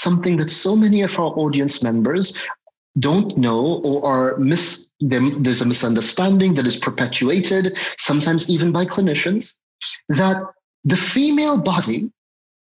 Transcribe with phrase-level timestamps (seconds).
[0.00, 2.42] something that so many of our audience members
[2.98, 9.54] don't know or are mis there's a misunderstanding that is perpetuated sometimes even by clinicians
[10.08, 10.42] that
[10.84, 12.10] the female body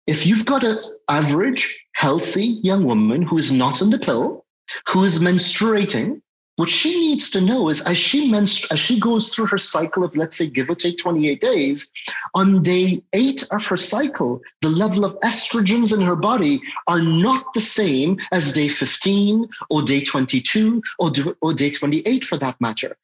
[0.05, 1.63] if you've got an average
[1.93, 4.45] healthy young woman who is not on the pill
[4.89, 6.21] who is menstruating
[6.59, 10.03] what she needs to know is as she menstru- as she goes through her cycle
[10.03, 11.89] of let's say give or take 28 days
[12.35, 17.45] on day 8 of her cycle the level of estrogens in her body are not
[17.53, 21.09] the same as day 15 or day 22 or,
[21.39, 22.97] or day 28 for that matter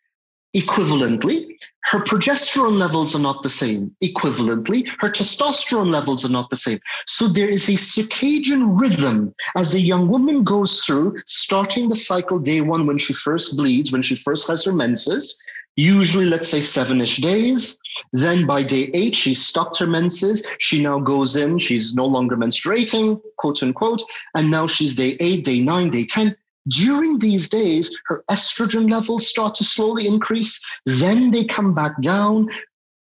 [0.55, 1.47] Equivalently,
[1.91, 3.95] her progesterone levels are not the same.
[4.01, 6.79] Equivalently, her testosterone levels are not the same.
[7.05, 12.39] So there is a circadian rhythm as a young woman goes through, starting the cycle
[12.39, 15.37] day one when she first bleeds, when she first has her menses,
[15.75, 17.77] usually let's say seven ish days.
[18.13, 20.45] Then by day eight, she's stopped her menses.
[20.59, 24.01] She now goes in, she's no longer menstruating, quote unquote.
[24.35, 26.35] And now she's day eight, day nine, day 10
[26.67, 30.63] during these days, her estrogen levels start to slowly increase.
[30.85, 32.49] Then they come back down.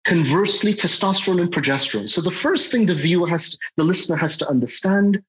[0.03, 2.09] Conversely, testosterone and progesterone.
[2.09, 5.21] So the first thing the viewer has, the listener has to understand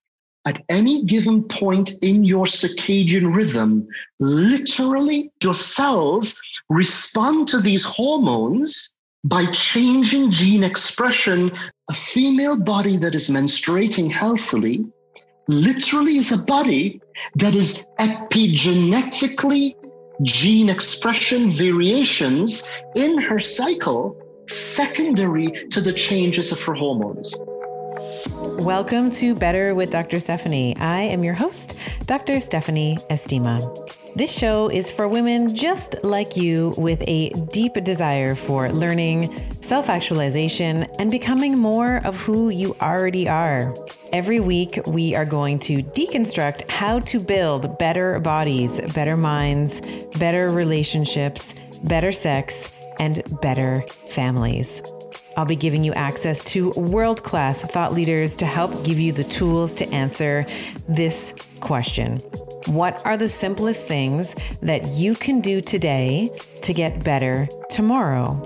[0.45, 3.87] at any given point in your circadian rhythm,
[4.19, 11.53] literally your cells respond to these hormones by changing gene expression.
[11.91, 14.85] A female body that is menstruating healthily
[15.49, 17.01] literally is a body
[17.37, 19.75] that is epigenetically
[20.23, 24.17] gene expression variations in her cycle
[24.49, 27.35] secondary to the changes of her hormones.
[28.61, 30.21] Welcome to Better with Dr.
[30.21, 30.77] Stephanie.
[30.77, 31.77] I am your host,
[32.07, 32.39] Dr.
[32.41, 33.61] Stephanie Estima.
[34.15, 39.33] This show is for women just like you with a deep desire for learning,
[39.63, 43.75] self actualization, and becoming more of who you already are.
[44.13, 49.81] Every week, we are going to deconstruct how to build better bodies, better minds,
[50.19, 51.55] better relationships,
[51.85, 54.83] better sex, and better families.
[55.39, 59.25] I'll be giving you access to world class thought leaders to help give you the
[59.25, 60.45] tools to answer
[60.87, 62.21] this question
[62.67, 66.31] what are the simplest things that you can do today
[66.63, 68.41] to get better tomorrow?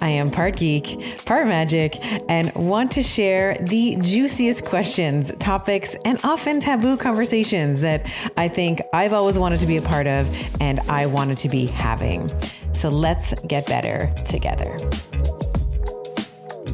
[0.00, 1.96] I am part geek, part magic,
[2.28, 8.06] and want to share the juiciest questions, topics, and often taboo conversations that
[8.36, 10.28] I think I've always wanted to be a part of
[10.60, 12.30] and I wanted to be having.
[12.72, 14.76] So let's get better together.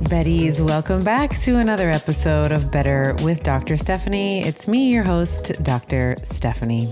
[0.04, 3.76] Betties, welcome back to another episode of Better with Dr.
[3.76, 4.42] Stephanie.
[4.42, 6.16] It's me, your host, Dr.
[6.24, 6.90] Stephanie.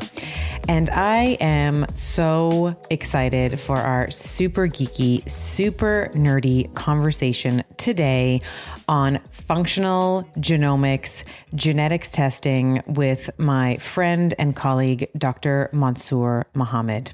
[0.69, 8.41] And I am so excited for our super geeky, super nerdy conversation today
[8.89, 15.69] on functional genomics, genetics testing with my friend and colleague, Dr.
[15.73, 17.13] Mansoor Mohammed.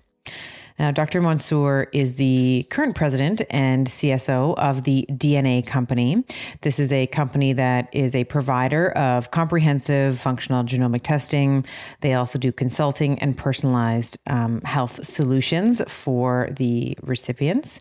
[0.78, 1.22] Now, Dr.
[1.22, 6.22] Mansoor is the current president and CSO of the DNA Company.
[6.60, 11.64] This is a company that is a provider of comprehensive functional genomic testing.
[12.00, 17.80] They also do consulting and personalized um, health solutions for the recipients.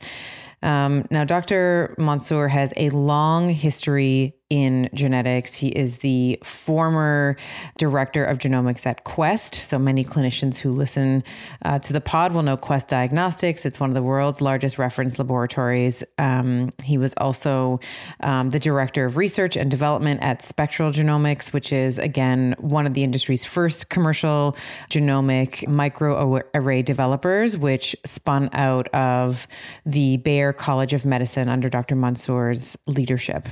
[0.66, 1.94] Um, now, Dr.
[2.00, 5.56] Mansoor has a long history in genetics.
[5.56, 7.36] He is the former
[7.78, 9.56] director of genomics at Quest.
[9.56, 11.24] So many clinicians who listen
[11.64, 13.66] uh, to the pod will know Quest Diagnostics.
[13.66, 16.04] It's one of the world's largest reference laboratories.
[16.20, 17.80] Um, he was also
[18.20, 22.94] um, the director of research and development at Spectral Genomics, which is, again, one of
[22.94, 24.56] the industry's first commercial
[24.92, 29.48] genomic microarray developers, which spun out of
[29.88, 31.96] the Baylor College of Medicine under Dr.
[31.96, 33.50] Mansoor's leadership.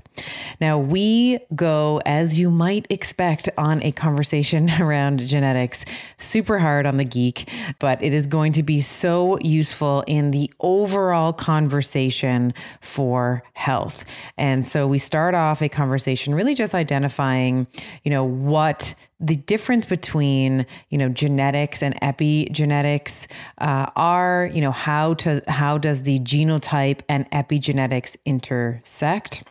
[0.59, 5.86] Now, we go, as you might expect, on a conversation around genetics,
[6.18, 7.50] super hard on the geek,
[7.80, 14.06] but it is going to be so useful in the overall conversation for health.
[14.38, 17.68] And so we start off a conversation really just identifying,
[18.03, 23.28] you know, what the difference between you know genetics and epigenetics
[23.59, 29.43] uh, are you know how to how does the genotype and epigenetics intersect?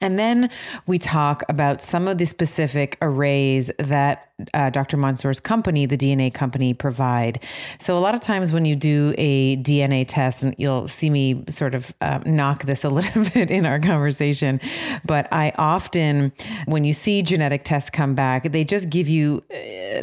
[0.00, 0.50] And then
[0.86, 4.96] we talk about some of the specific arrays that uh, Dr.
[4.96, 7.42] Mansoor's company, the DNA company, provide.
[7.78, 11.44] So a lot of times when you do a DNA test, and you'll see me
[11.48, 14.60] sort of uh, knock this a little bit in our conversation,
[15.04, 16.32] but I often,
[16.66, 20.02] when you see genetic tests come back, they just give you uh,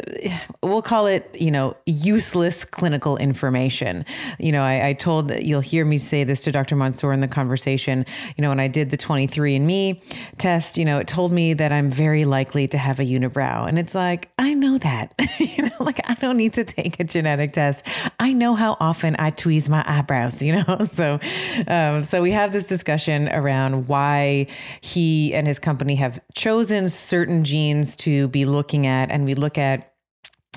[0.62, 4.04] we'll call it, you know, useless clinical information.
[4.38, 6.76] You know, I, I told you'll hear me say this to Dr.
[6.76, 8.06] Mansoor in the conversation.
[8.36, 10.00] You know, when I did the 23andMe
[10.38, 13.68] test, you know, it told me that I'm very likely to have a unibrow.
[13.68, 15.14] And it's like, I know that.
[15.38, 17.84] you know, like I don't need to take a genetic test.
[18.18, 20.86] I know how often I tweeze my eyebrows, you know?
[20.92, 21.20] So,
[21.66, 24.46] um, so we have this discussion around why
[24.80, 29.10] he and his company have chosen certain genes to be looking at.
[29.10, 29.93] And we look at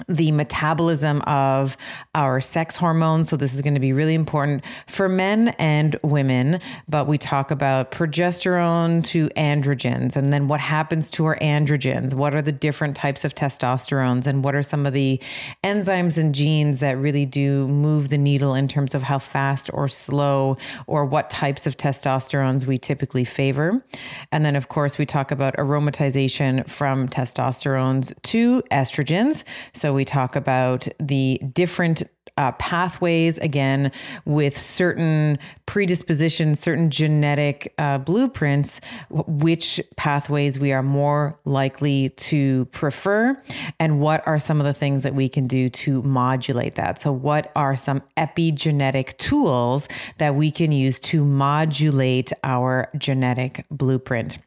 [0.07, 1.77] the metabolism of
[2.15, 3.29] our sex hormones.
[3.29, 6.59] So, this is going to be really important for men and women.
[6.87, 12.13] But we talk about progesterone to androgens and then what happens to our androgens.
[12.13, 15.21] What are the different types of testosterones and what are some of the
[15.63, 19.87] enzymes and genes that really do move the needle in terms of how fast or
[19.87, 23.83] slow or what types of testosterones we typically favor.
[24.31, 29.43] And then, of course, we talk about aromatization from testosterones to estrogens.
[29.73, 32.03] So, so we talk about the different
[32.35, 33.89] uh, pathways, again,
[34.25, 43.41] with certain predispositions, certain genetic uh, blueprints, which pathways we are more likely to prefer,
[43.79, 46.99] and what are some of the things that we can do to modulate that.
[46.99, 49.87] So, what are some epigenetic tools
[50.17, 54.39] that we can use to modulate our genetic blueprint?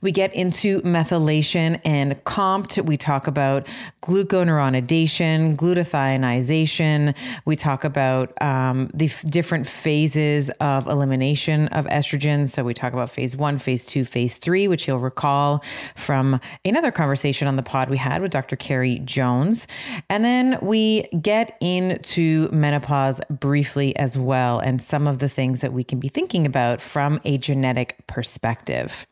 [0.00, 2.84] We get into methylation and COMT.
[2.84, 3.66] We talk about
[4.02, 7.14] glucuronidation, glutathionization.
[7.44, 12.48] We talk about um, the f- different phases of elimination of estrogen.
[12.48, 15.62] So we talk about phase one, phase two, phase three, which you'll recall
[15.94, 18.56] from another conversation on the pod we had with Dr.
[18.56, 19.66] Carrie Jones.
[20.08, 25.72] And then we get into menopause briefly as well and some of the things that
[25.72, 29.06] we can be thinking about from a genetic perspective.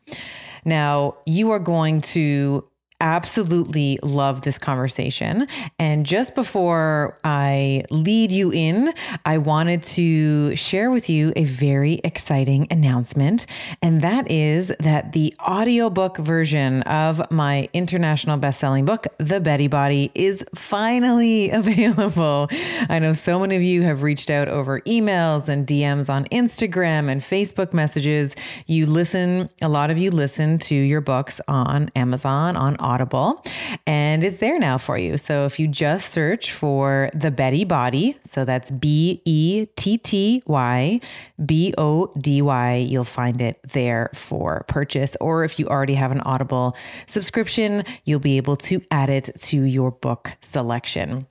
[0.67, 2.65] Now, you are going to
[3.01, 5.47] absolutely love this conversation.
[5.79, 8.93] And just before I lead you in,
[9.25, 13.47] I wanted to share with you a very exciting announcement.
[13.83, 20.11] And that is that the audiobook version of my international best-selling book, The Betty Body,
[20.15, 22.49] is finally available.
[22.89, 27.11] I know so many of you have reached out over emails and DMs on Instagram
[27.11, 28.35] and Facebook messages.
[28.67, 33.43] You listen, a lot of you listen to your books on Amazon, on Audible,
[33.87, 35.17] and it's there now for you.
[35.19, 40.43] So if you just search for The Betty Body, so that's B E T T
[40.47, 41.01] Y
[41.45, 45.17] B O D Y, you'll find it there for purchase.
[45.21, 46.77] Or if you already have an Audible
[47.09, 51.27] subscription, you'll be able to add it to your book selection.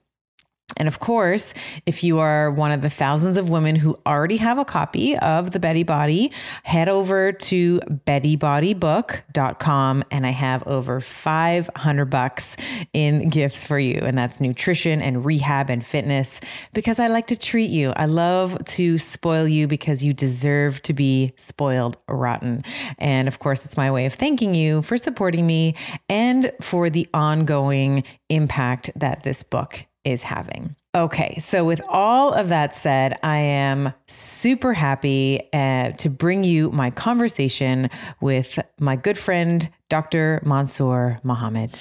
[0.76, 1.54] And of course,
[1.86, 5.52] if you are one of the thousands of women who already have a copy of
[5.52, 6.32] the Betty Body,
[6.64, 12.56] head over to bettybodybook.com and I have over 500 bucks
[12.92, 14.00] in gifts for you.
[14.02, 16.40] And that's nutrition and rehab and fitness
[16.74, 17.92] because I like to treat you.
[17.96, 22.64] I love to spoil you because you deserve to be spoiled rotten.
[22.98, 25.76] And of course, it's my way of thanking you for supporting me
[26.08, 30.76] and for the ongoing impact that this book is having.
[30.94, 36.70] Okay, so with all of that said, I am super happy uh, to bring you
[36.70, 37.90] my conversation
[38.22, 40.40] with my good friend, Dr.
[40.42, 41.78] Mansoor Mohammed.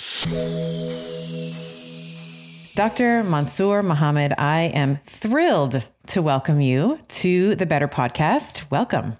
[2.76, 3.24] Dr.
[3.24, 8.70] Mansoor Mohammed, I am thrilled to welcome you to the Better Podcast.
[8.70, 9.18] Welcome.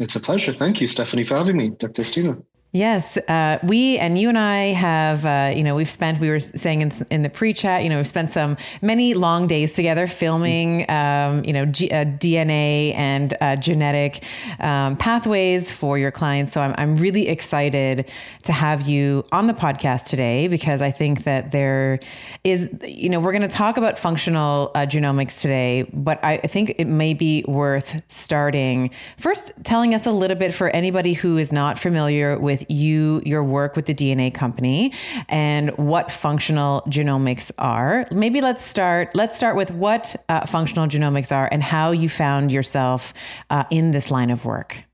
[0.00, 0.52] It's a pleasure.
[0.52, 2.04] Thank you, Stephanie, for having me, Dr.
[2.04, 2.42] Steven.
[2.76, 6.20] Yes, uh, we and you and I have, uh, you know, we've spent.
[6.20, 9.72] We were saying in, in the pre-chat, you know, we've spent some many long days
[9.72, 14.22] together filming, um, you know, G, uh, DNA and uh, genetic
[14.60, 16.52] um, pathways for your clients.
[16.52, 18.10] So I'm I'm really excited
[18.42, 21.98] to have you on the podcast today because I think that there
[22.44, 26.46] is, you know, we're going to talk about functional uh, genomics today, but I, I
[26.46, 31.38] think it may be worth starting first telling us a little bit for anybody who
[31.38, 34.92] is not familiar with you, your work with the DNA company,
[35.28, 38.06] and what functional genomics are.
[38.10, 39.14] Maybe let's start.
[39.14, 43.14] Let's start with what uh, functional genomics are and how you found yourself
[43.50, 44.84] uh, in this line of work.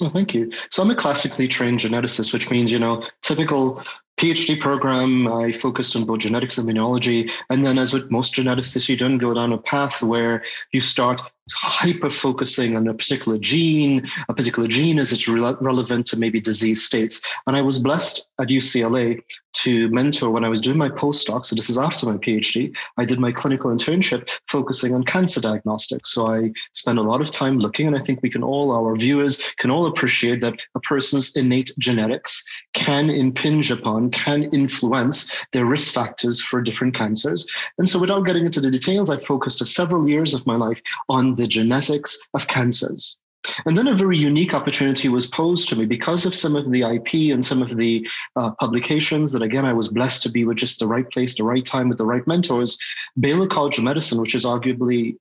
[0.00, 0.50] Well, thank you.
[0.70, 3.82] So I'm a classically trained geneticist, which means, you know, typical
[4.16, 5.28] PhD program.
[5.28, 7.30] I focused on both genetics and immunology.
[7.50, 11.20] And then, as with most geneticists, you don't go down a path where you start
[11.52, 16.40] hyper focusing on a particular gene, a particular gene as it's re- relevant to maybe
[16.40, 17.20] disease states.
[17.46, 21.44] And I was blessed at UCLA to mentor when I was doing my postdoc.
[21.44, 22.76] So this is after my PhD.
[22.96, 26.12] I did my clinical internship focusing on cancer diagnostics.
[26.12, 28.94] So I spent a lot of time looking, and I think we can all, our
[28.96, 35.66] viewers can all appreciate that a person's innate genetics can impinge upon, can influence their
[35.66, 37.46] risk factors for different cancers.
[37.78, 41.34] And so without getting into the details, I focused several years of my life on
[41.40, 43.20] the genetics of cancers.
[43.66, 46.82] And then a very unique opportunity was posed to me because of some of the
[46.82, 48.06] IP and some of the
[48.36, 51.44] uh, publications that, again, I was blessed to be with just the right place, the
[51.44, 52.78] right time, with the right mentors.
[53.18, 55.16] Baylor College of Medicine, which is arguably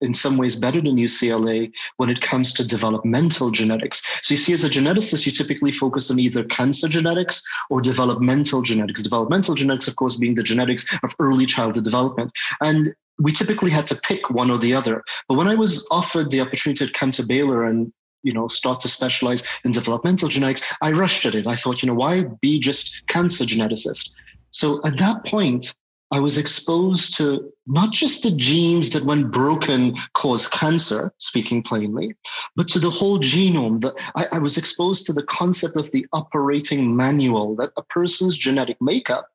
[0.00, 4.02] in some ways better than UCLA when it comes to developmental genetics.
[4.22, 8.62] So you see, as a geneticist, you typically focus on either cancer genetics or developmental
[8.62, 9.02] genetics.
[9.02, 12.32] Developmental genetics, of course, being the genetics of early childhood development.
[12.60, 15.02] And we typically had to pick one or the other.
[15.28, 17.92] But when I was offered the opportunity to come to Baylor and
[18.24, 21.46] you know start to specialize in developmental genetics, I rushed at it.
[21.46, 24.10] I thought, you know, why be just cancer geneticist?
[24.50, 25.72] So at that point,
[26.10, 32.14] I was exposed to not just the genes that, when broken, cause cancer, speaking plainly,
[32.56, 33.82] but to the whole genome.
[33.82, 38.38] That I, I was exposed to the concept of the operating manual that a person's
[38.38, 39.28] genetic makeup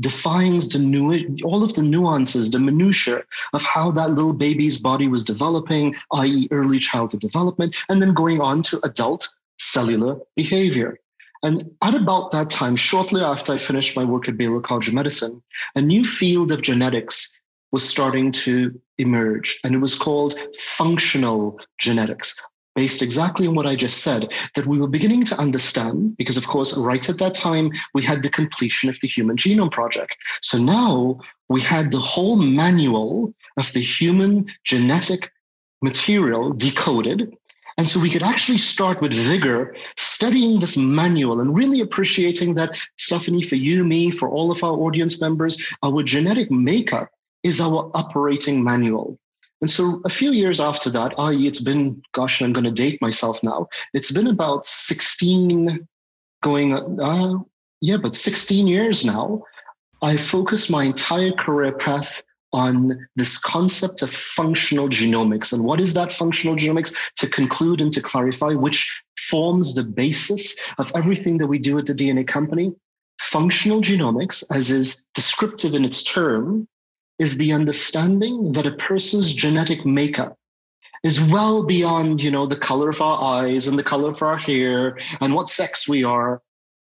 [0.00, 5.08] defines the new all of the nuances, the minutiae of how that little baby's body
[5.08, 10.98] was developing, i.e., early childhood development, and then going on to adult cellular behavior.
[11.42, 14.94] And at about that time, shortly after I finished my work at Baylor College of
[14.94, 15.42] Medicine,
[15.74, 17.40] a new field of genetics
[17.72, 20.34] was starting to emerge, and it was called
[20.76, 22.36] functional genetics
[22.76, 26.46] based exactly on what I just said, that we were beginning to understand, because of
[26.46, 30.14] course, right at that time, we had the completion of the Human Genome Project.
[30.40, 35.30] So now we had the whole manual of the human genetic
[35.82, 37.34] material decoded.
[37.80, 42.78] And so we could actually start with vigor studying this manual and really appreciating that,
[42.98, 47.08] Stephanie, for you, me, for all of our audience members, our genetic makeup
[47.42, 49.18] is our operating manual.
[49.62, 53.00] And so a few years after that, i.e., it's been, gosh, I'm going to date
[53.00, 53.66] myself now.
[53.94, 55.88] It's been about 16
[56.42, 57.38] going, uh,
[57.80, 59.42] yeah, but 16 years now.
[60.02, 62.22] I focused my entire career path
[62.52, 65.52] on this concept of functional genomics.
[65.52, 66.94] And what is that functional genomics?
[67.16, 71.86] To conclude and to clarify, which forms the basis of everything that we do at
[71.86, 72.72] the DNA company.
[73.20, 76.66] Functional genomics, as is descriptive in its term,
[77.18, 80.36] is the understanding that a person's genetic makeup
[81.04, 84.36] is well beyond, you know, the color of our eyes and the color of our
[84.36, 86.42] hair and what sex we are.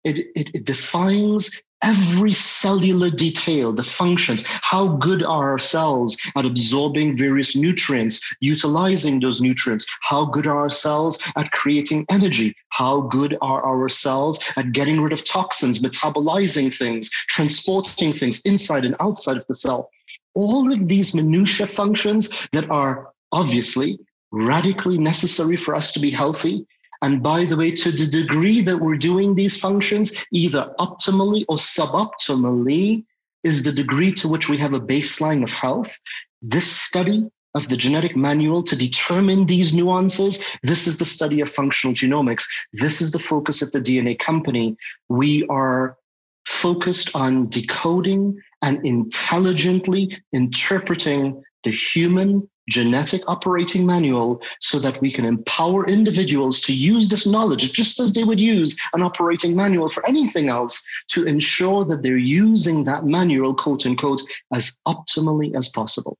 [0.03, 1.51] It, it, it defines
[1.83, 9.19] every cellular detail, the functions, how good are our cells at absorbing various nutrients, utilizing
[9.19, 14.39] those nutrients, how good are our cells at creating energy, how good are our cells
[14.57, 19.89] at getting rid of toxins, metabolizing things, transporting things inside and outside of the cell
[20.35, 23.99] all of these minutia functions that are obviously
[24.31, 26.65] radically necessary for us to be healthy.
[27.03, 31.57] And by the way, to the degree that we're doing these functions, either optimally or
[31.57, 33.03] suboptimally,
[33.43, 35.95] is the degree to which we have a baseline of health.
[36.41, 40.41] This study of the genetic manual to determine these nuances.
[40.63, 42.45] This is the study of functional genomics.
[42.71, 44.77] This is the focus of the DNA company.
[45.09, 45.97] We are
[46.45, 55.25] focused on decoding and intelligently interpreting the human genetic operating manual so that we can
[55.25, 60.05] empower individuals to use this knowledge just as they would use an operating manual for
[60.07, 64.21] anything else to ensure that they're using that manual, quote unquote,
[64.53, 66.17] as optimally as possible.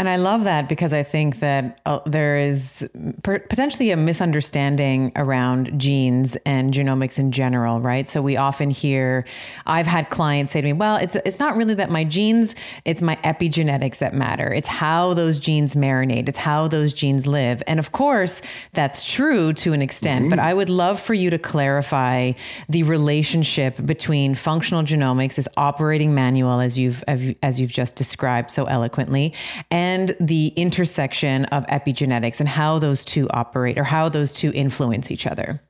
[0.00, 2.88] And I love that because I think that uh, there is
[3.24, 8.08] per- potentially a misunderstanding around genes and genomics in general, right?
[8.08, 9.24] So we often hear,
[9.66, 13.02] I've had clients say to me, well, it's, it's not really that my genes, it's
[13.02, 14.54] my epigenetics that matter.
[14.54, 17.60] It's how those genes marinate, it's how those genes live.
[17.66, 18.40] And of course,
[18.74, 20.30] that's true to an extent, mm-hmm.
[20.30, 22.34] but I would love for you to clarify
[22.68, 27.02] the relationship between functional genomics, this operating manual, as you've,
[27.42, 29.34] as you've just described so eloquently,
[29.72, 34.52] and and the intersection of epigenetics and how those two operate or how those two
[34.52, 35.62] influence each other.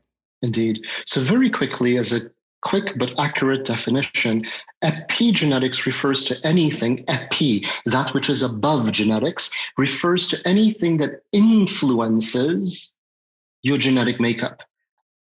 [0.42, 0.80] Indeed.
[1.06, 2.20] So, very quickly, as a
[2.62, 4.44] quick but accurate definition,
[4.82, 12.98] epigenetics refers to anything, epi, that which is above genetics, refers to anything that influences
[13.62, 14.62] your genetic makeup.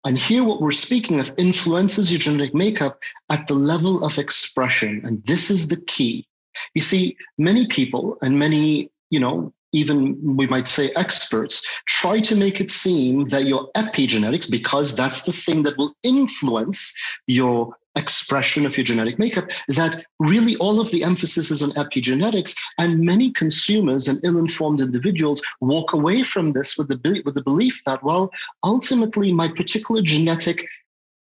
[0.06, 5.02] And here, what we're speaking of influences your genetic makeup at the level of expression.
[5.06, 6.29] And this is the key.
[6.74, 12.36] You see, many people and many, you know, even we might say experts, try to
[12.36, 16.96] make it seem that your epigenetics, because that's the thing that will influence
[17.28, 22.56] your expression of your genetic makeup, that really all of the emphasis is on epigenetics.
[22.78, 27.44] And many consumers and ill informed individuals walk away from this with the, with the
[27.44, 28.32] belief that, well,
[28.64, 30.66] ultimately, my particular genetic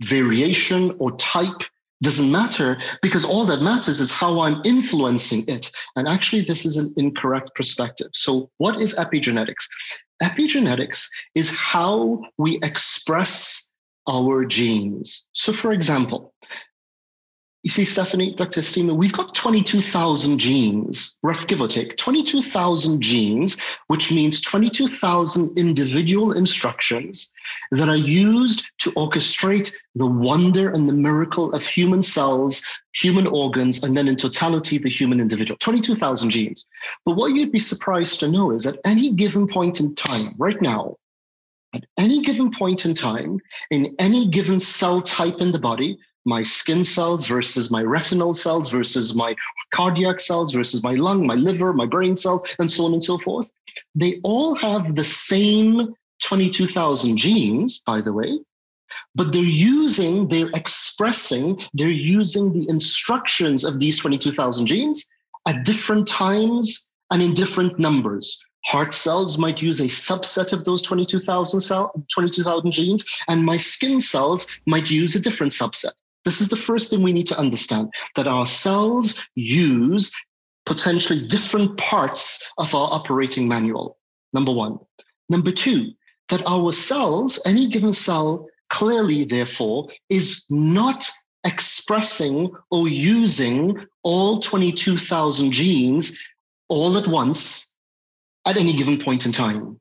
[0.04, 1.64] variation or type
[2.02, 5.72] doesn't matter because all that matters is how I'm influencing it.
[5.96, 8.10] And actually, this is an incorrect perspective.
[8.14, 9.66] So, what is epigenetics?
[10.22, 13.76] Epigenetics is how we express
[14.08, 15.30] our genes.
[15.34, 16.34] So, for example,
[17.64, 18.62] you see, Stephanie, Dr.
[18.62, 26.32] Estima, we've got 22,000 genes, rough give or take, 22,000 genes, which means 22,000 individual
[26.32, 27.34] instructions
[27.72, 32.64] that are used to orchestrate the wonder and the miracle of human cells,
[32.94, 35.58] human organs, and then in totality, the human individual.
[35.60, 36.68] 22,000 genes.
[37.06, 40.62] But what you'd be surprised to know is at any given point in time, right
[40.62, 40.98] now,
[41.74, 43.40] at any given point in time,
[43.72, 48.70] in any given cell type in the body, my skin cells versus my retinal cells
[48.70, 49.34] versus my
[49.72, 53.18] cardiac cells versus my lung, my liver, my brain cells, and so on and so
[53.18, 53.52] forth.
[53.96, 58.40] They all have the same 22,000 genes, by the way,
[59.16, 65.06] but they're using, they're expressing, they're using the instructions of these 22,000 genes
[65.48, 68.44] at different times and in different numbers.
[68.66, 74.02] Heart cells might use a subset of those 22,000 cell, 22,000 genes, and my skin
[74.02, 75.94] cells might use a different subset.
[76.26, 80.12] This is the first thing we need to understand that our cells use
[80.66, 83.98] potentially different parts of our operating manual.
[84.34, 84.80] Number one.
[85.30, 85.94] Number two,
[86.30, 91.08] that our cells, any given cell, clearly, therefore, is not
[91.46, 96.18] expressing or using all 22,000 genes
[96.70, 97.80] all at once
[98.46, 99.80] at any given point in time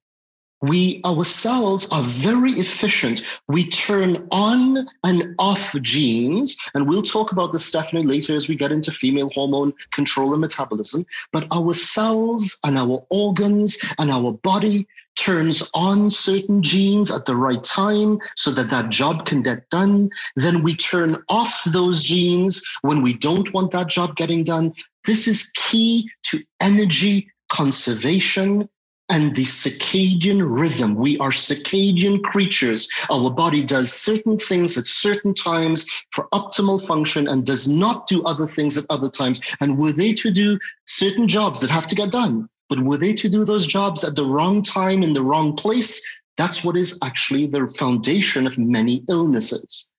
[0.62, 3.22] we ourselves are very efficient.
[3.48, 8.56] We turn on and off genes, and we'll talk about this, Stephanie, later as we
[8.56, 11.04] get into female hormone control and metabolism.
[11.32, 17.37] But our cells and our organs and our body turns on certain genes at the
[17.37, 20.11] right time so that that job can get done.
[20.37, 24.73] Then we turn off those genes when we don't want that job getting done.
[25.04, 28.68] This is key to energy conservation
[29.08, 30.96] and the circadian rhythm.
[30.96, 32.88] We are circadian creatures.
[33.08, 38.25] Our body does certain things at certain times for optimal function and does not do
[38.25, 39.40] other things at other times.
[39.61, 43.14] And were they to do certain jobs that have to get done, but were they
[43.14, 46.02] to do those jobs at the wrong time in the wrong place,
[46.36, 49.94] that's what is actually the foundation of many illnesses.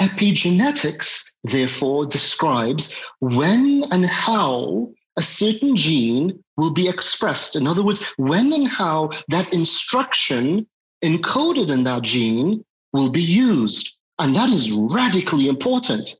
[0.00, 7.56] Epigenetics, therefore, describes when and how a certain gene will be expressed.
[7.56, 10.66] In other words, when and how that instruction
[11.02, 13.96] encoded in that gene will be used.
[14.18, 16.10] And that is radically important.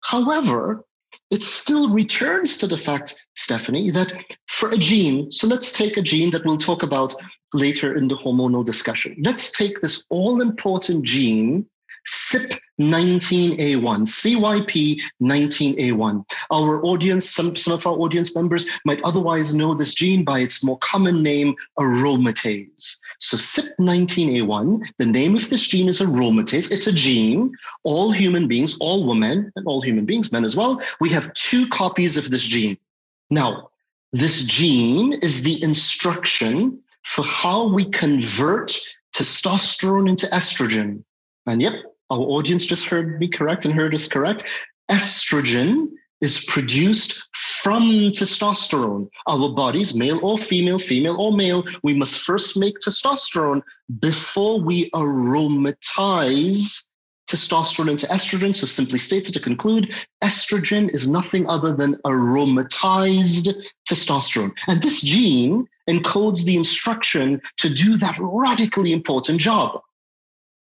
[0.00, 0.85] However,
[1.30, 4.12] it still returns to the fact, Stephanie, that
[4.48, 7.14] for a gene, so let's take a gene that we'll talk about
[7.52, 9.16] later in the hormonal discussion.
[9.20, 11.66] Let's take this all important gene
[12.06, 16.24] CYP19A1, CYP19A1.
[16.52, 20.62] Our audience, some, some of our audience members might otherwise know this gene by its
[20.62, 22.96] more common name, aromatase.
[23.18, 26.70] So CYP19A1, the name of this gene is aromatase.
[26.70, 27.52] It's a gene.
[27.84, 31.66] All human beings, all women, and all human beings, men as well, we have two
[31.68, 32.78] copies of this gene.
[33.30, 33.70] Now,
[34.12, 38.76] this gene is the instruction for how we convert
[39.14, 41.02] testosterone into estrogen.
[41.46, 41.74] And yep,
[42.10, 44.44] our audience just heard me correct and heard us correct.
[44.90, 45.88] Estrogen
[46.20, 49.08] is produced from testosterone.
[49.26, 53.62] Our bodies, male or female, female or male, we must first make testosterone
[54.00, 56.92] before we aromatize
[57.28, 58.54] testosterone into estrogen.
[58.54, 59.92] So, simply stated to conclude,
[60.22, 63.52] estrogen is nothing other than aromatized
[63.88, 64.52] testosterone.
[64.68, 69.80] And this gene encodes the instruction to do that radically important job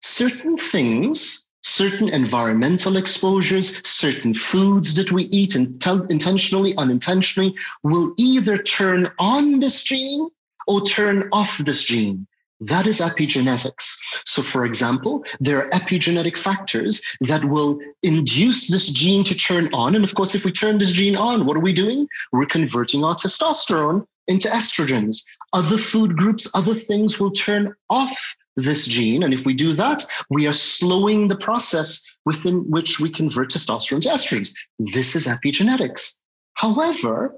[0.06, 9.08] certain things, certain environmental exposures, certain foods that we eat intentionally, unintentionally, will either turn
[9.18, 10.28] on this gene
[10.68, 12.26] or turn off this gene.
[12.60, 13.96] That is epigenetics.
[14.24, 19.94] So, for example, there are epigenetic factors that will induce this gene to turn on.
[19.94, 22.08] And of course, if we turn this gene on, what are we doing?
[22.32, 25.22] We're converting our testosterone into estrogens.
[25.52, 29.22] Other food groups, other things will turn off this gene.
[29.22, 34.02] And if we do that, we are slowing the process within which we convert testosterone
[34.02, 34.54] to estrogens.
[34.94, 36.20] This is epigenetics.
[36.54, 37.34] However,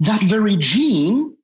[0.00, 1.36] that very gene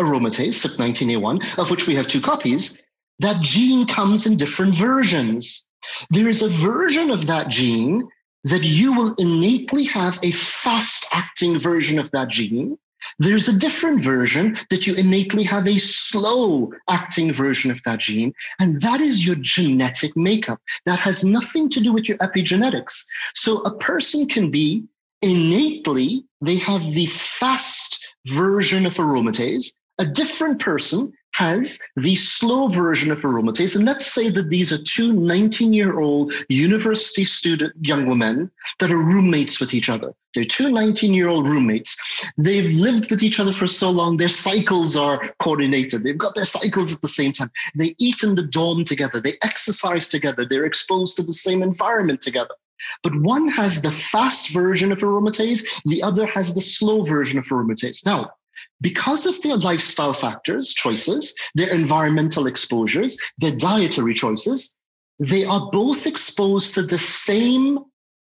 [0.00, 2.82] aromatase, CYP19A1, of which we have two copies,
[3.18, 5.70] that gene comes in different versions.
[6.10, 8.08] There is a version of that gene
[8.44, 12.78] that you will innately have a fast acting version of that gene.
[13.18, 18.32] There's a different version that you innately have a slow acting version of that gene.
[18.58, 20.60] And that is your genetic makeup.
[20.86, 23.04] That has nothing to do with your epigenetics.
[23.34, 24.84] So a person can be
[25.22, 29.66] innately, they have the fast version of aromatase.
[29.98, 33.76] A different person has the slow version of aromatase.
[33.76, 38.90] And let's say that these are two 19 year old university student young women that
[38.90, 40.12] are roommates with each other.
[40.34, 41.96] They're two 19 year old roommates.
[42.36, 46.02] They've lived with each other for so long, their cycles are coordinated.
[46.02, 47.50] They've got their cycles at the same time.
[47.74, 52.20] They eat in the dorm together, they exercise together, they're exposed to the same environment
[52.20, 52.54] together.
[53.02, 57.44] But one has the fast version of aromatase, the other has the slow version of
[57.46, 58.04] aromatase.
[58.06, 58.32] Now,
[58.80, 64.80] because of their lifestyle factors, choices, their environmental exposures, their dietary choices,
[65.18, 67.78] they are both exposed to the same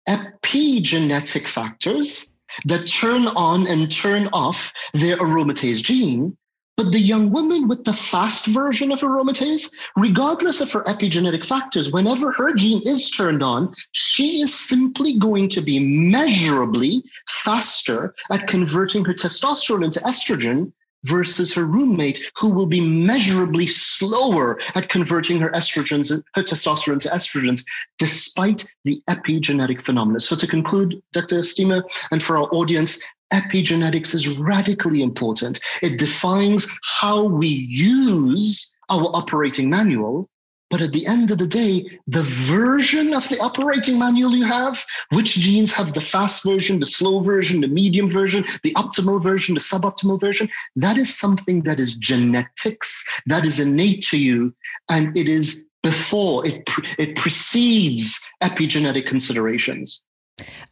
[0.09, 6.37] epigenetic factors that turn on and turn off their aromatase gene,
[6.77, 11.93] but the young woman with the fast version of aromatase, regardless of her epigenetic factors,
[11.93, 18.49] whenever her gene is turned on, she is simply going to be measurably faster at
[18.49, 20.73] converting her testosterone into estrogen
[21.05, 27.09] versus her roommate, who will be measurably slower at converting her estrogens, her testosterone to
[27.09, 27.65] estrogens,
[27.99, 30.21] despite the epigenetic phenomena.
[30.21, 31.37] So to conclude, Dr.
[31.37, 33.01] Estima, and for our audience,
[33.33, 35.61] epigenetics is radically important.
[35.83, 40.29] It defines how we use our operating manual.
[40.75, 44.85] But at the end of the day, the version of the operating manual you have,
[45.13, 49.55] which genes have the fast version, the slow version, the medium version, the optimal version,
[49.55, 54.53] the suboptimal version, that is something that is genetics, that is innate to you.
[54.89, 60.05] And it is before, it, it precedes epigenetic considerations.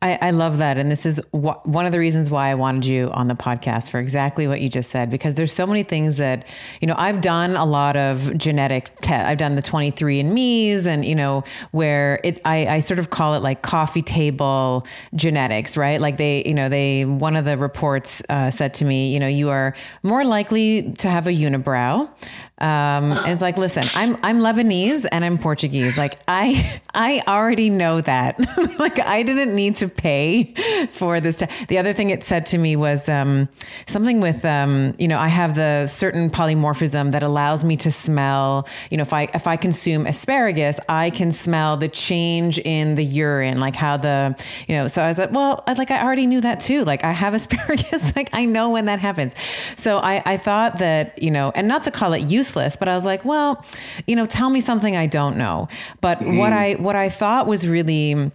[0.00, 0.76] I, I, love that.
[0.76, 3.90] And this is wh- one of the reasons why I wanted you on the podcast
[3.90, 6.48] for exactly what you just said, because there's so many things that,
[6.80, 9.28] you know, I've done a lot of genetic tests.
[9.28, 13.10] I've done the 23 and me's and, you know, where it, I, I sort of
[13.10, 16.00] call it like coffee table genetics, right?
[16.00, 19.28] Like they, you know, they, one of the reports uh, said to me, you know,
[19.28, 22.10] you are more likely to have a unibrow.
[22.58, 25.96] Um, it's like, listen, I'm I'm Lebanese and I'm Portuguese.
[25.98, 28.38] Like I I already know that.
[28.78, 30.54] like I didn't need to pay
[30.90, 31.38] for this.
[31.38, 33.48] T- the other thing it said to me was um,
[33.86, 38.68] something with um, you know I have the certain polymorphism that allows me to smell.
[38.90, 43.04] You know if I if I consume asparagus, I can smell the change in the
[43.04, 44.36] urine, like how the
[44.68, 44.86] you know.
[44.88, 46.84] So I was like, well, I, like I already knew that too.
[46.84, 48.14] Like I have asparagus.
[48.14, 49.34] like I know when that happens.
[49.76, 52.88] So I I thought that you know, and not to call it useless useless, but
[52.88, 53.64] I was like, well,
[54.08, 55.68] you know, tell me something I don't know.
[56.00, 56.38] But mm.
[56.38, 58.32] what I what I thought was really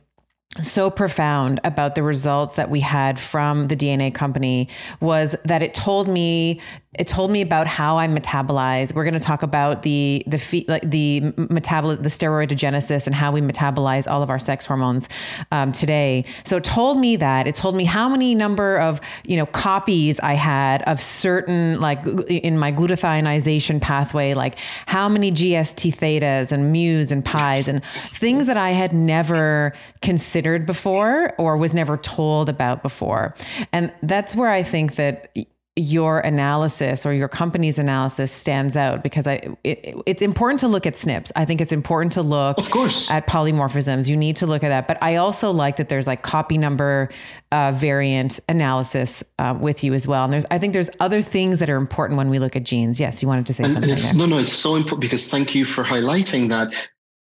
[0.64, 4.70] so profound about the results that we had from the DNA company
[5.02, 6.62] was that it told me
[6.98, 8.94] it told me about how I metabolize.
[8.94, 13.42] We're going to talk about the the like the metabol the steroidogenesis and how we
[13.42, 15.10] metabolize all of our sex hormones
[15.52, 16.26] um, today.
[16.44, 20.20] So it told me that it told me how many number of you know copies
[20.20, 26.72] I had of certain like in my glutathionization pathway, like how many GST thetas and
[26.72, 32.50] mu's and pi's and things that I had never considered before or was never told
[32.50, 33.36] about before.
[33.72, 35.32] And that's where I think that
[35.78, 40.88] your analysis or your company's analysis stands out because I it, it's important to look
[40.88, 41.32] at SNPs.
[41.36, 43.10] I think it's important to look of course.
[43.12, 44.10] at polymorphisms.
[44.10, 44.88] You need to look at that.
[44.88, 47.10] But I also like that there's like copy number
[47.52, 50.24] uh, variant analysis uh, with you as well.
[50.24, 53.00] And there's I think there's other things that are important when we look at genes.
[53.00, 53.92] Yes, you wanted to say and, something.
[53.92, 56.74] And no, no, it's so important because thank you for highlighting that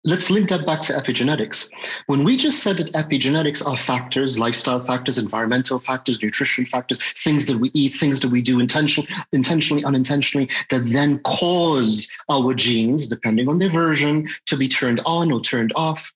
[0.05, 1.69] Let's link that back to epigenetics.
[2.07, 7.45] When we just said that epigenetics are factors, lifestyle factors, environmental factors, nutrition factors, things
[7.45, 13.07] that we eat, things that we do intentionally, intentionally, unintentionally, that then cause our genes,
[13.07, 16.11] depending on their version, to be turned on or turned off.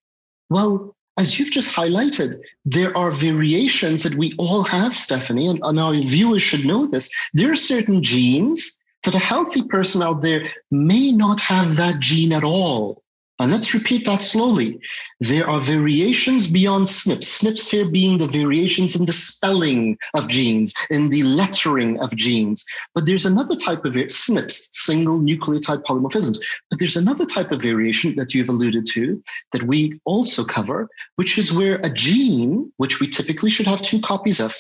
[0.50, 5.80] Well, as you've just highlighted, there are variations that we all have, Stephanie, and, and
[5.80, 7.10] our viewers should know this.
[7.34, 12.34] There are certain genes that a healthy person out there may not have that gene
[12.34, 13.02] at all
[13.40, 14.80] and let's repeat that slowly.
[15.20, 17.44] There are variations beyond SNPs.
[17.44, 22.66] SNPs here being the variations in the spelling of genes, in the lettering of genes.
[22.96, 26.40] But there's another type of SNPs, single nucleotide polymorphisms.
[26.70, 29.22] But there's another type of variation that you've alluded to
[29.52, 34.02] that we also cover, which is where a gene, which we typically should have two
[34.02, 34.56] copies of,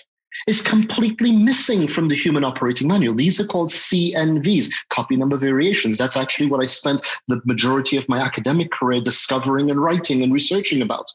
[0.47, 3.15] is completely missing from the human operating manual.
[3.15, 5.97] These are called CNVs, copy number variations.
[5.97, 10.33] That's actually what I spent the majority of my academic career discovering and writing and
[10.33, 11.09] researching about.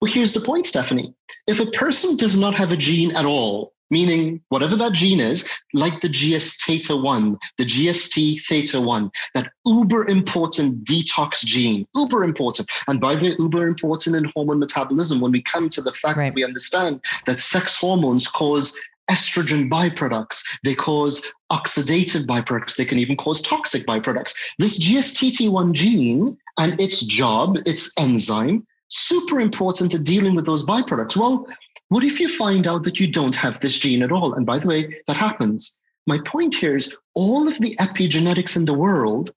[0.00, 1.14] Well, here's the point, Stephanie.
[1.46, 5.48] If a person does not have a gene at all, meaning whatever that gene is,
[5.74, 12.24] like the GS theta 1, the GST theta 1, that uber important detox gene, uber
[12.24, 12.68] important.
[12.88, 16.16] And by the way, uber important in hormone metabolism when we come to the fact
[16.16, 16.26] right.
[16.26, 18.76] that we understand that sex hormones cause
[19.10, 24.34] estrogen byproducts, they cause oxidative byproducts, they can even cause toxic byproducts.
[24.58, 31.16] This GSTT1 gene and its job, its enzyme, super important to dealing with those byproducts.
[31.16, 31.46] Well,
[31.88, 34.34] what if you find out that you don't have this gene at all?
[34.34, 35.80] And by the way, that happens.
[36.06, 39.32] My point here is all of the epigenetics in the world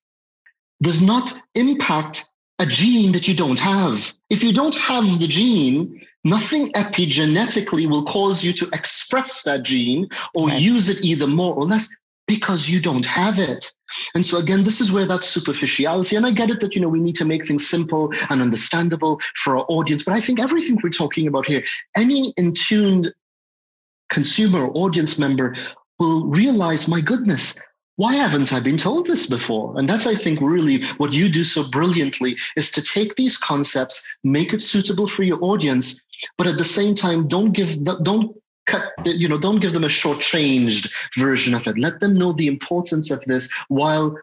[0.81, 2.25] does not impact
[2.59, 4.13] a gene that you don't have.
[4.29, 10.09] If you don't have the gene, nothing epigenetically will cause you to express that gene
[10.35, 10.62] or right.
[10.62, 11.88] use it either more or less
[12.27, 13.71] because you don't have it.
[14.15, 16.89] And so again, this is where that superficiality, and I get it that you know
[16.89, 20.78] we need to make things simple and understandable for our audience, but I think everything
[20.84, 21.63] we're talking about here,
[21.95, 23.13] any in-tuned
[24.10, 25.56] consumer or audience member
[25.99, 27.60] will realize, my goodness,
[27.97, 29.78] why haven't I been told this before?
[29.78, 34.06] And that's, I think, really what you do so brilliantly is to take these concepts,
[34.23, 36.02] make it suitable for your audience,
[36.38, 38.36] but at the same time, don't give don't
[38.69, 41.77] cut, you know, don't give them a shortchanged version of it.
[41.77, 44.17] Let them know the importance of this while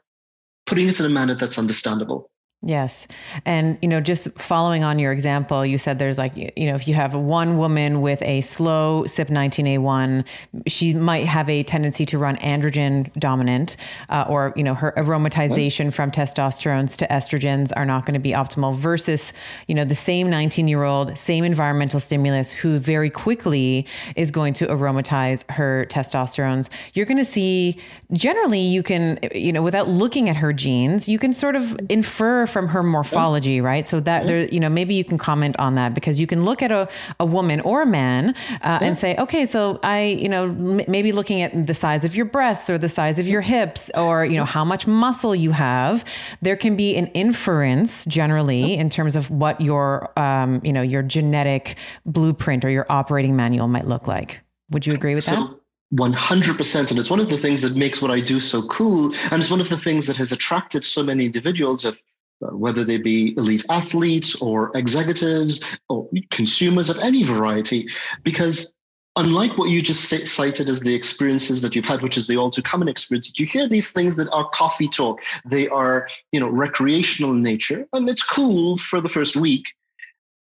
[0.66, 2.30] putting it in a manner that's understandable.
[2.62, 3.06] Yes.
[3.44, 6.88] And, you know, just following on your example, you said there's like, you know, if
[6.88, 10.26] you have one woman with a slow CYP19A1,
[10.66, 13.76] she might have a tendency to run androgen dominant,
[14.08, 18.30] uh, or, you know, her aromatization from testosterones to estrogens are not going to be
[18.30, 19.34] optimal versus,
[19.68, 24.54] you know, the same 19 year old, same environmental stimulus who very quickly is going
[24.54, 26.70] to aromatize her testosterones.
[26.94, 27.78] You're going to see,
[28.12, 32.45] generally, you can, you know, without looking at her genes, you can sort of infer
[32.46, 33.66] from her morphology, mm-hmm.
[33.66, 33.86] right?
[33.86, 34.26] So that mm-hmm.
[34.26, 36.88] there, you know, maybe you can comment on that because you can look at a,
[37.20, 38.94] a woman or a man uh, and mm-hmm.
[38.94, 42.70] say, okay, so I, you know, m- maybe looking at the size of your breasts
[42.70, 46.04] or the size of your hips or, you know, how much muscle you have,
[46.42, 51.02] there can be an inference generally in terms of what your, um, you know, your
[51.02, 54.40] genetic blueprint or your operating manual might look like.
[54.70, 55.60] Would you agree with so- that?
[55.94, 59.40] 100% and it's one of the things that makes what i do so cool and
[59.40, 62.02] it's one of the things that has attracted so many individuals of
[62.42, 67.88] Uh, whether they be elite athletes or executives or consumers of any variety,
[68.24, 68.78] because
[69.16, 72.50] unlike what you just cited as the experiences that you've had, which is the all
[72.50, 75.22] too common experience, you hear these things that are coffee talk.
[75.46, 79.72] They are, you know, recreational in nature, and it's cool for the first week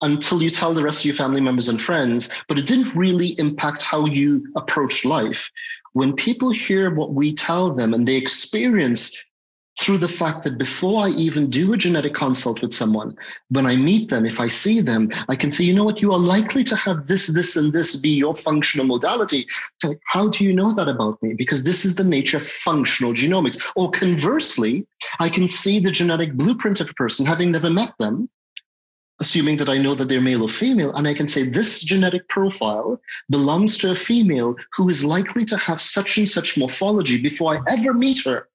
[0.01, 3.29] until you tell the rest of your family members and friends, but it didn't really
[3.39, 5.51] impact how you approach life.
[5.93, 9.28] When people hear what we tell them and they experience
[9.79, 13.15] through the fact that before I even do a genetic consult with someone,
[13.47, 16.11] when I meet them, if I see them, I can say, you know what, you
[16.11, 19.47] are likely to have this, this, and this be your functional modality.
[20.05, 21.33] How do you know that about me?
[21.33, 23.57] Because this is the nature of functional genomics.
[23.77, 24.85] Or conversely,
[25.19, 28.29] I can see the genetic blueprint of a person, having never met them,
[29.21, 32.27] assuming that I know that they're male or female, and I can say this genetic
[32.27, 37.55] profile belongs to a female who is likely to have such and such morphology before
[37.55, 38.49] I ever meet her.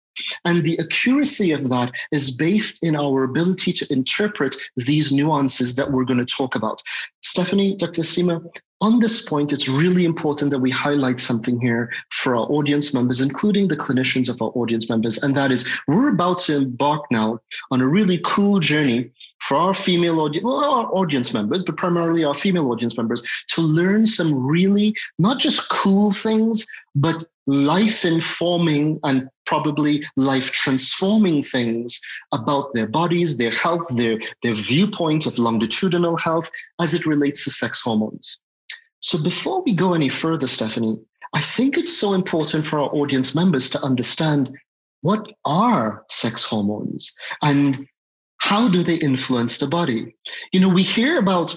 [0.44, 5.90] And the accuracy of that is based in our ability to interpret these nuances that
[5.90, 6.82] we're going to talk about.
[7.22, 8.02] Stephanie, Dr.
[8.02, 8.44] Estima,
[8.80, 13.20] on this point, it's really important that we highlight something here for our audience members,
[13.20, 15.16] including the clinicians of our audience members.
[15.22, 17.38] And that is, we're about to embark now
[17.70, 22.24] on a really cool journey for our female audience, well, our audience members, but primarily
[22.24, 28.98] our female audience members, to learn some really not just cool things, but life informing
[29.04, 32.00] and probably life transforming things
[32.32, 37.50] about their bodies, their health, their, their viewpoint of longitudinal health as it relates to
[37.50, 38.40] sex hormones.
[39.00, 40.98] So before we go any further, Stephanie,
[41.34, 44.56] I think it's so important for our audience members to understand
[45.02, 47.86] what are sex hormones and
[48.38, 50.14] how do they influence the body?
[50.52, 51.54] You know, we hear about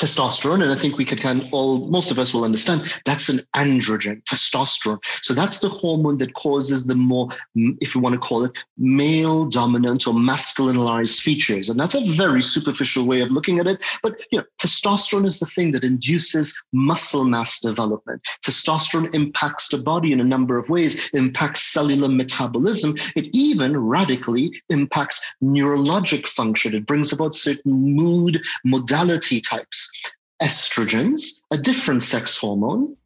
[0.00, 4.22] testosterone, and I think we can all most of us will understand that's an androgen,
[4.24, 4.98] testosterone.
[5.20, 9.44] So that's the hormone that causes the more, if you want to call it, male
[9.44, 11.68] dominant or masculinized features.
[11.68, 13.78] And that's a very superficial way of looking at it.
[14.02, 18.22] But you know, testosterone is the thing that induces muscle mass development.
[18.44, 22.94] Testosterone impacts the body in a number of ways, impacts cellular metabolism.
[23.16, 26.74] It even radically impacts neurologic function.
[26.74, 29.89] It brings about certain mood modality types
[30.42, 32.96] estrogens, a different sex hormone,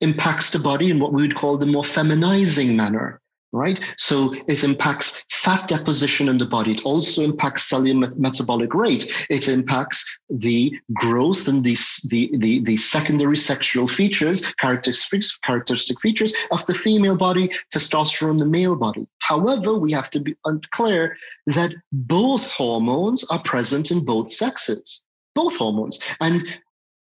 [0.00, 3.22] impacts the body in what we would call the more feminizing manner
[3.52, 3.80] right?
[3.98, 6.72] So it impacts fat deposition in the body.
[6.72, 9.12] It also impacts cellular metabolic rate.
[9.28, 11.76] It impacts the growth and the,
[12.08, 18.46] the, the, the secondary sexual features, characteristic, characteristic features of the female body, testosterone, the
[18.46, 19.06] male body.
[19.18, 20.34] However, we have to be
[20.70, 25.01] clear that both hormones are present in both sexes
[25.34, 26.00] both hormones.
[26.20, 26.42] And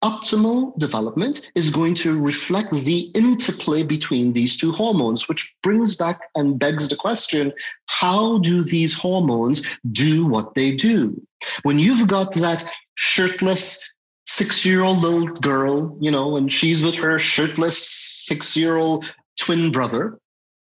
[0.04, 6.22] optimal development is going to reflect the interplay between these two hormones, which brings back
[6.36, 7.52] and begs the question
[7.88, 9.62] how do these hormones
[9.92, 11.22] do what they do?
[11.64, 12.64] When you've got that
[12.96, 13.84] shirtless
[14.26, 17.78] six year old little girl, you know, and she's with her shirtless
[18.26, 20.20] six year old twin brother,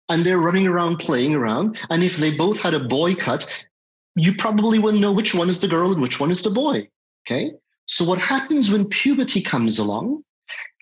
[0.09, 1.77] and they're running around playing around.
[1.89, 3.45] And if they both had a boy cut,
[4.15, 6.87] you probably wouldn't know which one is the girl and which one is the boy.
[7.25, 7.53] Okay.
[7.85, 10.23] So, what happens when puberty comes along?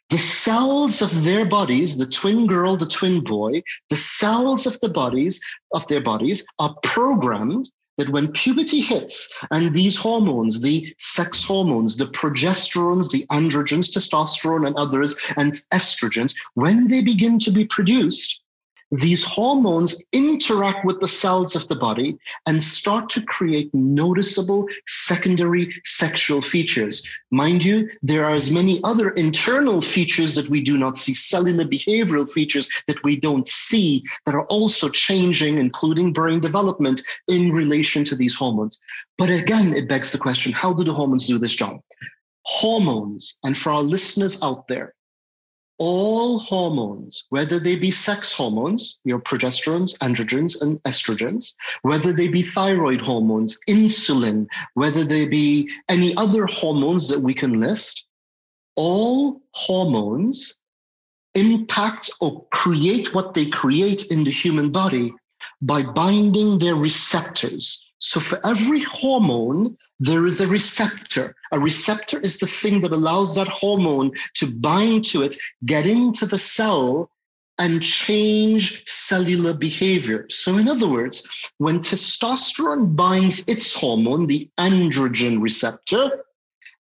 [0.09, 4.89] The cells of their bodies, the twin girl, the twin boy, the cells of the
[4.89, 5.39] bodies
[5.73, 11.97] of their bodies are programmed that when puberty hits and these hormones, the sex hormones,
[11.97, 18.40] the progesterones, the androgens, testosterone and others, and estrogens, when they begin to be produced,
[18.91, 25.73] these hormones interact with the cells of the body and start to create noticeable secondary
[25.85, 27.07] sexual features.
[27.31, 31.63] Mind you, there are as many other internal features that we do not see, cellular
[31.63, 38.03] behavioral features that we don't see that are also changing, including brain development in relation
[38.03, 38.79] to these hormones.
[39.17, 41.79] But again, it begs the question how do the hormones do this job?
[42.43, 44.95] Hormones, and for our listeners out there,
[45.81, 52.43] all hormones, whether they be sex hormones, your progesterones, androgens, and estrogens, whether they be
[52.43, 58.07] thyroid hormones, insulin, whether they be any other hormones that we can list,
[58.75, 60.61] all hormones
[61.33, 65.11] impact or create what they create in the human body
[65.63, 67.90] by binding their receptors.
[68.03, 71.35] So for every hormone, there is a receptor.
[71.51, 76.25] A receptor is the thing that allows that hormone to bind to it, get into
[76.25, 77.11] the cell,
[77.59, 80.25] and change cellular behavior.
[80.29, 81.27] So, in other words,
[81.59, 86.25] when testosterone binds its hormone, the androgen receptor,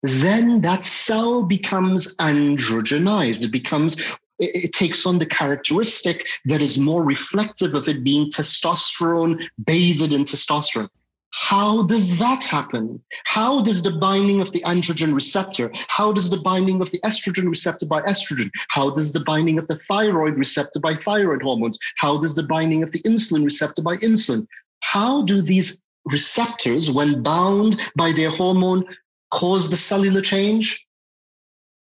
[0.03, 3.43] then that cell becomes androgenized.
[3.43, 4.01] It becomes
[4.39, 10.25] it, takes on the characteristic that is more reflective of it being testosterone bathed in
[10.25, 10.89] testosterone.
[11.33, 13.03] How does that happen?
[13.25, 17.49] How does the binding of the androgen receptor, how does the binding of the estrogen
[17.49, 22.19] receptor by estrogen, how does the binding of the thyroid receptor by thyroid hormones, how
[22.19, 24.45] does the binding of the insulin receptor by insulin,
[24.81, 28.85] how do these receptors, when bound by their hormone,
[29.31, 30.87] cause the cellular change?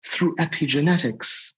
[0.04, 1.55] Through epigenetics.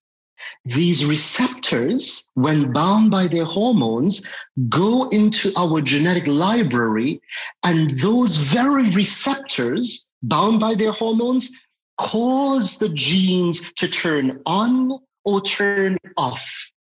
[0.65, 4.27] These receptors, when bound by their hormones,
[4.69, 7.21] go into our genetic library,
[7.63, 11.51] and those very receptors, bound by their hormones,
[11.99, 16.71] cause the genes to turn on or turn off.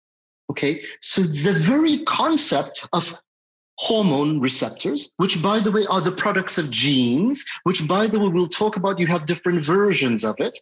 [0.50, 3.20] Okay, so the very concept of
[3.78, 8.28] hormone receptors, which by the way are the products of genes, which by the way
[8.28, 10.58] we'll talk about, you have different versions of it.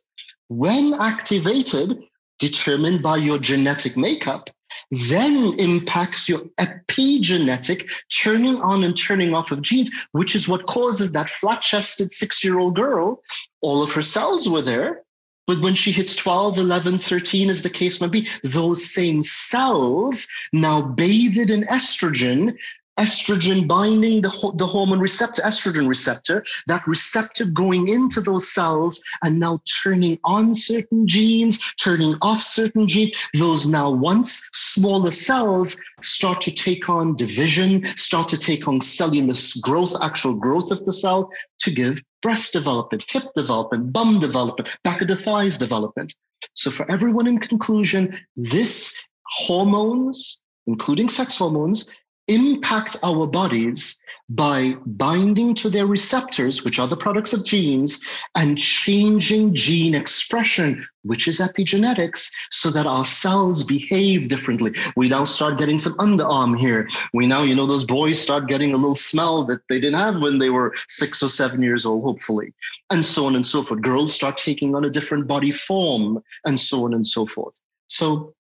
[0.49, 1.99] When activated,
[2.39, 4.51] determined by your genetic makeup
[4.91, 11.13] then impacts your epigenetic turning on and turning off of genes, which is what causes
[11.13, 13.23] that flat chested six year old girl.
[13.61, 15.03] All of her cells were there.
[15.47, 20.27] But when she hits 12, 11, 13, as the case might be, those same cells,
[20.53, 22.57] now bathed in estrogen,
[22.99, 29.39] estrogen binding the, the hormone receptor, estrogen receptor, that receptor going into those cells and
[29.39, 33.13] now turning on certain genes, turning off certain genes.
[33.35, 39.35] Those now once smaller cells start to take on division, start to take on cellular
[39.61, 41.31] growth, actual growth of the cell
[41.61, 46.15] to give breast development, hip development, bum development, back of the thighs development.
[46.55, 51.97] So for everyone in conclusion, this hormones, including sex hormones,
[52.29, 58.03] impact our bodies by binding to their receptors, which are the products of genes,
[58.35, 64.73] and changing gene expression, which is epigenetics, so that our cells behave differently.
[64.97, 66.89] We now start getting some underarm here.
[67.15, 70.21] We now, you know, those boys start getting a little smell that they didn't have
[70.21, 72.53] when they were six or seven years old, hopefully,
[72.91, 73.83] and so on and so forth.
[73.83, 77.61] Girls start taking on a different body form, and so on and so forth.
[77.89, 78.35] So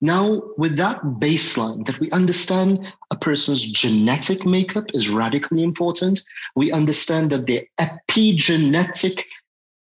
[0.00, 6.20] now, with that baseline, that we understand a person's genetic makeup is radically important,
[6.54, 9.24] we understand that the epigenetic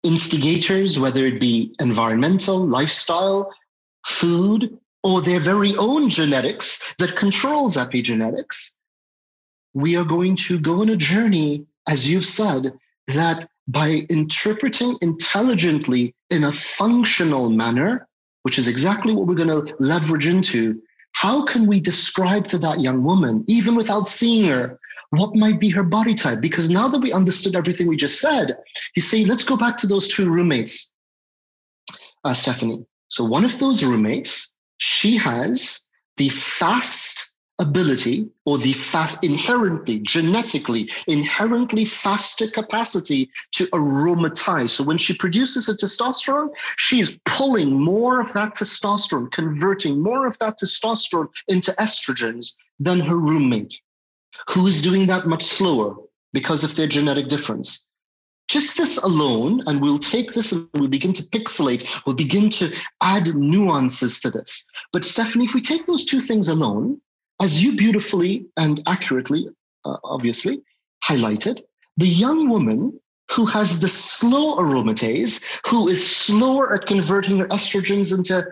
[0.04, 3.52] instigators, whether it be environmental, lifestyle,
[4.06, 8.78] food, or their very own genetics that controls epigenetics,
[9.74, 12.72] we are going to go on a journey, as you've said,
[13.08, 18.08] that by interpreting intelligently in a functional manner,
[18.44, 20.82] which is exactly what we're going to leverage into,
[21.14, 24.80] how can we describe to that young woman, even without seeing her,
[25.10, 26.42] what might be her body type?
[26.42, 28.58] Because now that we understood everything we just said,
[28.96, 30.94] you see, let's go back to those two roommates,
[32.24, 32.86] uh, Stephanie.
[33.10, 35.80] So one of those roommates, she has
[36.18, 44.98] the fast ability or the fast inherently genetically inherently faster capacity to aromatize so when
[44.98, 51.28] she produces a testosterone she's pulling more of that testosterone converting more of that testosterone
[51.48, 53.80] into estrogens than her roommate
[54.50, 55.96] who is doing that much slower
[56.34, 57.92] because of their genetic difference
[58.50, 62.72] just this alone, and we'll take this and we'll begin to pixelate, we'll begin to
[63.02, 64.70] add nuances to this.
[64.92, 67.00] But Stephanie, if we take those two things alone,
[67.44, 69.50] as you beautifully and accurately,
[69.84, 70.64] uh, obviously,
[71.04, 71.60] highlighted,
[71.98, 72.98] the young woman
[73.32, 78.48] who has the slow aromatase, who is slower at converting her estrogens into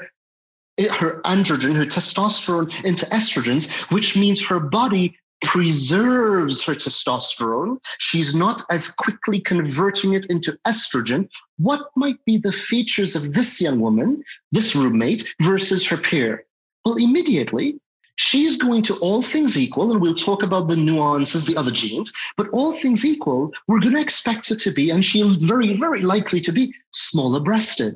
[0.78, 7.78] eh, her androgen, her testosterone into estrogens, which means her body preserves her testosterone.
[8.00, 11.30] She's not as quickly converting it into estrogen.
[11.58, 14.22] What might be the features of this young woman,
[14.52, 16.46] this roommate, versus her peer?
[16.84, 17.80] Well, immediately,
[18.16, 22.12] she's going to all things equal, and we'll talk about the nuances, the other genes,
[22.38, 26.02] but all things equal, we're going to expect her to be, and she's very, very
[26.02, 27.96] likely to be smaller breasted.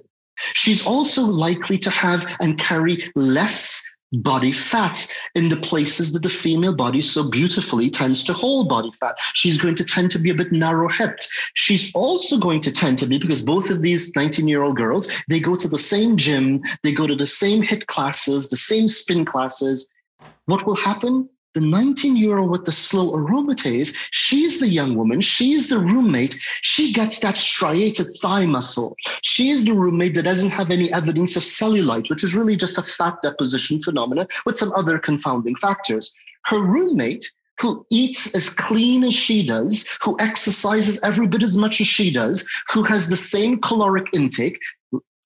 [0.54, 6.30] She's also likely to have and carry less body fat in the places that the
[6.30, 9.18] female body so beautifully tends to hold body fat.
[9.34, 11.28] She's going to tend to be a bit narrow hipped.
[11.54, 15.10] She's also going to tend to be, because both of these 19 year old girls,
[15.30, 18.88] they go to the same gym, they go to the same HIIT classes, the same
[18.88, 19.92] spin classes.
[20.46, 21.30] What will happen?
[21.56, 26.38] the 19 year old with the slow aromatase, she's the young woman, she's the roommate,
[26.62, 28.96] she gets that striated thigh muscle.
[29.24, 32.78] She is the roommate that doesn't have any evidence of cellulite, which is really just
[32.78, 36.14] a fat deposition phenomena with some other confounding factors.
[36.44, 37.26] Her roommate,
[37.62, 42.12] who eats as clean as she does, who exercises every bit as much as she
[42.12, 44.60] does, who has the same caloric intake,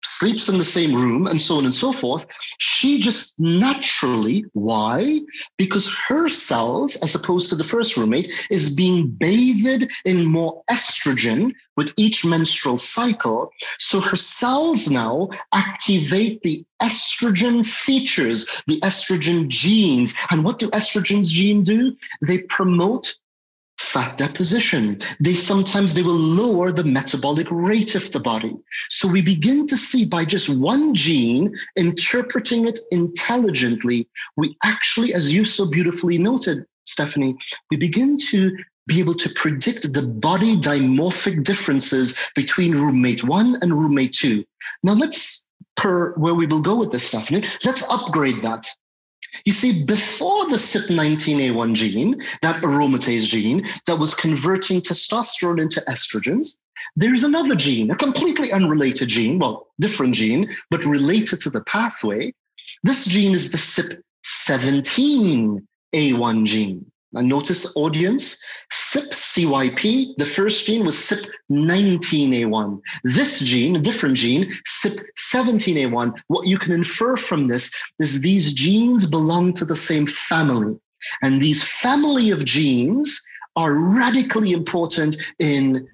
[0.03, 2.25] sleeps in the same room and so on and so forth,
[2.57, 5.19] she just naturally, why?
[5.57, 11.51] Because her cells, as opposed to the first roommate, is being bathed in more estrogen
[11.75, 13.51] with each menstrual cycle.
[13.77, 20.13] So her cells now activate the estrogen features, the estrogen genes.
[20.31, 21.95] And what do estrogens gene do?
[22.25, 23.13] They promote
[23.79, 24.99] fat deposition.
[25.19, 28.55] They sometimes they will lower the metabolic rate of the body.
[28.89, 34.07] So we begin to see by just one gene interpreting it intelligently,
[34.37, 37.37] we actually, as you so beautifully noted, Stephanie,
[37.71, 38.57] we begin to
[38.87, 44.43] be able to predict the body dimorphic differences between roommate one and roommate two.
[44.83, 48.67] Now let's per where we will go with this, Stephanie, let's upgrade that
[49.45, 56.57] you see, before the CYP19A1 gene, that aromatase gene that was converting testosterone into estrogens,
[56.95, 62.33] there's another gene, a completely unrelated gene, well, different gene, but related to the pathway.
[62.83, 66.91] This gene is the CYP17A1 gene.
[67.11, 68.39] Now notice audience,
[68.71, 72.79] CYP, the first gene was CYP19A1.
[73.03, 79.07] This gene, a different gene, CYP17A1, what you can infer from this is these genes
[79.07, 80.77] belong to the same family.
[81.23, 83.19] And these family of genes
[83.55, 85.87] are radically important in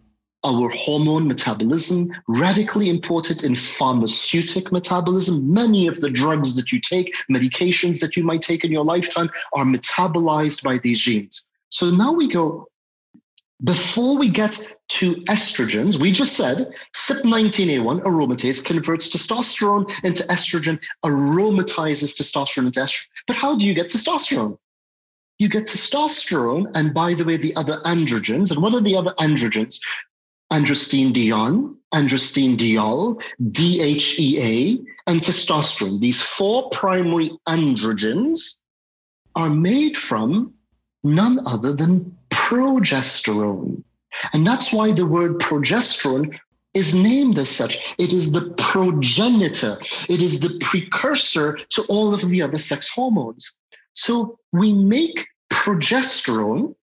[0.46, 5.52] our hormone metabolism, radically important in pharmaceutic metabolism.
[5.52, 9.30] Many of the drugs that you take, medications that you might take in your lifetime,
[9.54, 11.52] are metabolized by these genes.
[11.70, 12.68] So now we go,
[13.64, 22.16] before we get to estrogens, we just said CYP19A1 aromatase converts testosterone into estrogen, aromatizes
[22.16, 23.08] testosterone into estrogen.
[23.26, 24.60] But how do you get testosterone?
[25.38, 29.14] you get testosterone and by the way the other androgens and what are the other
[29.20, 29.80] androgens
[30.56, 33.20] androstenedione, androstenediol,
[33.52, 36.00] DHEA, and testosterone.
[36.00, 38.64] These four primary androgens
[39.36, 40.54] are made from
[41.04, 43.84] none other than progesterone.
[44.32, 46.40] And that's why the word progesterone
[46.74, 47.78] is named as such.
[47.98, 49.78] It is the progenitor,
[50.08, 53.60] it is the precursor to all of the other sex hormones.
[53.92, 56.76] So we make progesterone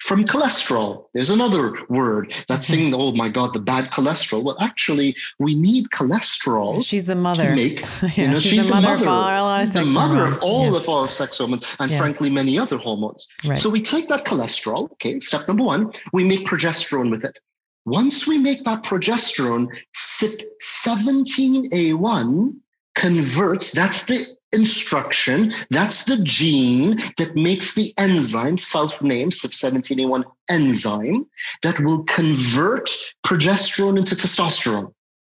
[0.00, 1.06] from cholesterol.
[1.12, 2.34] There's another word.
[2.48, 4.42] That thing, oh my God, the bad cholesterol.
[4.42, 6.84] Well, actually, we need cholesterol.
[6.84, 7.54] She's the mother.
[7.54, 10.72] make, yeah, you know, she's, she's the mother, mother, of all, the mother of all
[10.72, 10.78] yeah.
[10.78, 11.98] of our sex hormones and yeah.
[11.98, 13.26] frankly, many other hormones.
[13.44, 13.58] Right.
[13.58, 17.38] So we take that cholesterol, okay, step number one, we make progesterone with it.
[17.84, 22.54] Once we make that progesterone, CYP17A1
[22.94, 25.52] converts, that's the instruction.
[25.70, 31.26] That's the gene that makes the enzyme, self-named CYP17A1 enzyme,
[31.62, 32.90] that will convert
[33.24, 34.92] progesterone into testosterone.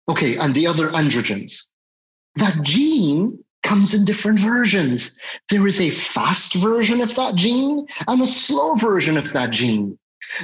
[0.09, 1.75] Okay, and the other androgens.
[2.37, 5.19] That gene comes in different versions.
[5.49, 9.99] There is a fast version of that gene and a slow version of that gene.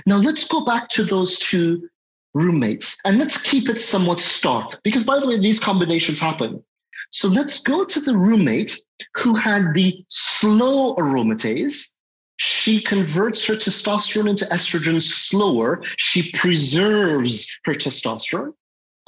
[0.07, 1.89] Now let's go back to those two
[2.35, 6.63] roommates and let's keep it somewhat stark because by the way, these combinations happen.
[7.11, 8.79] So let's go to the roommate
[9.17, 11.99] who had the slow aromatase.
[12.37, 15.83] She converts her testosterone into estrogen slower.
[15.97, 18.53] She preserves her testosterone.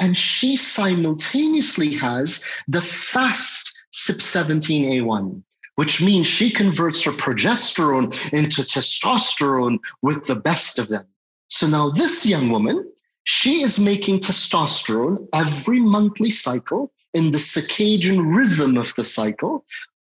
[0.00, 5.42] And she simultaneously has the fast CYP17A1,
[5.76, 11.04] which means she converts her progesterone into testosterone with the best of them.
[11.48, 12.90] So now this young woman,
[13.24, 19.64] she is making testosterone every monthly cycle in the circadian rhythm of the cycle,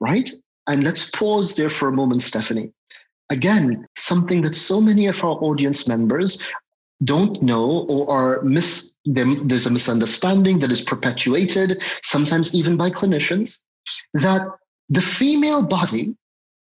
[0.01, 0.31] right?
[0.67, 2.73] And let's pause there for a moment, Stephanie.
[3.31, 6.43] Again, something that so many of our audience members
[7.03, 13.59] don't know or are mis there's a misunderstanding that is perpetuated sometimes even by clinicians
[14.13, 14.47] that
[14.91, 16.15] the female body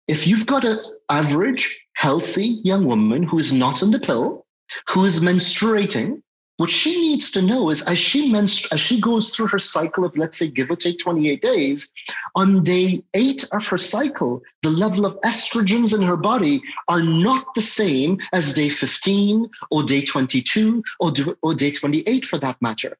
[0.07, 4.45] if you've got an average healthy young woman who is not on the pill
[4.89, 6.21] who is menstruating
[6.57, 10.05] what she needs to know is as she menstru- as she goes through her cycle
[10.05, 11.93] of let's say give or take 28 days
[12.35, 17.53] on day 8 of her cycle the level of estrogens in her body are not
[17.55, 22.97] the same as day 15 or day 22 or, or day 28 for that matter.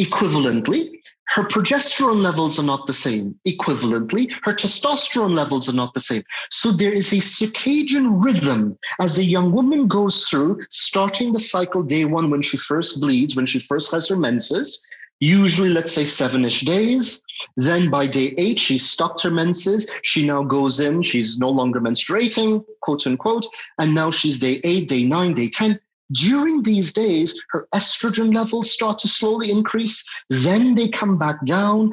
[0.00, 3.34] Equivalently her progesterone levels are not the same.
[3.46, 6.22] Equivalently, her testosterone levels are not the same.
[6.50, 11.82] So there is a circadian rhythm as a young woman goes through, starting the cycle
[11.82, 14.84] day one when she first bleeds, when she first has her menses,
[15.20, 17.24] usually let's say seven-ish days.
[17.56, 19.90] Then by day eight, she stopped her menses.
[20.02, 23.46] She now goes in, she's no longer menstruating, quote unquote.
[23.78, 25.80] And now she's day eight, day nine, day 10.
[26.12, 30.04] During these days, her estrogen levels start to slowly increase.
[30.30, 31.92] Then they come back down.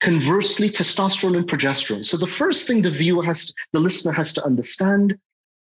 [0.00, 2.04] Conversely, testosterone and progesterone.
[2.04, 5.16] So the first thing the viewer has, the listener has to understand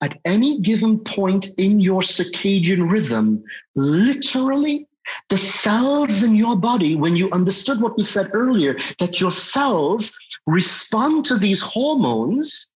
[0.01, 3.43] at any given point in your circadian rhythm,
[3.75, 4.87] literally
[5.29, 10.15] the cells in your body, when you understood what we said earlier, that your cells
[10.45, 12.72] respond to these hormones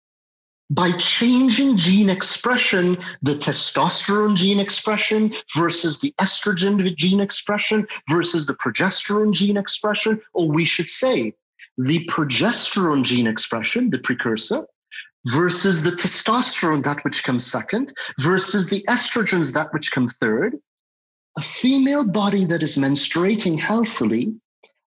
[0.70, 8.54] by changing gene expression, the testosterone gene expression versus the estrogen gene expression versus the
[8.54, 11.32] progesterone gene expression, or we should say
[11.78, 14.66] the progesterone gene expression, the precursor,
[15.26, 20.56] versus the testosterone, that which comes second, versus the estrogens, that which come third.
[21.38, 24.34] A female body that is menstruating healthily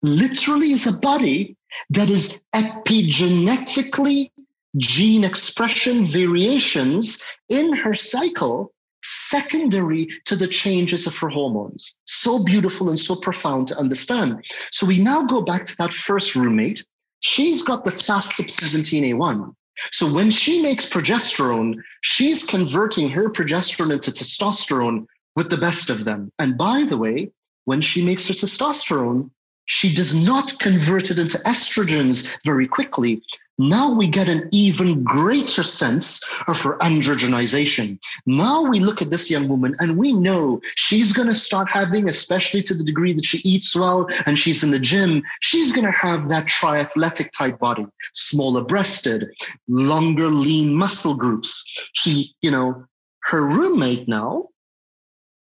[0.01, 1.55] literally is a body
[1.89, 4.29] that is epigenetically
[4.77, 12.01] gene expression variations in her cycle secondary to the changes of her hormones.
[12.05, 14.45] So beautiful and so profound to understand.
[14.71, 16.85] So we now go back to that first roommate.
[17.19, 19.53] She's got the fast CYP17A1.
[19.91, 25.05] So when she makes progesterone, she's converting her progesterone into testosterone
[25.35, 26.31] with the best of them.
[26.39, 27.31] And by the way,
[27.65, 29.29] when she makes her testosterone,
[29.65, 33.21] she does not convert it into estrogens very quickly.
[33.59, 37.99] Now we get an even greater sense of her androgenization.
[38.25, 42.09] Now we look at this young woman and we know she's going to start having,
[42.09, 45.85] especially to the degree that she eats well and she's in the gym, she's going
[45.85, 49.29] to have that triathletic type body, smaller breasted,
[49.67, 51.63] longer lean muscle groups.
[51.93, 52.85] She, you know,
[53.25, 54.47] her roommate now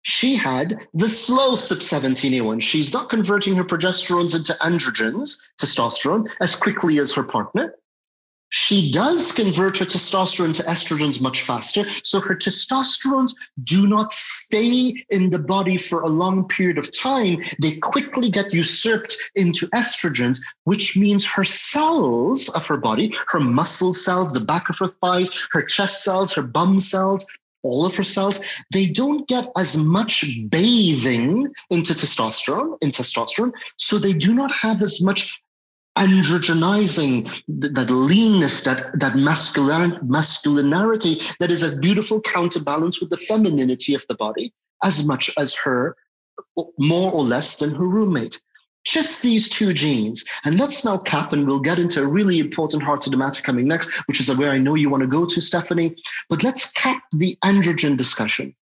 [0.04, 2.62] she had the slow CYP17A1.
[2.62, 7.76] She's not converting her progesterones into androgens, testosterone, as quickly as her partner.
[8.50, 11.84] She does convert her testosterone to estrogens much faster.
[12.04, 13.34] So her testosterones
[13.64, 17.44] do not stay in the body for a long period of time.
[17.62, 23.94] They quickly get usurped into estrogens, which means her cells of her body, her muscle
[23.94, 27.26] cells, the back of her thighs, her chest cells, her bum cells,
[27.64, 28.40] all of her cells,
[28.72, 33.52] they don't get as much bathing into testosterone, in testosterone.
[33.78, 35.42] So they do not have as much
[35.98, 43.94] androgenizing, that leanness, that, that masculine, masculinarity that is a beautiful counterbalance with the femininity
[43.94, 45.96] of the body, as much as her,
[46.78, 48.40] more or less than her roommate.
[48.86, 50.24] Just these two genes.
[50.46, 53.42] And let's now cap, and we'll get into a really important heart to the matter
[53.42, 55.96] coming next, which is where I know you want to go to, Stephanie.
[56.30, 58.56] But let's cap the androgen discussion.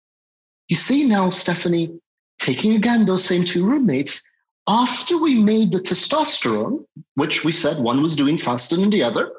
[0.68, 1.99] You see now, Stephanie,
[2.39, 4.34] taking again those same two roommates,
[4.69, 6.85] after we made the testosterone,
[7.15, 9.33] which we said one was doing faster than the other,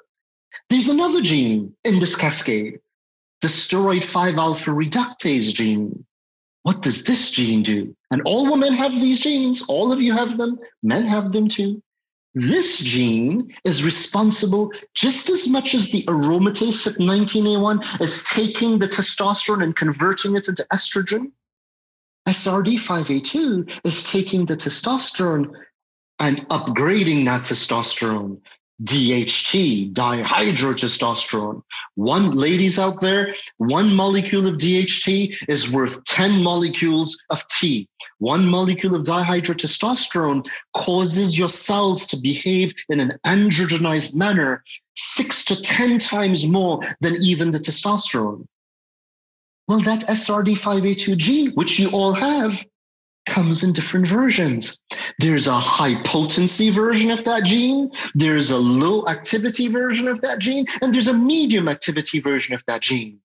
[0.69, 2.79] there's another gene in this cascade,
[3.41, 6.05] the steroid 5 alpha reductase gene.
[6.63, 7.95] What does this gene do?
[8.11, 9.63] And all women have these genes.
[9.67, 10.59] All of you have them.
[10.81, 11.81] Men have them too.
[12.33, 19.63] This gene is responsible just as much as the aromatase CYP19A1 is taking the testosterone
[19.63, 21.31] and converting it into estrogen.
[22.27, 25.51] SRD5A2 is taking the testosterone
[26.19, 28.39] and upgrading that testosterone.
[28.83, 31.61] DHT, dihydrotestosterone.
[31.95, 37.87] One, ladies out there, one molecule of DHT is worth 10 molecules of T.
[38.17, 40.45] One molecule of dihydrotestosterone
[40.75, 44.61] causes your cells to behave in an androgenized manner
[44.97, 48.45] six to 10 times more than even the testosterone.
[49.67, 52.63] Well, that SRD5A2 gene, which you all have,
[53.25, 54.85] comes in different versions.
[55.19, 60.39] There's a high potency version of that gene, there's a low activity version of that
[60.39, 63.19] gene, and there's a medium activity version of that gene.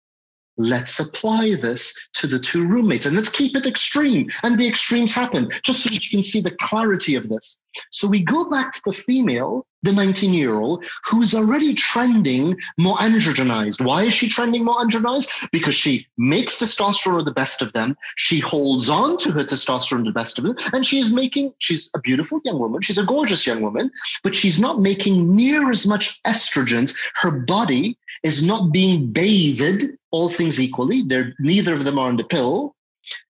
[0.58, 4.30] Let's apply this to the two roommates and let's keep it extreme.
[4.43, 7.62] And the extremes happen, just so you can see the clarity of this.
[7.91, 12.97] So we go back to the female the 19 year old who's already trending more
[12.97, 13.84] androgenized.
[13.84, 15.30] Why is she trending more androgenized?
[15.51, 17.95] Because she makes testosterone the best of them.
[18.16, 20.55] She holds on to her testosterone the best of them.
[20.74, 22.82] And she's making, she's a beautiful young woman.
[22.82, 23.91] She's a gorgeous young woman,
[24.24, 26.95] but she's not making near as much estrogens.
[27.22, 31.03] Her body is not being bathed, all things equally.
[31.03, 32.76] They're, neither of them are on the pill.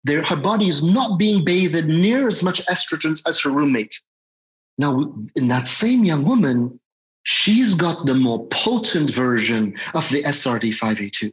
[0.05, 3.97] Their, her body is not being bathed near as much estrogens as her roommate.
[4.79, 4.93] Now,
[5.35, 6.79] in that same young woman,
[7.25, 11.33] she's got the more potent version of the SRD5A2.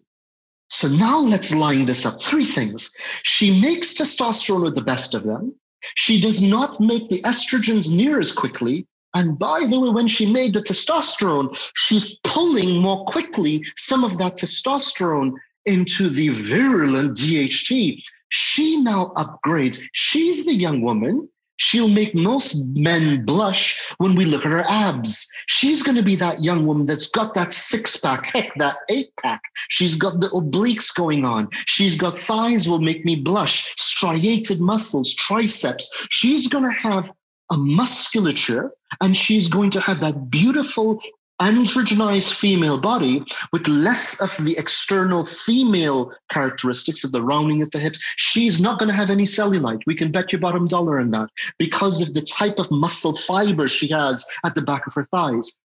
[0.70, 2.20] So now let's line this up.
[2.22, 2.92] Three things.
[3.22, 5.54] She makes testosterone with the best of them.
[5.96, 8.88] She does not make the estrogens near as quickly.
[9.14, 14.18] And by the way, when she made the testosterone, she's pulling more quickly some of
[14.18, 15.34] that testosterone
[15.66, 18.04] into the virulent DHT.
[18.30, 19.80] She now upgrades.
[19.94, 25.28] She's the young woman She'll make most men blush when we look at her abs.
[25.48, 29.10] She's going to be that young woman that's got that six pack, heck, that eight
[29.22, 29.42] pack.
[29.70, 31.50] She's got the obliques going on.
[31.68, 35.90] She's got thighs will make me blush, striated muscles, triceps.
[36.10, 37.12] She's going to have
[37.54, 41.00] a musculature and she's going to have that beautiful
[41.40, 47.80] androgenized female body with less of the external female characteristics of the rounding of the
[47.80, 49.82] hips, she's not going to have any cellulite.
[49.86, 53.68] We can bet your bottom dollar on that because of the type of muscle fiber
[53.68, 55.60] she has at the back of her thighs.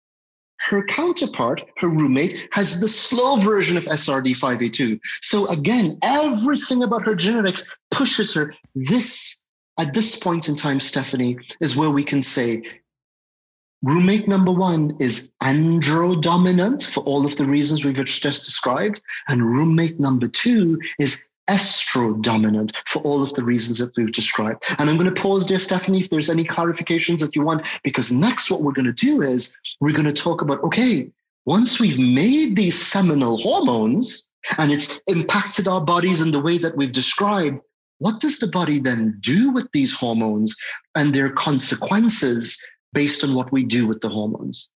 [0.69, 4.99] Her counterpart, her roommate, has the slow version of SRD5A2.
[5.23, 8.55] So again, everything about her genetics pushes her.
[8.75, 9.47] This,
[9.79, 12.63] at this point in time, Stephanie, is where we can say
[13.83, 19.01] Roommate number one is androdominant for all of the reasons we've just described.
[19.29, 24.65] And roommate number two is estrodominant for all of the reasons that we've described.
[24.79, 28.11] And I'm going to pause there, Stephanie, if there's any clarifications that you want, because
[28.11, 31.11] next what we're going to do is we're going to talk about okay,
[31.47, 36.77] once we've made these seminal hormones and it's impacted our bodies in the way that
[36.77, 37.61] we've described,
[37.99, 40.55] what does the body then do with these hormones
[40.95, 42.59] and their consequences
[42.93, 44.73] based on what we do with the hormones.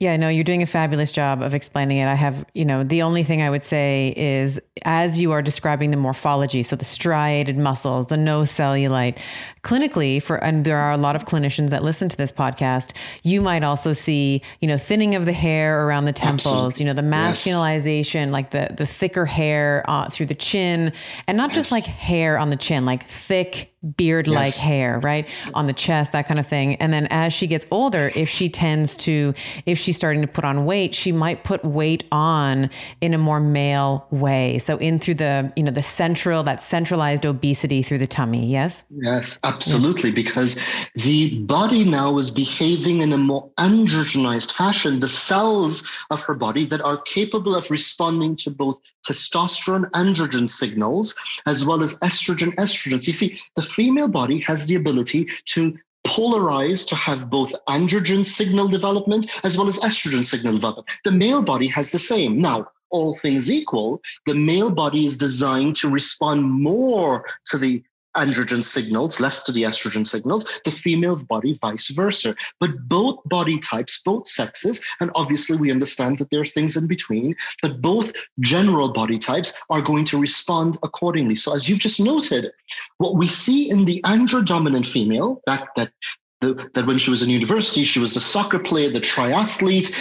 [0.00, 2.06] Yeah, no, you're doing a fabulous job of explaining it.
[2.06, 5.90] I have, you know, the only thing I would say is as you are describing
[5.92, 9.18] the morphology, so the striated muscles, the no cellulite,
[9.62, 13.40] clinically for and there are a lot of clinicians that listen to this podcast, you
[13.40, 16.82] might also see, you know, thinning of the hair around the temples, Absolutely.
[16.82, 18.32] you know, the masculinization, yes.
[18.32, 20.92] like the the thicker hair uh, through the chin,
[21.26, 21.56] and not yes.
[21.56, 24.58] just like hair on the chin, like thick beard like yes.
[24.58, 25.28] hair, right?
[25.52, 26.76] On the chest, that kind of thing.
[26.76, 29.34] And then as she gets older, if she tends to,
[29.66, 32.70] if she's starting to put on weight, she might put weight on
[33.00, 34.58] in a more male way.
[34.58, 38.46] So in through the, you know, the central, that centralized obesity through the tummy.
[38.46, 38.84] Yes?
[38.90, 40.10] Yes, absolutely.
[40.12, 40.60] Because
[40.94, 45.00] the body now is behaving in a more androgenized fashion.
[45.00, 51.14] The cells of her body that are capable of responding to both testosterone androgen signals
[51.46, 53.06] as well as estrogen estrogens.
[53.06, 58.68] You see, the female body has the ability to polarized to have both androgen signal
[58.68, 60.88] development as well as estrogen signal development.
[61.04, 62.40] The male body has the same.
[62.40, 67.82] Now, all things equal, the male body is designed to respond more to the
[68.16, 72.34] androgen signals, less to the estrogen signals, the female body vice versa.
[72.60, 76.86] But both body types, both sexes, and obviously we understand that there are things in
[76.86, 81.34] between, but both general body types are going to respond accordingly.
[81.34, 82.50] So as you've just noted,
[82.98, 85.92] what we see in the androdominant female, that that
[86.40, 89.92] the, that when she was in university, she was the soccer player, the triathlete,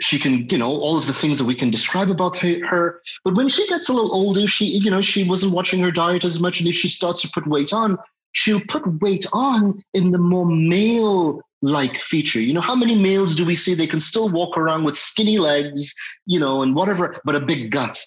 [0.00, 3.00] she can, you know, all of the things that we can describe about her.
[3.24, 6.24] But when she gets a little older, she, you know, she wasn't watching her diet
[6.24, 6.58] as much.
[6.58, 7.98] And if she starts to put weight on,
[8.32, 12.40] she'll put weight on in the more male like feature.
[12.40, 13.74] You know, how many males do we see?
[13.74, 15.94] They can still walk around with skinny legs,
[16.26, 18.00] you know, and whatever, but a big gut.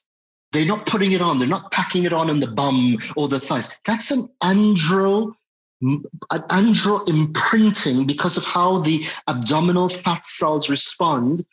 [0.51, 1.39] They're not putting it on.
[1.39, 3.71] They're not packing it on in the bum or the thighs.
[3.85, 5.33] That's an andro
[5.81, 6.03] an
[6.49, 11.45] andro imprinting because of how the abdominal fat cells respond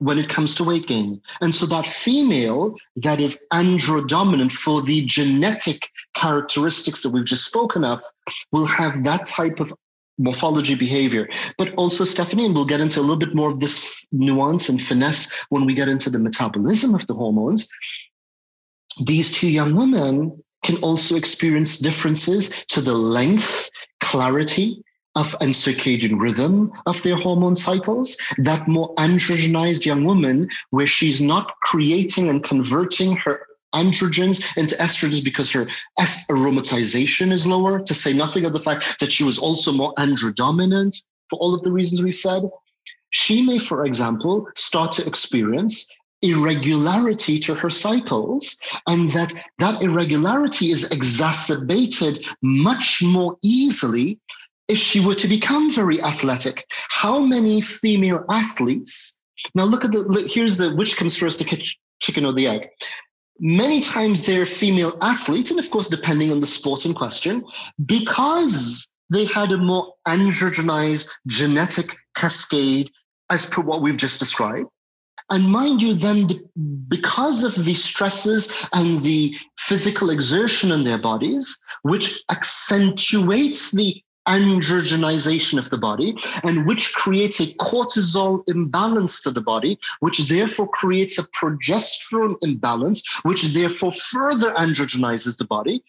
[0.00, 1.20] when it comes to weight gain.
[1.40, 7.84] And so that female that is androdominant for the genetic characteristics that we've just spoken
[7.84, 8.02] of
[8.50, 9.72] will have that type of
[10.18, 11.28] morphology behavior.
[11.58, 14.80] But also, Stephanie, and we'll get into a little bit more of this nuance and
[14.80, 17.68] finesse when we get into the metabolism of the hormones.
[19.04, 23.68] These two young women can also experience differences to the length,
[24.00, 24.82] clarity,
[25.16, 31.20] of and circadian rhythm of their hormone cycles, that more androgenized young woman, where she's
[31.20, 35.66] not creating and converting her androgens into estrogens because her
[35.98, 40.96] aromatization is lower, to say nothing of the fact that she was also more androdominant
[41.28, 42.42] for all of the reasons we've said.
[43.10, 45.88] She may, for example, start to experience
[46.22, 48.56] irregularity to her cycles
[48.86, 54.20] and that that irregularity is exacerbated much more easily
[54.70, 59.20] if she were to become very athletic, how many female athletes?
[59.56, 61.62] Now look at the look, here's the which comes first, the
[62.00, 62.68] chicken or the egg.
[63.40, 67.42] Many times they're female athletes, and of course, depending on the sport in question,
[67.84, 72.90] because they had a more androgenized genetic cascade
[73.28, 74.68] as per what we've just described.
[75.30, 76.28] And mind you, then
[76.88, 85.58] because of the stresses and the physical exertion in their bodies, which accentuates the androgenization
[85.58, 86.14] of the body
[86.44, 93.02] and which creates a cortisol imbalance to the body, which therefore creates a progesterone imbalance,
[93.22, 95.82] which therefore further androgenizes the body.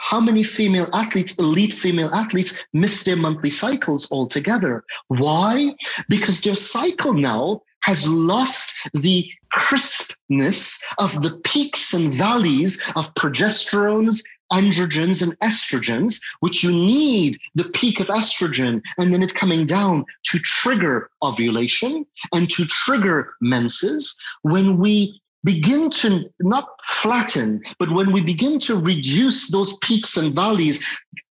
[0.00, 4.84] How many female athletes, elite female athletes, miss their monthly cycles altogether?
[5.08, 5.74] Why?
[6.08, 14.22] Because their cycle now has lost the crispness of the peaks and valleys of progesterones,
[14.52, 20.04] androgens and estrogens, which you need the peak of estrogen and then it coming down
[20.24, 24.14] to trigger ovulation and to trigger menses.
[24.42, 30.32] When we begin to not flatten, but when we begin to reduce those peaks and
[30.32, 30.82] valleys,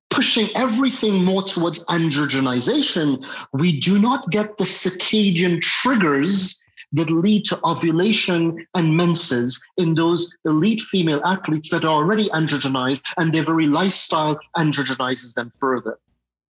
[0.09, 6.61] pushing everything more towards androgenization, we do not get the circadian triggers
[6.94, 13.02] that lead to ovulation and menses in those elite female athletes that are already androgenized
[13.18, 15.98] and their very lifestyle androgenizes them further.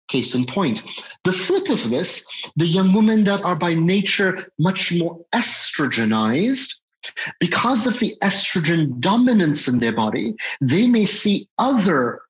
[0.07, 0.83] Case in point.
[1.23, 6.81] The flip of this, the young women that are by nature much more estrogenized,
[7.39, 12.21] because of the estrogen dominance in their body, they may see other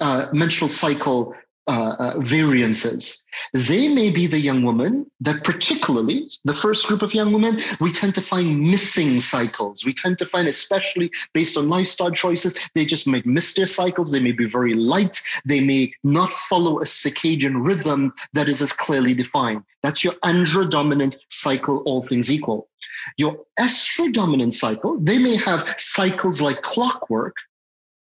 [0.00, 1.34] uh, menstrual cycle
[1.68, 3.24] uh, uh, variances.
[3.52, 7.92] They may be the young woman that, particularly the first group of young women, we
[7.92, 9.84] tend to find missing cycles.
[9.84, 14.10] We tend to find, especially based on lifestyle choices, they just might miss their cycles.
[14.10, 15.20] They may be very light.
[15.44, 19.64] They may not follow a circadian rhythm that is as clearly defined.
[19.82, 22.68] That's your androdominant cycle, all things equal.
[23.16, 27.36] Your estrodominant cycle, they may have cycles like clockwork,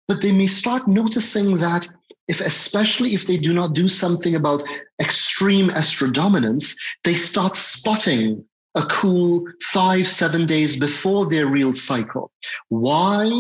[0.09, 1.89] but they may start noticing that
[2.29, 4.63] if especially if they do not do something about
[5.01, 8.45] extreme estrodominance, they start spotting
[8.77, 12.33] a cool five, seven days before their real cycle.
[12.69, 13.31] Why?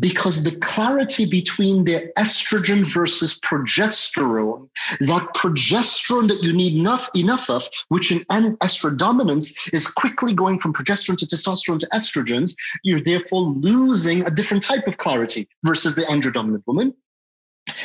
[0.00, 4.68] Because the clarity between their estrogen versus progesterone,
[5.00, 10.72] that progesterone that you need enough, enough of, which in estrodominance is quickly going from
[10.72, 16.02] progesterone to testosterone to estrogens, you're therefore losing a different type of clarity versus the
[16.02, 16.92] androdominant woman.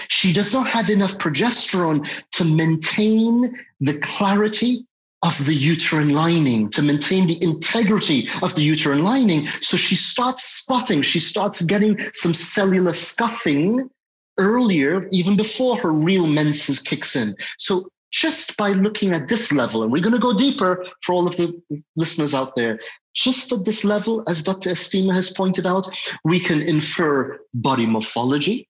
[0.10, 4.86] She does not have enough progesterone to maintain the clarity
[5.24, 9.48] of the uterine lining, to maintain the integrity of the uterine lining.
[9.62, 13.90] So she starts spotting, she starts getting some cellular scuffing
[14.38, 17.36] earlier, even before her real menses kicks in.
[17.58, 21.28] So just by looking at this level, and we're going to go deeper for all
[21.28, 21.60] of the
[21.96, 22.80] listeners out there,
[23.14, 24.72] just at this level, as Dr.
[24.72, 25.88] Estima has pointed out,
[26.24, 28.68] we can infer body morphology.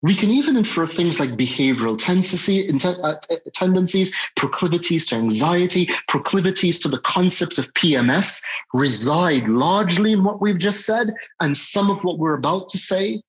[0.00, 3.14] We can even infer things like behavioral tendency, uh,
[3.52, 8.40] tendencies, proclivities to anxiety, proclivities to the concepts of PMS
[8.72, 13.20] reside largely in what we've just said, and some of what we're about to say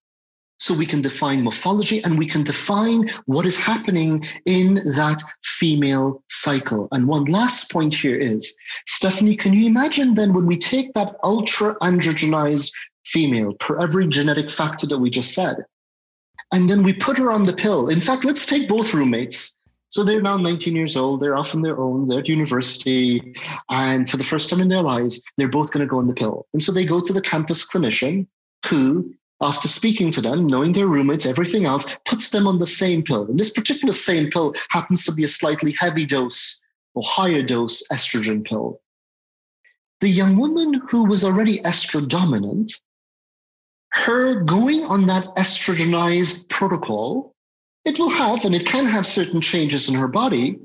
[0.60, 6.22] so we can define morphology and we can define what is happening in that female
[6.30, 6.88] cycle.
[6.92, 8.54] And one last point here is
[8.86, 12.72] Stephanie, can you imagine then when we take that ultra androgenized
[13.06, 15.64] female per every genetic factor that we just said,
[16.52, 17.89] and then we put her on the pill?
[17.89, 19.56] In fact, let's take both roommates.
[19.89, 21.20] So they're now 19 years old.
[21.20, 22.08] They're off on their own.
[22.08, 23.36] They're at university.
[23.70, 26.14] And for the first time in their lives, they're both going to go on the
[26.14, 26.47] pill.
[26.54, 28.28] And so they go to the campus clinician
[28.68, 33.04] who after speaking to them, knowing their roommates, everything else, puts them on the same
[33.04, 33.26] pill.
[33.26, 36.62] And this particular same pill happens to be a slightly heavy dose
[36.93, 38.82] or higher dose estrogen pill.
[40.02, 42.74] The young woman who was already estrodominant,
[43.92, 47.34] her going on that estrogenized protocol,
[47.86, 50.60] it will have and it can have certain changes in her body,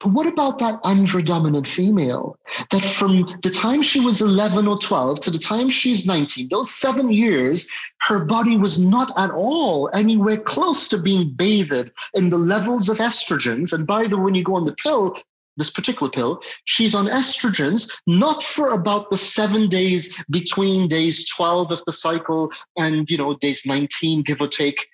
[0.00, 2.38] but what about that androdominant female?
[2.70, 6.74] That from the time she was 11 or 12 to the time she's 19, those
[6.74, 7.68] seven years,
[8.02, 12.98] her body was not at all anywhere close to being bathed in the levels of
[12.98, 13.72] estrogens.
[13.72, 15.16] And by the way, when you go on the pill,
[15.56, 21.70] this particular pill, she's on estrogens, not for about the seven days between days 12
[21.70, 24.86] of the cycle and, you know, days 19, give or take,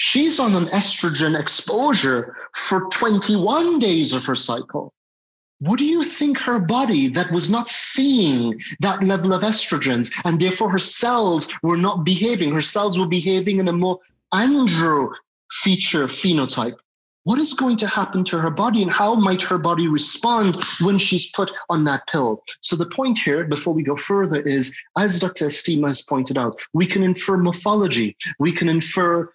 [0.00, 4.94] She's on an estrogen exposure for 21 days of her cycle.
[5.58, 10.38] What do you think her body that was not seeing that level of estrogens and
[10.38, 12.54] therefore her cells were not behaving?
[12.54, 13.98] Her cells were behaving in a more
[14.32, 15.12] andro
[15.50, 16.76] feature phenotype.
[17.28, 20.96] What is going to happen to her body and how might her body respond when
[20.96, 22.42] she's put on that pill?
[22.62, 25.48] So, the point here, before we go further, is as Dr.
[25.48, 29.30] Estima has pointed out, we can infer morphology, we can infer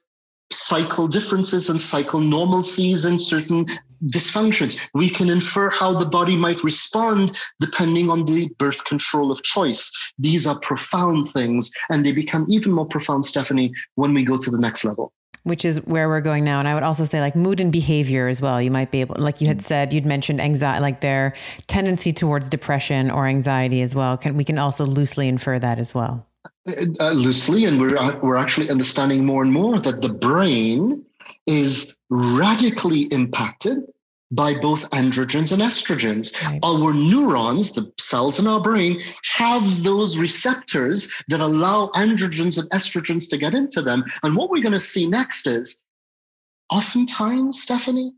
[0.52, 3.68] cycle differences and cycle normalcies and certain
[4.08, 4.80] dysfunctions.
[4.96, 9.92] We can infer how the body might respond depending on the birth control of choice.
[10.18, 14.50] These are profound things, and they become even more profound, Stephanie, when we go to
[14.50, 15.14] the next level
[15.44, 16.60] which is where we're going now.
[16.60, 18.62] And I would also say like mood and behavior as well.
[18.62, 21.34] You might be able, like you had said, you'd mentioned anxiety, like their
[21.68, 24.18] tendency towards depression or anxiety as well.
[24.18, 26.28] Can we can also loosely infer that as well?
[27.00, 31.04] uh, loosely, and we're uh, we're actually understanding more and more that the brain
[31.46, 33.80] is radically impacted
[34.34, 36.34] by both androgens and estrogens.
[36.44, 36.60] Right.
[36.64, 39.00] Our neurons, the cells in our brain,
[39.36, 44.04] have those receptors that allow androgens and estrogens to get into them.
[44.24, 45.80] And what we're going to see next is
[46.72, 48.14] oftentimes, Stephanie,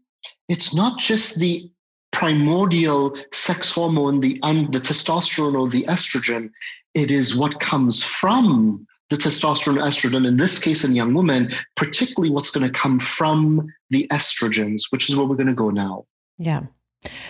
[0.47, 1.70] it's not just the
[2.11, 6.49] primordial sex hormone, the, and the testosterone or the estrogen.
[6.93, 12.32] It is what comes from the testosterone estrogen, in this case in young women, particularly
[12.32, 16.06] what's going to come from the estrogens, which is where we're going to go now.
[16.38, 16.64] Yeah.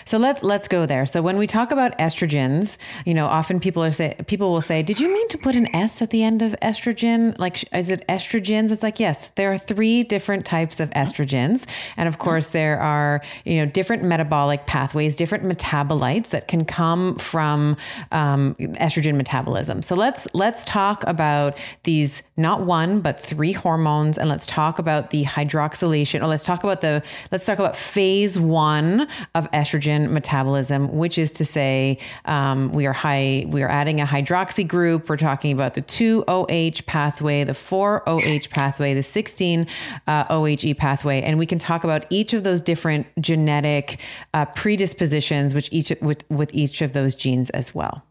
[0.06, 1.06] So let's let's go there.
[1.06, 4.82] So when we talk about estrogens, you know, often people are say people will say,
[4.84, 7.38] "Did you mean to put an S at the end of estrogen?
[7.40, 11.66] Like, is it estrogens?" It's like, yes, there are three different types of estrogens,
[11.98, 17.16] and of course, there are you know different metabolic pathways, different metabolites that can come
[17.18, 17.78] from
[18.12, 19.82] um, estrogen metabolism.
[19.82, 25.10] So let's let's talk about these not one but three hormones, and let's talk about
[25.10, 26.22] the hydroxylation.
[26.22, 31.18] Or let's talk about the let's talk about phase one of estrogen estrogen metabolism, which
[31.18, 35.10] is to say, um, we are high, we are adding a hydroxy group.
[35.10, 39.68] We're talking about the 2-OH pathway, the 4-OH pathway, the 16
[40.08, 44.00] uh, OHE pathway, and we can talk about each of those different genetic
[44.34, 48.04] uh, predispositions, which each with with each of those genes as well.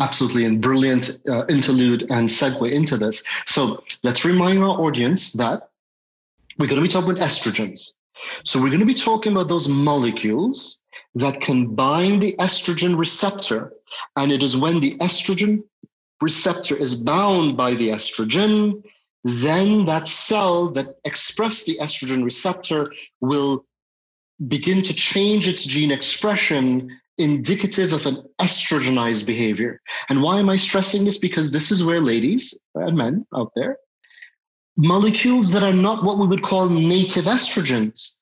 [0.00, 3.22] Absolutely, and brilliant uh, interlude and segue into this.
[3.46, 5.68] So let's remind our audience that
[6.58, 8.00] we're going to be talking about estrogens.
[8.44, 10.79] So we're going to be talking about those molecules
[11.14, 13.72] that can bind the estrogen receptor.
[14.16, 15.62] And it is when the estrogen
[16.20, 18.82] receptor is bound by the estrogen,
[19.24, 22.90] then that cell that expressed the estrogen receptor
[23.20, 23.66] will
[24.48, 29.80] begin to change its gene expression indicative of an estrogenized behavior.
[30.08, 31.18] And why am I stressing this?
[31.18, 33.76] Because this is where ladies and men out there,
[34.76, 38.19] molecules that are not what we would call native estrogens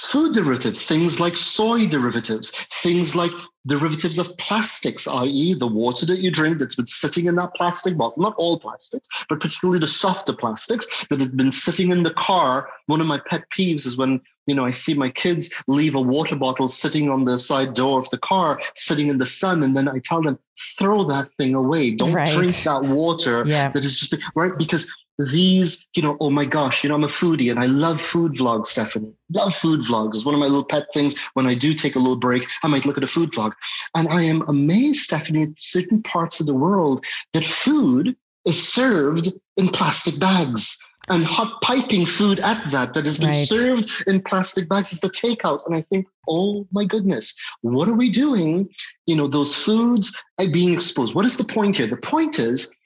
[0.00, 2.50] food derivatives, things like soy derivatives,
[2.82, 3.30] things like
[3.66, 7.96] derivatives of plastics, i.e., the water that you drink that's been sitting in that plastic
[7.96, 12.14] bottle, not all plastics, but particularly the softer plastics that have been sitting in the
[12.14, 12.70] car.
[12.86, 16.00] One of my pet peeves is when you know, I see my kids leave a
[16.00, 19.76] water bottle sitting on the side door of the car, sitting in the sun, and
[19.76, 20.38] then I tell them,
[20.78, 21.90] throw that thing away.
[21.90, 22.34] Don't right.
[22.34, 23.68] drink that water yeah.
[23.68, 27.08] that is just right because these, you know, oh my gosh, you know, I'm a
[27.08, 29.12] foodie and I love food vlogs, Stephanie.
[29.34, 30.14] Love food vlogs.
[30.14, 31.16] It's one of my little pet things.
[31.34, 33.52] When I do take a little break, I might look at a food vlog.
[33.96, 39.28] And I am amazed, Stephanie, at certain parts of the world that food is served
[39.56, 40.78] in plastic bags
[41.10, 43.48] and hot piping food at that that has been right.
[43.48, 47.96] served in plastic bags is the takeout and i think oh my goodness what are
[47.96, 48.68] we doing
[49.06, 52.78] you know those foods are being exposed what is the point here the point is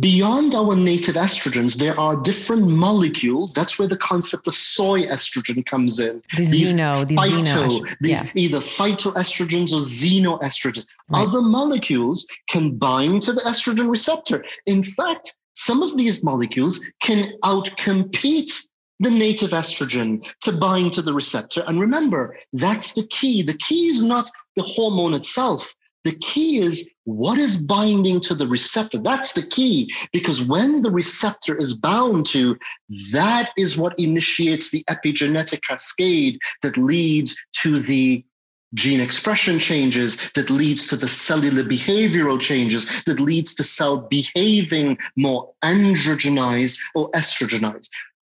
[0.00, 5.64] beyond our native estrogens there are different molecules that's where the concept of soy estrogen
[5.64, 8.30] comes in the these xeno, these phyto, xeno, these yeah.
[8.34, 11.26] either phytoestrogens or xenoestrogens right.
[11.26, 17.24] other molecules can bind to the estrogen receptor in fact some of these molecules can
[17.44, 18.52] outcompete
[19.00, 21.62] the native estrogen to bind to the receptor.
[21.66, 23.42] And remember, that's the key.
[23.42, 25.74] The key is not the hormone itself.
[26.06, 28.98] The key is what is binding to the receptor.
[28.98, 32.56] That's the key because when the receptor is bound to,
[33.10, 38.24] that is what initiates the epigenetic cascade that leads to the
[38.74, 44.96] gene expression changes that leads to the cellular behavioral changes that leads to cell behaving
[45.16, 47.88] more androgenized or estrogenized.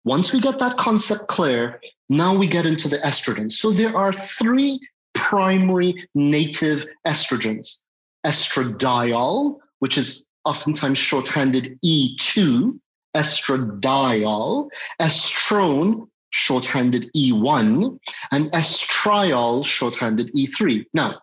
[0.05, 3.51] Once we get that concept clear, now we get into the estrogens.
[3.51, 4.79] So there are three
[5.19, 7.85] primary native estrogens.
[8.25, 12.79] Estradiol, which is oftentimes shorthanded E2,
[13.15, 14.69] estradiol,
[15.01, 17.99] estrone, shorthanded E1,
[18.31, 20.85] and estriol, shorthanded E3.
[20.93, 21.21] Now,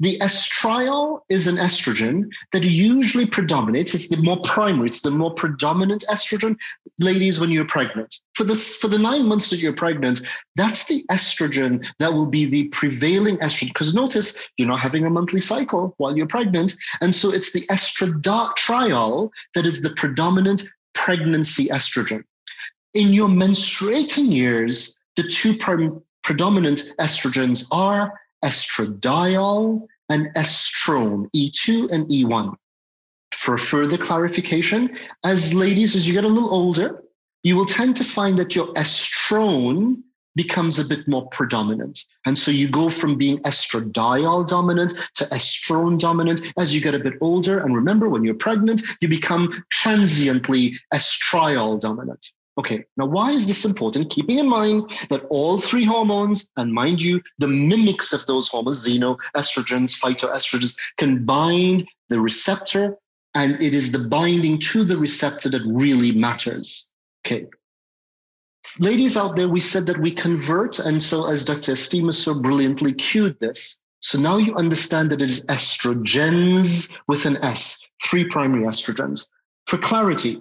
[0.00, 3.94] the estriol is an estrogen that usually predominates.
[3.94, 6.56] It's the more primary, it's the more predominant estrogen,
[6.98, 8.14] ladies, when you're pregnant.
[8.34, 10.20] For this, for the nine months that you're pregnant,
[10.54, 13.68] that's the estrogen that will be the prevailing estrogen.
[13.68, 16.74] Because notice you're not having a monthly cycle while you're pregnant.
[17.00, 20.62] And so it's the estradiol that is the predominant
[20.94, 22.22] pregnancy estrogen
[22.94, 25.54] in your menstruating years, the two
[26.22, 28.12] predominant estrogens are
[28.44, 32.54] estradiol and estrone, E2 and E1.
[33.32, 37.04] For further clarification, as ladies, as you get a little older,
[37.42, 40.02] you will tend to find that your estrone
[40.34, 41.98] becomes a bit more predominant.
[42.24, 46.98] And so you go from being estradiol dominant to estrone dominant as you get a
[46.98, 47.58] bit older.
[47.58, 52.24] And remember, when you're pregnant, you become transiently estriol dominant.
[52.58, 54.10] Okay, now why is this important?
[54.10, 58.84] Keeping in mind that all three hormones, and mind you, the mimics of those hormones,
[58.84, 62.96] xenoestrogens, phytoestrogens, can bind the receptor,
[63.34, 66.92] and it is the binding to the receptor that really matters.
[67.24, 67.46] Okay.
[68.80, 71.74] Ladies out there, we said that we convert, and so as Dr.
[71.74, 77.36] Estima so brilliantly cued this, so now you understand that it is estrogens with an
[77.36, 79.28] S, three primary estrogens.
[79.66, 80.40] For clarity,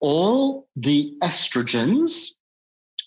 [0.00, 2.38] all the estrogens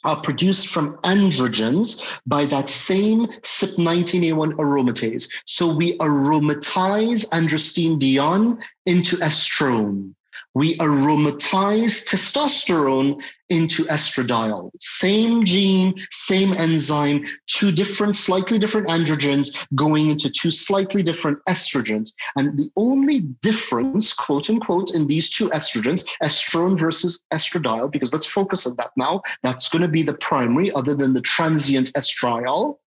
[0.03, 5.29] are produced from androgens by that same CYP19A1 aromatase.
[5.45, 10.15] So we aromatize androstenedione into estrone
[10.53, 14.71] we aromatize testosterone into estradiol.
[14.79, 22.11] Same gene, same enzyme, two different, slightly different androgens going into two slightly different estrogens.
[22.37, 28.25] And the only difference, quote unquote, in these two estrogens, estrone versus estradiol, because let's
[28.25, 29.21] focus on that now.
[29.43, 32.77] That's going to be the primary, other than the transient estriol.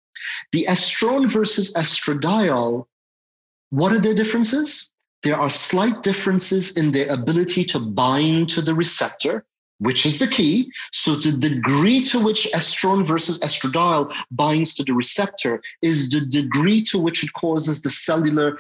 [0.53, 2.87] The estrone versus estradiol,
[3.71, 4.94] what are their differences?
[5.25, 9.45] There are slight differences in their ability to bind to the receptor,
[9.79, 10.71] which is the key.
[10.93, 16.83] So the degree to which estrone versus estradiol binds to the receptor is the degree
[16.85, 18.59] to which it causes the cellular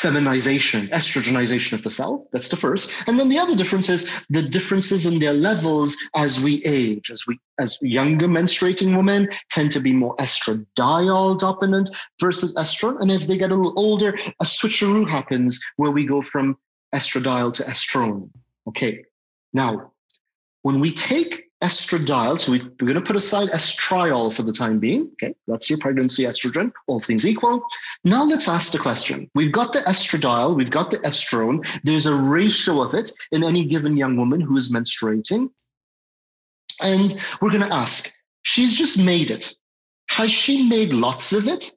[0.00, 2.28] feminization, estrogenization of the cell.
[2.32, 2.92] That's the first.
[3.06, 7.10] And then the other difference is the differences in their levels as we age.
[7.10, 11.88] As we as younger menstruating women tend to be more estradiol dominant
[12.20, 13.00] versus estrone.
[13.00, 16.58] And as they get a little older, a switcheroo happens where we go from
[16.94, 18.30] estradiol to estrone.
[18.68, 19.02] Okay.
[19.54, 19.92] Now,
[20.62, 22.40] when we take estradiol.
[22.40, 25.10] So we, are going to put aside estriol for the time being.
[25.14, 27.62] Okay, that's your pregnancy estrogen, all things equal.
[28.04, 29.30] Now let's ask the question.
[29.34, 31.66] We've got the estradiol, we've got the estrone.
[31.84, 35.50] There's a ratio of it in any given young woman who is menstruating.
[36.82, 38.10] And we're going to ask,
[38.46, 39.52] She's just made it.
[40.08, 41.68] Has she made lots of it?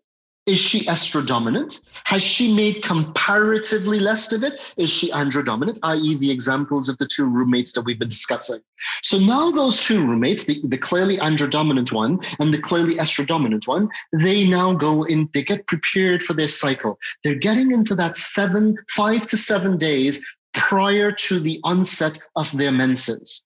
[0.50, 1.80] Is she estrodominant?
[2.06, 4.60] Has she made comparatively less of it?
[4.78, 8.60] Is she androdominant, i.e., the examples of the two roommates that we've been discussing?
[9.04, 13.89] So now those two roommates, the, the clearly androdominant one and the clearly estrodominant one,
[14.12, 16.97] they now go in, they get prepared for their cycle.
[17.24, 20.20] They're getting into that seven, five to seven days
[20.56, 23.45] prior to the onset of their menses.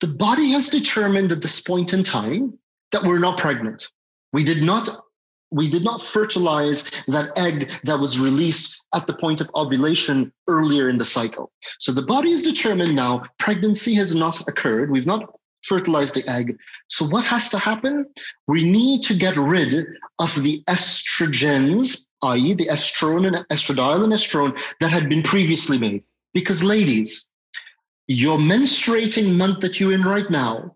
[0.00, 2.58] The body has determined at this point in time
[2.92, 3.88] that we're not pregnant.
[4.32, 4.88] We did not
[5.54, 10.90] we did not fertilize that egg that was released at the point of ovulation earlier
[10.90, 11.52] in the cycle.
[11.78, 14.90] So the body is determined now pregnancy has not occurred.
[14.90, 15.32] We've not
[15.62, 16.56] fertilized the egg.
[16.88, 18.06] So what has to happen?
[18.48, 19.86] We need to get rid
[20.18, 26.02] of the estrogens, i.e., the estrone and estradiol and estrone that had been previously made.
[26.34, 27.32] Because ladies,
[28.08, 30.73] your menstruating month that you're in right now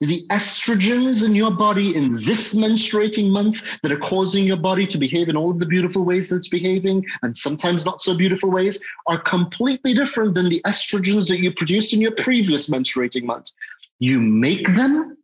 [0.00, 4.96] the estrogens in your body in this menstruating month that are causing your body to
[4.96, 8.50] behave in all of the beautiful ways that it's behaving and sometimes not so beautiful
[8.50, 13.50] ways are completely different than the estrogens that you produced in your previous menstruating month.
[13.98, 15.18] You make them,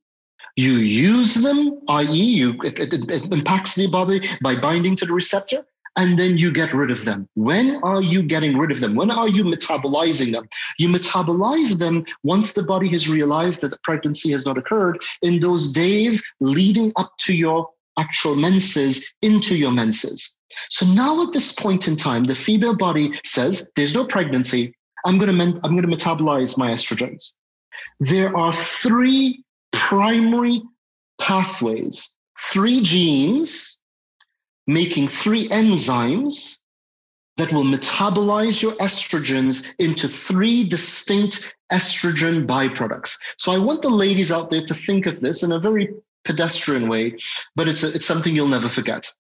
[0.57, 5.15] you use them, i.e., you it, it, it impacts the body by binding to the
[5.15, 5.65] receptor,
[5.97, 7.29] and then you get rid of them.
[7.35, 8.95] When are you getting rid of them?
[8.95, 10.49] When are you metabolizing them?
[10.79, 15.73] You metabolize them once the body has realized that pregnancy has not occurred in those
[15.73, 17.69] days leading up to your
[17.99, 20.39] actual menses, into your menses.
[20.69, 24.75] So now at this point in time, the female body says, there's no pregnancy.
[25.07, 27.33] I'm going to, men- I'm going to metabolize my estrogens.
[28.01, 29.43] There are three
[29.73, 30.63] primary
[31.19, 33.76] pathways, three genes
[34.67, 36.59] making three enzymes
[37.37, 43.17] that will metabolize your estrogens into three distinct estrogen byproducts.
[43.39, 45.91] So I want the ladies out there to think of this in a very
[46.25, 47.17] pedestrian way,
[47.55, 49.11] but it's, a, it's something you'll never forget.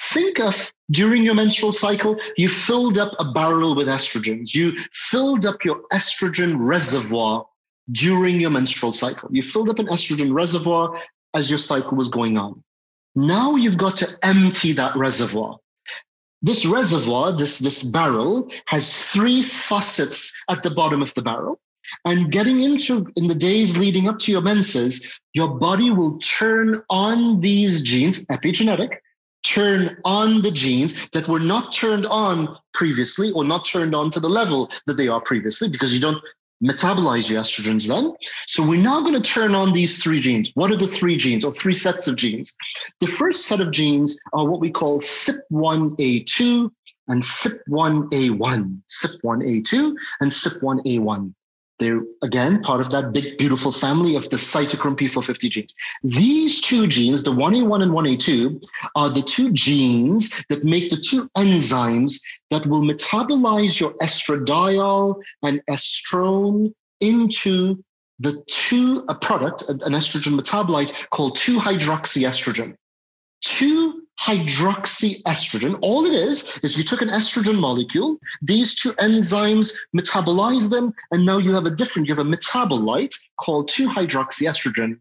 [0.00, 4.54] Think of during your menstrual cycle, you filled up a barrel with estrogens.
[4.54, 7.46] You filled up your estrogen reservoir
[7.90, 9.28] during your menstrual cycle.
[9.32, 11.00] You filled up an estrogen reservoir
[11.34, 12.62] as your cycle was going on.
[13.14, 15.58] Now you've got to empty that reservoir.
[16.42, 21.60] This reservoir, this, this barrel, has three faucets at the bottom of the barrel.
[22.04, 26.82] And getting into in the days leading up to your menses, your body will turn
[26.90, 28.96] on these genes, epigenetic,
[29.44, 34.20] turn on the genes that were not turned on previously or not turned on to
[34.20, 36.22] the level that they are previously because you don't
[36.62, 38.12] metabolize your estrogens then.
[38.46, 40.50] So we're now going to turn on these three genes.
[40.54, 42.54] What are the three genes or three sets of genes?
[43.00, 46.70] The first set of genes are what we call CYP1A2
[47.08, 51.34] and CYP1A1, CYP1A2 and CYP1A1.
[51.78, 55.74] They're again part of that big, beautiful family of the cytochrome P450 genes.
[56.02, 58.64] These two genes, the 1A1 and 1A2,
[58.94, 62.20] are the two genes that make the two enzymes
[62.50, 67.82] that will metabolize your estradiol and estrone into
[68.20, 72.76] the two, a product, an estrogen metabolite called 2-hydroxyestrogen.
[73.42, 75.78] 2 hydroxyestrogen.
[75.82, 81.26] All it is, is you took an estrogen molecule, these two enzymes metabolize them, and
[81.26, 84.98] now you have a different, you have a metabolite called 2-hydroxyestrogen.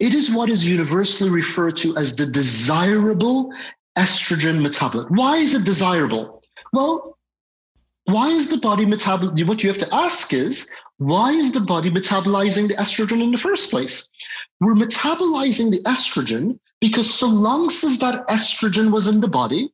[0.00, 3.52] It is what is universally referred to as the desirable
[3.96, 5.10] estrogen metabolite.
[5.10, 6.42] Why is it desirable?
[6.72, 7.18] Well,
[8.04, 9.46] why is the body metabolizing?
[9.46, 13.38] What you have to ask is, why is the body metabolizing the estrogen in the
[13.38, 14.10] first place?
[14.60, 19.72] We're metabolizing the estrogen because so long as that estrogen was in the body,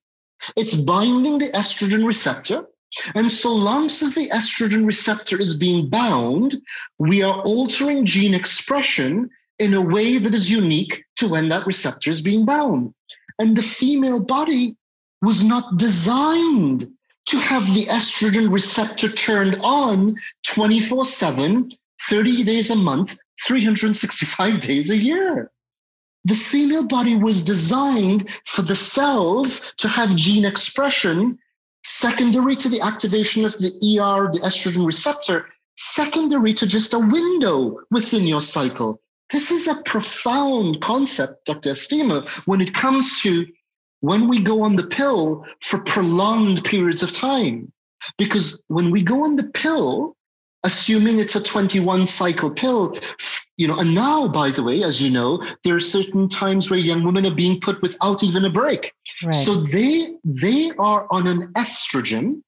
[0.56, 2.66] it's binding the estrogen receptor.
[3.14, 6.54] And so long as the estrogen receptor is being bound,
[6.98, 12.10] we are altering gene expression in a way that is unique to when that receptor
[12.10, 12.94] is being bound.
[13.38, 14.76] And the female body
[15.22, 16.86] was not designed
[17.26, 20.14] to have the estrogen receptor turned on
[20.46, 21.70] 24 7,
[22.08, 25.50] 30 days a month, 365 days a year
[26.24, 31.38] the female body was designed for the cells to have gene expression
[31.84, 37.78] secondary to the activation of the ER, the estrogen receptor, secondary to just a window
[37.90, 39.00] within your cycle.
[39.30, 41.72] This is a profound concept, Dr.
[41.72, 43.46] Estima, when it comes to
[44.00, 47.70] when we go on the pill for prolonged periods of time.
[48.18, 50.16] Because when we go on the pill,
[50.64, 52.98] assuming it's a 21 cycle pill
[53.56, 56.78] you know and now by the way as you know there are certain times where
[56.78, 58.92] young women are being put without even a break
[59.22, 59.34] right.
[59.34, 62.42] so they they are on an estrogen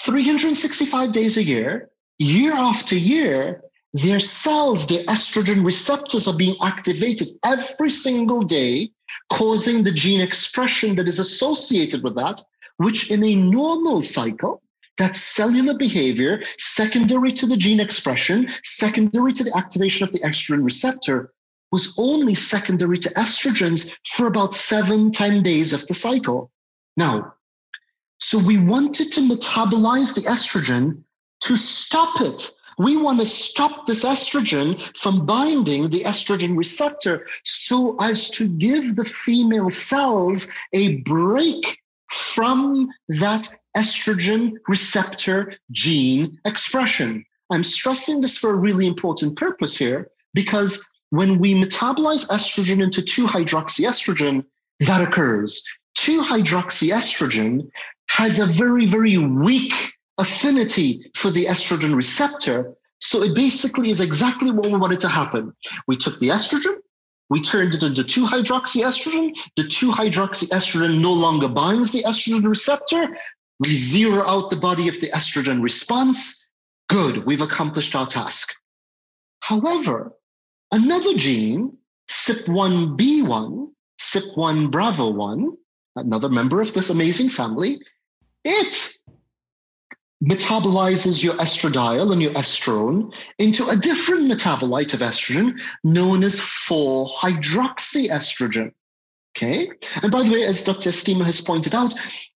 [0.00, 1.88] 365 days a year
[2.18, 3.62] year after year
[3.94, 8.90] their cells, their estrogen receptors are being activated every single day,
[9.30, 12.40] causing the gene expression that is associated with that,
[12.78, 14.63] which in a normal cycle,
[14.98, 20.64] that cellular behavior, secondary to the gene expression, secondary to the activation of the estrogen
[20.64, 21.32] receptor,
[21.72, 26.50] was only secondary to estrogens for about seven, ten days of the cycle.
[26.96, 27.34] Now,
[28.18, 31.02] so we wanted to metabolize the estrogen
[31.40, 32.48] to stop it.
[32.78, 38.96] We want to stop this estrogen from binding the estrogen receptor so as to give
[38.96, 41.83] the female cells a break
[42.14, 47.24] from that estrogen receptor gene expression.
[47.50, 53.02] I'm stressing this for a really important purpose here because when we metabolize estrogen into
[53.02, 54.44] 2 hydroxyestrogen,
[54.80, 55.62] that occurs.
[55.96, 57.68] 2 hydroxyestrogen
[58.08, 59.74] has a very, very weak
[60.18, 62.74] affinity for the estrogen receptor.
[63.00, 65.52] So it basically is exactly what we wanted to happen.
[65.86, 66.76] We took the estrogen,
[67.30, 69.36] we turned it into 2 hydroxyestrogen.
[69.56, 73.16] The 2 hydroxyestrogen no longer binds the estrogen receptor.
[73.60, 76.52] We zero out the body of the estrogen response.
[76.88, 78.52] Good, we've accomplished our task.
[79.40, 80.12] However,
[80.70, 81.76] another gene,
[82.08, 83.70] CYP1B1,
[84.00, 85.56] CYP1 Bravo 1,
[85.96, 87.80] another member of this amazing family,
[88.44, 88.92] it
[90.24, 98.72] metabolizes your estradiol and your estrone into a different metabolite of estrogen known as 4-hydroxyestrogen.
[99.36, 99.68] Okay.
[100.02, 100.90] And by the way, as Dr.
[100.90, 101.92] Estima has pointed out,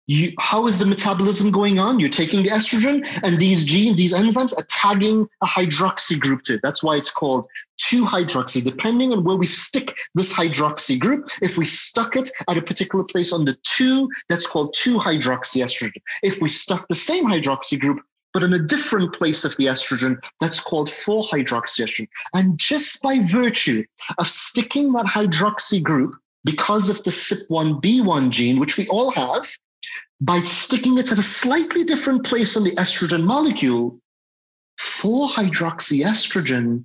[0.06, 1.98] you, how is the metabolism going on?
[1.98, 6.54] You're taking the estrogen, and these genes, these enzymes are tagging a hydroxy group to
[6.54, 6.60] it.
[6.62, 7.46] That's why it's called
[7.78, 8.62] 2 hydroxy.
[8.62, 13.04] Depending on where we stick this hydroxy group, if we stuck it at a particular
[13.04, 16.02] place on the 2, that's called 2 hydroxy estrogen.
[16.22, 18.00] If we stuck the same hydroxy group,
[18.34, 22.08] but in a different place of the estrogen, that's called 4 hydroxy estrogen.
[22.34, 23.84] And just by virtue
[24.18, 26.14] of sticking that hydroxy group,
[26.44, 29.48] because of the CYP1B1 gene, which we all have,
[30.24, 34.00] by sticking it at a slightly different place on the estrogen molecule,
[34.80, 36.84] 4-hydroxyestrogen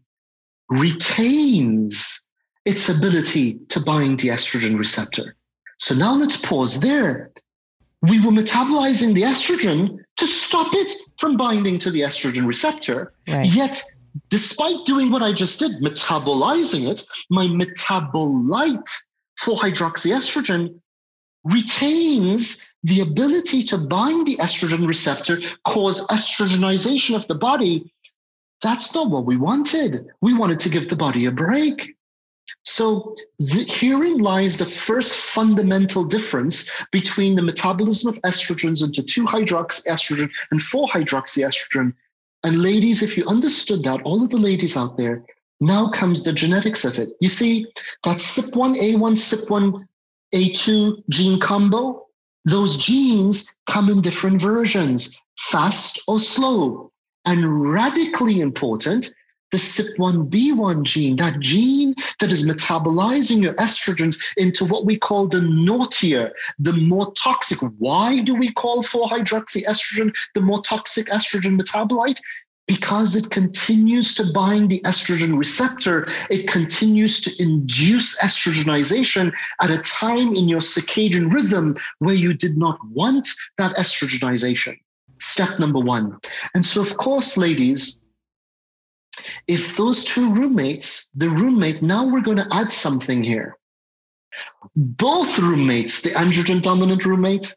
[0.70, 2.32] retains
[2.66, 5.38] its ability to bind the estrogen receptor.
[5.78, 7.32] So now let's pause there.
[8.02, 13.14] We were metabolizing the estrogen to stop it from binding to the estrogen receptor.
[13.28, 13.46] Right.
[13.46, 13.82] Yet,
[14.30, 18.90] despite doing what I just did, metabolizing it, my metabolite
[19.42, 20.78] 4-hydroxyestrogen
[21.46, 27.92] retains the ability to bind the estrogen receptor, cause estrogenization of the body.
[28.62, 30.08] That's not what we wanted.
[30.22, 31.96] We wanted to give the body a break.
[32.64, 40.30] So the, herein lies the first fundamental difference between the metabolism of estrogens into 2-hydroxyestrogen
[40.52, 41.94] and 4-hydroxyestrogen.
[42.44, 45.26] And ladies, if you understood that, all of the ladies out there,
[45.62, 47.12] now comes the genetics of it.
[47.20, 47.66] You see,
[48.04, 49.86] that CYP1A1,
[50.34, 52.06] CYP1A2 gene combo,
[52.50, 56.92] those genes come in different versions, fast or slow.
[57.26, 59.10] And radically important,
[59.52, 65.42] the CYP1B1 gene, that gene that is metabolizing your estrogens into what we call the
[65.42, 67.60] naughtier, the more toxic.
[67.78, 72.20] Why do we call 4-hydroxyestrogen the more toxic estrogen metabolite?
[72.70, 79.80] Because it continues to bind the estrogen receptor, it continues to induce estrogenization at a
[79.80, 83.28] time in your circadian rhythm where you did not want
[83.58, 84.78] that estrogenization.
[85.20, 86.20] Step number one.
[86.54, 88.06] And so, of course, ladies,
[89.48, 93.58] if those two roommates, the roommate, now we're going to add something here.
[94.76, 97.52] Both roommates, the androgen dominant roommate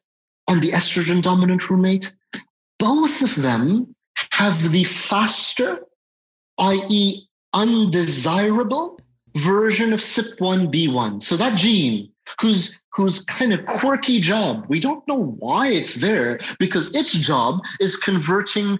[0.49, 2.11] and the estrogen dominant roommate,
[2.79, 3.92] both of them
[4.33, 5.81] have the faster,
[6.59, 8.99] i.e., undesirable
[9.37, 11.23] version of CYP1B1.
[11.23, 12.11] So that gene,
[12.41, 17.61] whose whose kind of quirky job, we don't know why it's there, because its job
[17.81, 18.79] is converting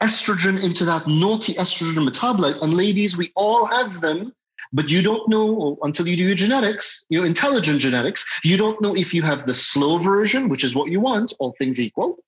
[0.00, 2.60] estrogen into that naughty estrogen metabolite.
[2.62, 4.32] And ladies, we all have them,
[4.72, 8.94] but you don't know until you do your genetics, your intelligent genetics, you don't know
[8.94, 12.18] if you have the slow version, which is what you want, all things equal,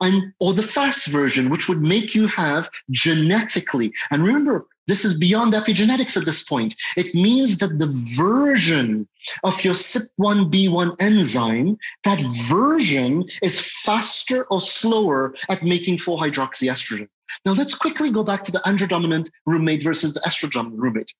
[0.00, 3.92] and or the fast version, which would make you have genetically.
[4.10, 6.74] And remember, this is beyond epigenetics at this point.
[6.96, 7.86] It means that the
[8.16, 9.06] version
[9.44, 12.18] of your CYP1B1 enzyme, that
[12.48, 17.08] version is faster or slower at making 4-hydroxyestrogen.
[17.46, 21.14] Now let's quickly go back to the androdominant roommate versus the estrodominant roommate.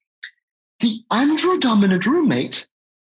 [0.80, 2.66] The androdominant roommate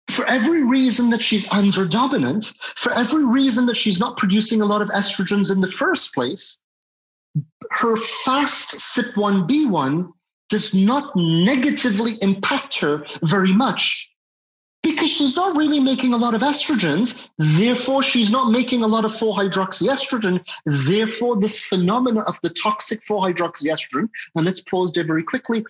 [0.10, 4.82] for every reason that she's androdominant, for every reason that she's not producing a lot
[4.82, 6.58] of estrogens in the first place,
[7.72, 10.12] her fast CYP1B1
[10.50, 14.12] does not negatively impact her very much
[14.82, 17.30] because she's not really making a lot of estrogens.
[17.38, 20.44] Therefore, she's not making a lot of 4 hydroxyestrogen.
[20.66, 25.64] Therefore, this phenomena of the toxic 4 hydroxyestrogen, and let's pause there very quickly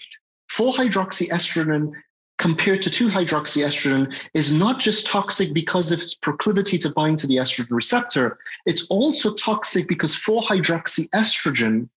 [0.49, 1.91] 4 hydroxyestrogen
[2.37, 7.27] compared to 2 hydroxyestrogen is not just toxic because of its proclivity to bind to
[7.27, 11.89] the estrogen receptor, it's also toxic because 4 hydroxyestrogen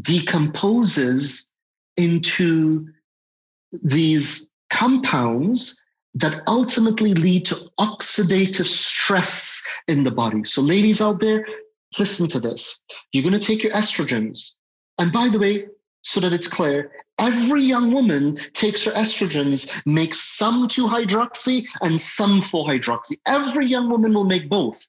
[0.00, 1.56] decomposes
[1.96, 2.88] into
[3.84, 5.84] these compounds
[6.14, 10.44] that ultimately lead to oxidative stress in the body.
[10.44, 11.46] So, ladies out there,
[11.98, 12.84] listen to this.
[13.12, 14.58] You're going to take your estrogens.
[14.98, 15.66] And by the way,
[16.02, 22.00] so that it's clear, every young woman takes her estrogens, makes some 2 hydroxy and
[22.00, 23.18] some 4 hydroxy.
[23.26, 24.88] Every young woman will make both.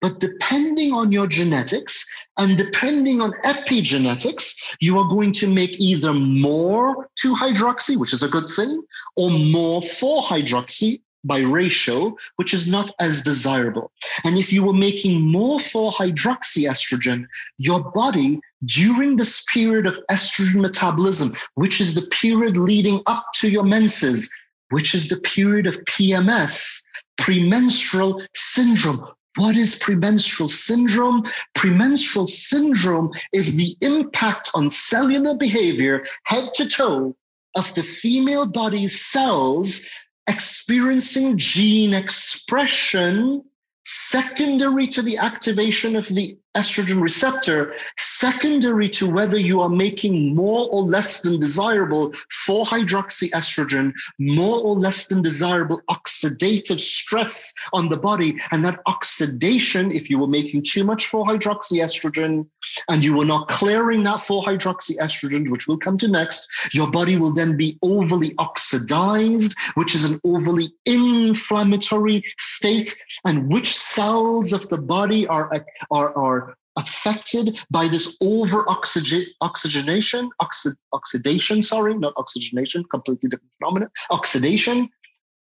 [0.00, 2.06] But depending on your genetics
[2.38, 8.22] and depending on epigenetics, you are going to make either more 2 hydroxy, which is
[8.22, 8.82] a good thing,
[9.16, 13.92] or more 4 hydroxy by ratio, which is not as desirable.
[14.24, 17.26] And if you were making more 4 hydroxyestrogen,
[17.58, 23.48] your body during this period of estrogen metabolism, which is the period leading up to
[23.48, 24.30] your menses,
[24.70, 26.80] which is the period of PMS,
[27.16, 29.06] premenstrual syndrome,
[29.36, 31.22] what is premenstrual syndrome?
[31.54, 37.14] Premenstrual syndrome is the impact on cellular behavior, head to toe,
[37.54, 39.82] of the female body's cells
[40.28, 43.42] experiencing gene expression
[43.84, 50.68] secondary to the activation of the estrogen receptor, secondary to whether you are making more
[50.70, 52.12] or less than desirable
[52.44, 58.36] 4 hydroxyestrogen, more or less than desirable oxidative stress on the body.
[58.50, 62.46] And that oxidation, if you were making too much 4 hydroxyestrogen
[62.88, 67.16] and you were not clearing that 4 hydroxyestrogen, which we'll come to next, your body
[67.16, 72.94] will then be overly oxidized, which is an overly inflammatory state,
[73.24, 76.49] and which cells of the body are, are, are
[76.80, 84.88] affected by this over oxygenation, oxi- oxidation, sorry, not oxygenation, completely different phenomenon, oxidation,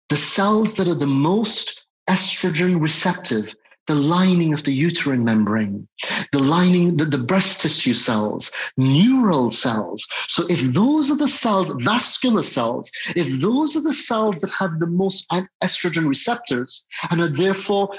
[0.09, 3.53] the cells that are the most estrogen receptive,
[3.89, 5.87] the lining of the uterine membrane,
[6.31, 10.05] the lining, the, the breast tissue cells, neural cells.
[10.27, 14.79] So if those are the cells, vascular cells, if those are the cells that have
[14.79, 15.27] the most
[15.63, 17.89] estrogen receptors and are therefore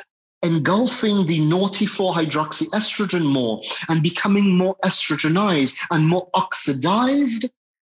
[0.42, 7.46] engulfing the naughty 4-hydroxyestrogen more and becoming more estrogenized and more oxidized,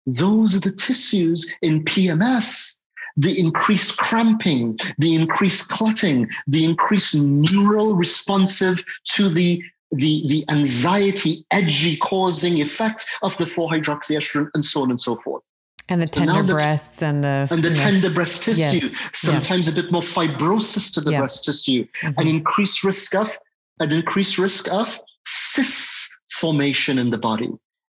[0.07, 2.75] those are the tissues in PMS.
[3.17, 8.85] The increased cramping, the increased clotting, the increased neural responsive
[9.15, 15.01] to the the, the anxiety, edgy causing effect of the 4-hydroxyestrogen and so on and
[15.01, 15.51] so forth.
[15.91, 18.61] And the tender breasts and the and the tender breast tissue.
[18.61, 18.93] Yes.
[19.15, 19.73] Sometimes yeah.
[19.73, 21.21] a bit more fibrosis to the yeah.
[21.21, 21.87] breast tissue.
[22.03, 22.21] Mm-hmm.
[22.21, 23.37] An increased risk of
[23.81, 27.51] an increased risk of cysts formation in the body.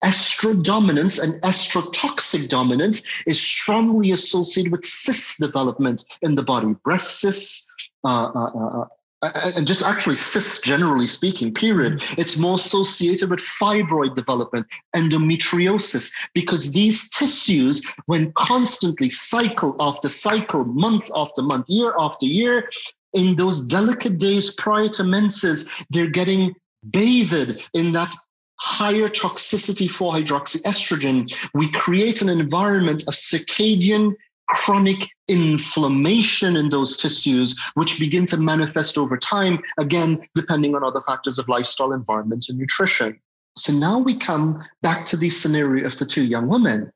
[0.04, 7.68] Estrodominance and estrotoxic dominance is strongly associated with cyst development in the body, breast cysts,
[8.06, 8.86] uh, uh, uh, uh
[9.22, 12.22] and just actually cysts generally speaking period mm-hmm.
[12.22, 14.66] it's more associated with fibroid development
[14.96, 22.70] endometriosis because these tissues when constantly cycle after cycle month after month year after year
[23.14, 26.56] in those delicate days prior to menses they're getting
[26.90, 28.14] bathed in that
[28.62, 34.14] higher toxicity 4-hydroxyestrogen we create an environment of circadian
[34.50, 41.02] chronic inflammation in those tissues, which begin to manifest over time, again, depending on other
[41.02, 43.20] factors of lifestyle, environment, and nutrition.
[43.56, 46.92] So now we come back to the scenario of the two young women.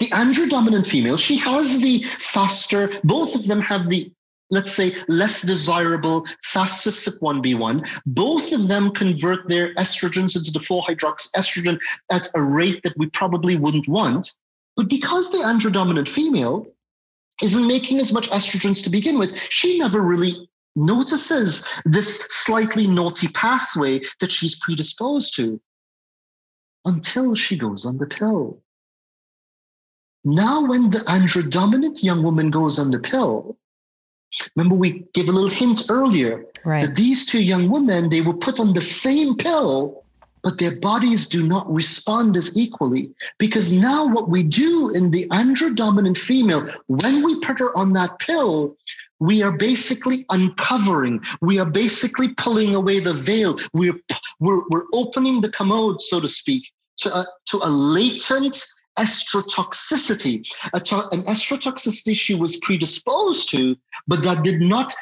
[0.00, 4.12] The androdominant female, she has the faster, both of them have the
[4.52, 8.02] let's say less desirable fast CYP1B1.
[8.04, 11.80] Both of them convert their estrogens into the 4-hydroxyestrogen
[12.10, 14.30] at a rate that we probably wouldn't want.
[14.76, 16.66] But because the androdominant female
[17.42, 23.28] isn't making as much estrogens to begin with, she never really notices this slightly naughty
[23.28, 25.60] pathway that she's predisposed to
[26.84, 28.62] until she goes on the pill.
[30.24, 33.58] Now, when the androdominant young woman goes on the pill,
[34.56, 36.82] remember we gave a little hint earlier right.
[36.82, 40.01] that these two young women they were put on the same pill
[40.42, 43.10] but their bodies do not respond as equally.
[43.38, 48.18] Because now, what we do in the androdominant female, when we put her on that
[48.18, 48.76] pill,
[49.20, 53.98] we are basically uncovering, we are basically pulling away the veil, we're,
[54.40, 56.64] we're, we're opening the commode, so to speak,
[56.96, 58.60] to a, to a latent
[58.98, 63.76] estrotoxicity, an estrotoxicity she was predisposed to,
[64.08, 64.92] but that did not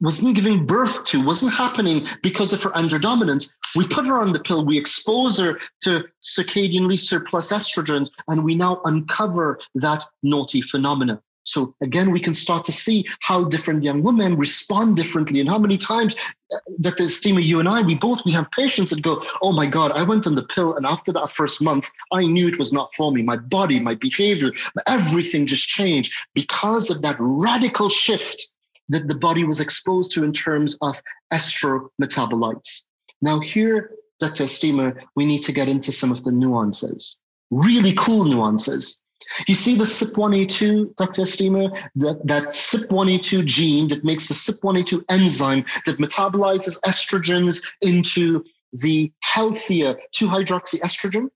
[0.00, 3.52] wasn't giving birth to, wasn't happening because of her androdominance.
[3.76, 8.54] We put her on the pill, we expose her to circadianly surplus estrogens, and we
[8.54, 11.20] now uncover that naughty phenomenon.
[11.44, 15.58] So again, we can start to see how different young women respond differently and how
[15.58, 16.14] many times,
[16.52, 17.04] uh, Dr.
[17.04, 20.02] Estima, you and I, we both, we have patients that go, oh my God, I
[20.02, 23.10] went on the pill and after that first month, I knew it was not for
[23.10, 23.22] me.
[23.22, 24.52] My body, my behavior,
[24.86, 28.46] everything just changed because of that radical shift
[28.90, 31.00] that the body was exposed to in terms of
[31.32, 32.88] estro metabolites.
[33.22, 34.44] Now here, Dr.
[34.44, 39.04] Estima, we need to get into some of the nuances, really cool nuances.
[39.46, 41.22] You see the CYP1A2, Dr.
[41.22, 49.12] Estima, that, that CYP1A2 gene that makes the CYP1A2 enzyme that metabolizes estrogens into the
[49.20, 51.28] healthier 2-hydroxyestrogen.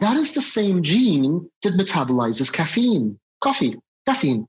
[0.00, 3.76] That is the same gene that metabolizes caffeine, coffee,
[4.06, 4.46] caffeine.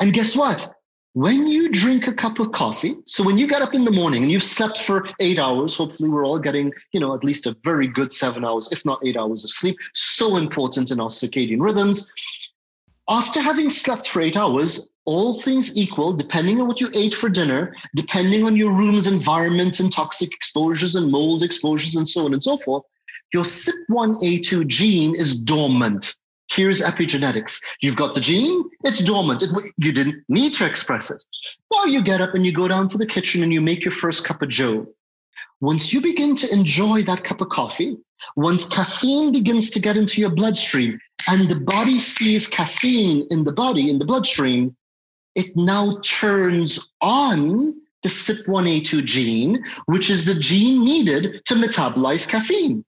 [0.00, 0.74] And guess what?
[1.12, 4.22] When you drink a cup of coffee, so when you get up in the morning
[4.22, 7.56] and you've slept for eight hours, hopefully we're all getting, you know, at least a
[7.64, 11.60] very good seven hours, if not eight hours of sleep, so important in our circadian
[11.60, 12.12] rhythms.
[13.08, 17.28] After having slept for eight hours, all things equal, depending on what you ate for
[17.28, 22.32] dinner, depending on your room's environment and toxic exposures and mold exposures and so on
[22.32, 22.84] and so forth,
[23.34, 26.14] your CYP1A2 gene is dormant.
[26.50, 27.60] Here's epigenetics.
[27.80, 29.42] You've got the gene, it's dormant.
[29.42, 31.22] It, you didn't need to express it.
[31.72, 33.92] Now you get up and you go down to the kitchen and you make your
[33.92, 34.86] first cup of joe.
[35.60, 37.96] Once you begin to enjoy that cup of coffee,
[38.34, 40.98] once caffeine begins to get into your bloodstream
[41.28, 44.74] and the body sees caffeine in the body, in the bloodstream,
[45.36, 52.84] it now turns on the CYP1A2 gene, which is the gene needed to metabolize caffeine.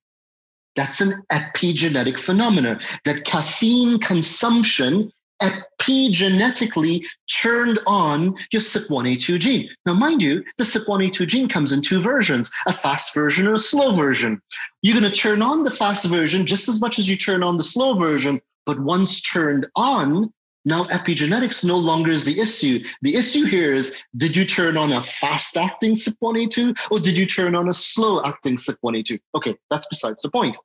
[0.76, 5.12] That's an epigenetic phenomenon that caffeine consumption
[5.42, 7.04] epigenetically
[7.40, 9.68] turned on your CYP1A2 gene.
[9.86, 13.58] Now, mind you, the CYP1A2 gene comes in two versions, a fast version or a
[13.58, 14.40] slow version.
[14.82, 17.56] You're going to turn on the fast version just as much as you turn on
[17.56, 20.32] the slow version, but once turned on,
[20.64, 22.82] now epigenetics no longer is the issue.
[23.02, 27.26] The issue here is, did you turn on a fast acting CYP1A2 or did you
[27.26, 29.18] turn on a slow acting CYP1A2?
[29.36, 30.56] Okay, that's besides the point.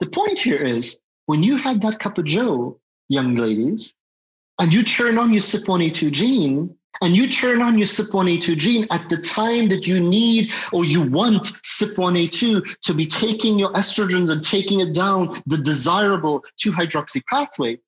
[0.00, 3.98] The point here is when you had that cup of joe, young ladies,
[4.60, 9.08] and you turn on your CYP1A2 gene, and you turn on your CYP1A2 gene at
[9.08, 14.42] the time that you need or you want CYP1A2 to be taking your estrogens and
[14.42, 17.78] taking it down the desirable 2-hydroxy pathway,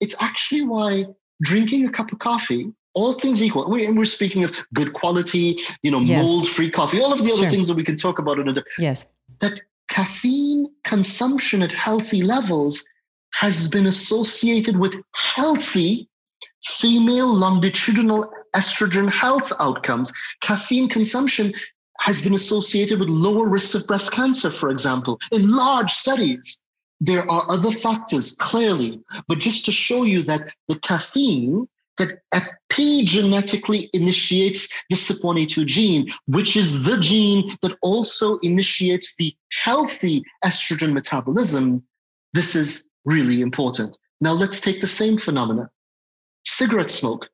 [0.00, 1.06] it's actually why
[1.42, 5.90] drinking a cup of coffee, all things equal, and we're speaking of good quality, you
[5.90, 6.22] know, yes.
[6.22, 7.50] mold-free coffee, all of the other sure.
[7.50, 9.04] things that we can talk about in a yes.
[9.40, 12.82] That caffeine consumption at healthy levels
[13.34, 16.08] has been associated with healthy
[16.64, 20.12] female longitudinal estrogen health outcomes.
[20.40, 21.52] Caffeine consumption
[22.00, 26.64] has been associated with lower risks of breast cancer, for example, in large studies.
[27.00, 31.68] There are other factors, clearly, but just to show you that the caffeine
[31.98, 40.22] that epigenetically initiates the CYP1A2 gene, which is the gene that also initiates the healthy
[40.44, 41.82] estrogen metabolism.
[42.34, 43.98] This is really important.
[44.20, 45.70] Now let's take the same phenomena.
[46.44, 47.30] Cigarette smoke,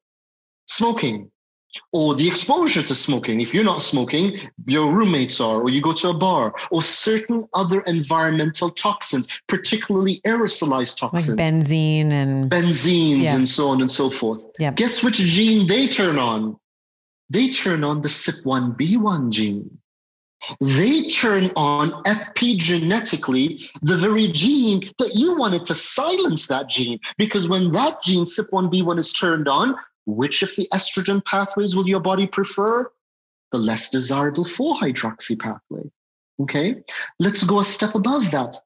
[0.66, 1.31] smoking
[1.92, 3.40] or the exposure to smoking.
[3.40, 7.46] If you're not smoking, your roommates are, or you go to a bar, or certain
[7.54, 11.36] other environmental toxins, particularly aerosolized toxins.
[11.36, 13.36] Like benzene and benzenes yeah.
[13.36, 14.46] and so on and so forth.
[14.58, 14.72] Yeah.
[14.72, 16.56] Guess which gene they turn on?
[17.30, 19.78] They turn on the CYP1B1 gene.
[20.60, 26.98] They turn on epigenetically the very gene that you wanted to silence that gene.
[27.16, 29.76] Because when that gene, CYP1B1, is turned on,
[30.06, 32.90] which of the estrogen pathways will your body prefer?
[33.52, 35.90] The less desirable 4 hydroxy pathway.
[36.40, 36.82] Okay,
[37.20, 38.56] let's go a step above that.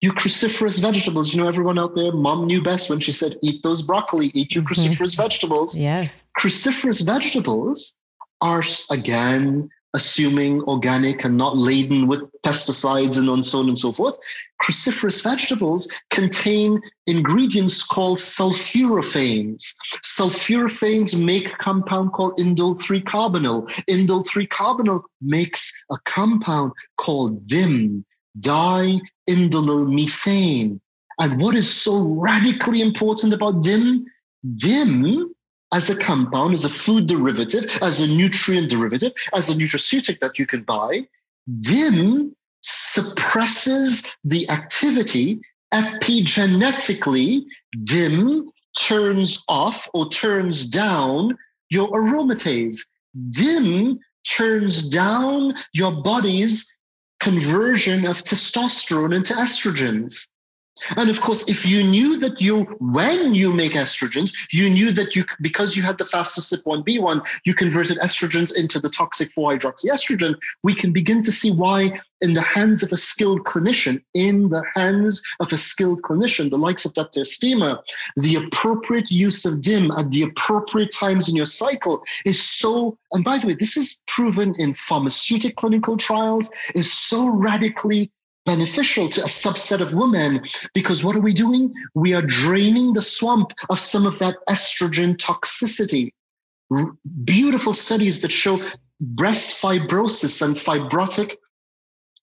[0.00, 1.32] You cruciferous vegetables.
[1.32, 4.54] You know, everyone out there, mom knew best when she said, eat those broccoli, eat
[4.54, 4.92] your mm-hmm.
[4.92, 5.76] cruciferous vegetables.
[5.76, 6.22] Yes.
[6.38, 7.98] Cruciferous vegetables
[8.40, 14.16] are, again, assuming organic and not laden with pesticides and so on and so forth,
[14.62, 19.62] cruciferous vegetables contain ingredients called sulforaphanes.
[20.04, 23.68] Sulforaphanes make a compound called indole 3 carbinol.
[23.88, 28.04] Indole 3 carbinol makes a compound called DIM,
[28.40, 30.80] diindolyl methane.
[31.20, 34.06] And what is so radically important about DIM?
[34.56, 35.34] DIM
[35.72, 40.38] as a compound, as a food derivative, as a nutrient derivative, as a nutraceutic that
[40.38, 41.06] you can buy,
[41.60, 45.40] DIM suppresses the activity
[45.72, 47.44] epigenetically,
[47.84, 51.36] DIM turns off or turns down
[51.70, 52.78] your aromatase.
[53.30, 56.66] DIM turns down your body's
[57.20, 60.26] conversion of testosterone into estrogens.
[60.96, 65.14] And of course, if you knew that you, when you make estrogens, you knew that
[65.14, 70.74] you, because you had the fastest CYP1B1, you converted estrogens into the toxic 4-hydroxyestrogen, we
[70.74, 75.22] can begin to see why in the hands of a skilled clinician, in the hands
[75.40, 77.20] of a skilled clinician, the likes of Dr.
[77.20, 77.78] Estima,
[78.16, 83.24] the appropriate use of DIM at the appropriate times in your cycle is so, and
[83.24, 88.10] by the way, this is proven in pharmaceutical clinical trials, is so radically
[88.48, 90.42] beneficial to a subset of women
[90.72, 91.70] because what are we doing?
[91.94, 96.12] We are draining the swamp of some of that estrogen toxicity.
[96.74, 98.58] R- beautiful studies that show
[99.00, 101.36] breast fibrosis and fibrotic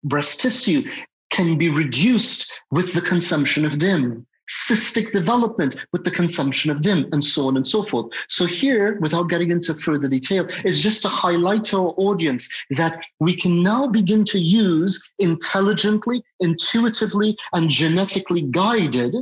[0.03, 0.81] breast tissue
[1.29, 7.07] can be reduced with the consumption of DIM cystic development with the consumption of DIM,
[7.11, 8.11] and so on and so forth.
[8.27, 13.03] So, here, without getting into further detail, is just to highlight to our audience that
[13.19, 19.15] we can now begin to use intelligently, intuitively, and genetically guided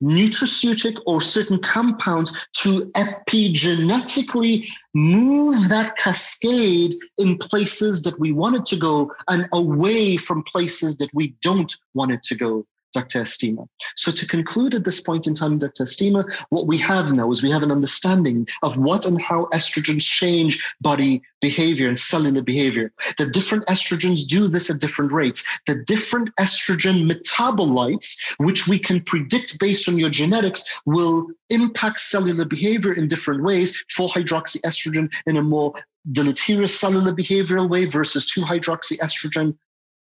[0.00, 8.66] nutraceutic or certain compounds to epigenetically move that cascade in places that we want it
[8.66, 12.66] to go and away from places that we don't want it to go.
[12.94, 13.20] Dr.
[13.20, 13.68] Estima.
[13.96, 15.84] So to conclude at this point in time, Dr.
[15.84, 20.04] Estima, what we have now is we have an understanding of what and how estrogens
[20.04, 22.92] change body behavior and cellular behavior.
[23.18, 25.44] The different estrogens do this at different rates.
[25.66, 32.44] The different estrogen metabolites, which we can predict based on your genetics, will impact cellular
[32.44, 33.76] behavior in different ways.
[33.98, 35.74] 4-hydroxyestrogen in a more
[36.12, 39.56] deleterious cellular behavioral way versus 2-hydroxyestrogen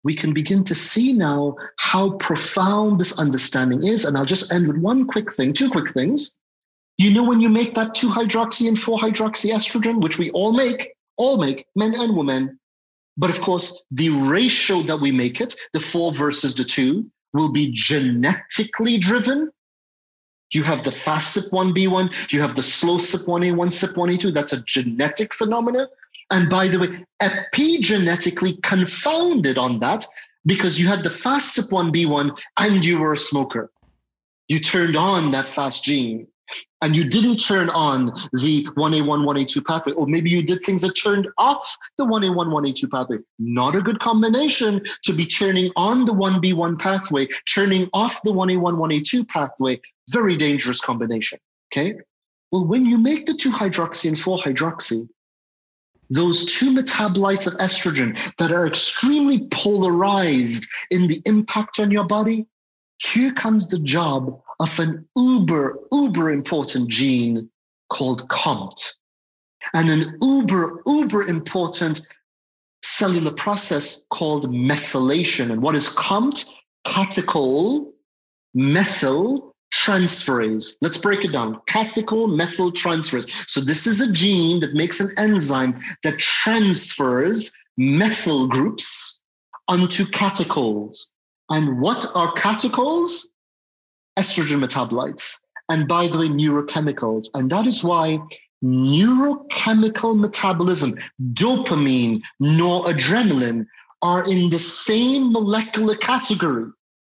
[0.04, 4.06] we can begin to see now how profound this understanding is.
[4.06, 6.40] And I'll just end with one quick thing, two quick things.
[6.98, 10.54] You know, when you make that 2 hydroxy and 4 hydroxy estrogen, which we all
[10.54, 12.60] make, all make, men and women.
[13.18, 17.52] But of course, the ratio that we make it, the 4 versus the 2, will
[17.52, 19.52] be genetically driven.
[20.52, 24.34] You have the fast CYP1B1, you have the slow CYP1A1, CYP1A2.
[24.34, 25.88] That's a genetic phenomenon.
[26.32, 30.06] And by the way, epigenetically confounded on that
[30.46, 33.72] because you had the fast CYP1B1 and you were a smoker.
[34.48, 36.28] You turned on that fast gene
[36.82, 40.94] and you didn't turn on the 1A1, 1A2 pathway, or maybe you did things that
[40.94, 41.66] turned off
[41.98, 43.18] the 1A1, 1A2 pathway.
[43.40, 48.60] Not a good combination to be turning on the 1B1 pathway, turning off the 1A1,
[48.60, 49.80] 1A2 pathway.
[50.10, 51.40] Very dangerous combination.
[51.72, 51.96] Okay.
[52.52, 55.08] Well, when you make the 2 hydroxy and 4 hydroxy,
[56.14, 62.46] those two metabolites of estrogen that are extremely polarized in the impact on your body,
[63.00, 67.50] here comes the job of an uber, uber important gene
[67.90, 68.80] called COMT
[69.74, 72.02] and an uber, uber important
[72.84, 75.52] cellular process called methylation.
[75.52, 76.50] And what is COMT?
[76.86, 77.92] Catechol
[78.54, 80.76] methyl transferase.
[80.82, 81.60] Let's break it down.
[81.68, 83.30] Catechol methyl transferase.
[83.48, 89.24] So this is a gene that makes an enzyme that transfers methyl groups
[89.68, 90.98] onto catechols.
[91.50, 93.26] And what are catechols?
[94.18, 95.40] Estrogen metabolites.
[95.70, 97.28] And by the way, neurochemicals.
[97.34, 98.20] And that is why
[98.64, 100.94] neurochemical metabolism,
[101.34, 103.66] dopamine, noradrenaline,
[104.02, 106.70] are in the same molecular category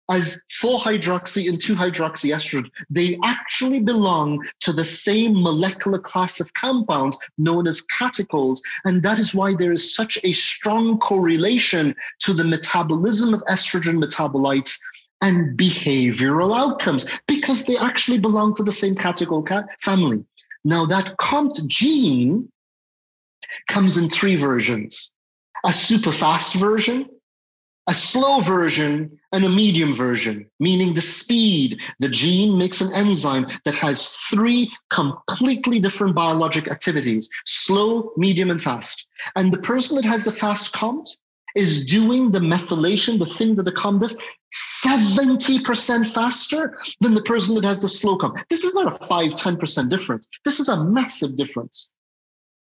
[0.09, 7.67] as 4-hydroxy and 2-hydroxyestrogen, they actually belong to the same molecular class of compounds known
[7.67, 8.59] as catechols.
[8.85, 14.03] And that is why there is such a strong correlation to the metabolism of estrogen
[14.03, 14.77] metabolites
[15.21, 19.45] and behavioral outcomes because they actually belong to the same catechol
[19.81, 20.23] family.
[20.63, 22.51] Now, that COMT gene
[23.67, 25.15] comes in three versions
[25.65, 27.09] a super fast version,
[27.89, 31.81] a slow version and a medium version, meaning the speed.
[31.99, 38.61] The gene makes an enzyme that has three completely different biologic activities slow, medium, and
[38.61, 39.09] fast.
[39.35, 41.07] And the person that has the fast COMT
[41.55, 44.21] is doing the methylation, the thing that the COMT does,
[44.53, 48.43] 70% faster than the person that has the slow COMT.
[48.51, 50.27] This is not a 5 10% difference.
[50.45, 51.95] This is a massive difference.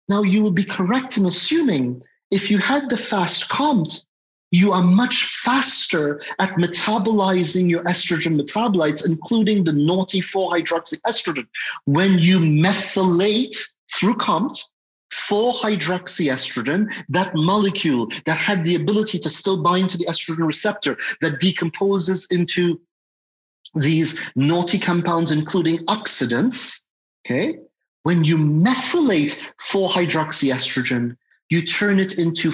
[0.08, 2.00] Now, you would be correct in assuming
[2.30, 4.07] if you had the fast COMT,
[4.50, 11.46] you are much faster at metabolizing your estrogen metabolites, including the naughty 4-hydroxyestrogen.
[11.84, 13.56] When you methylate
[13.92, 14.58] through COMT,
[15.12, 21.40] 4-hydroxyestrogen, that molecule that had the ability to still bind to the estrogen receptor that
[21.40, 22.80] decomposes into
[23.74, 26.86] these naughty compounds, including oxidants,
[27.26, 27.58] okay,
[28.04, 31.16] when you methylate 4-hydroxyestrogen,
[31.50, 32.50] you turn it into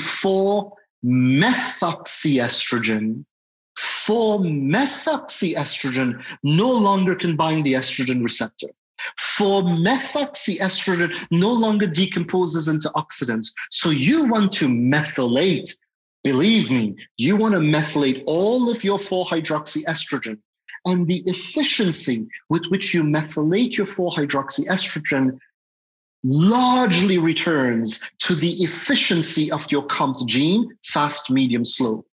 [1.05, 3.25] 4-methoxyestrogen.
[3.79, 8.69] 4-methoxyestrogen no longer can bind the estrogen receptor.
[9.39, 13.53] 4-methoxyestrogen no longer decomposes into oxidants.
[13.71, 15.75] So you want to methylate
[16.25, 20.39] Believe me, you want to methylate all of your 4-hydroxyestrogen
[20.87, 25.39] and the efficiency with which you methylate your 4-hydroxyestrogen
[26.25, 32.05] largely returns to the efficiency of your COMT gene, fast, medium, slow.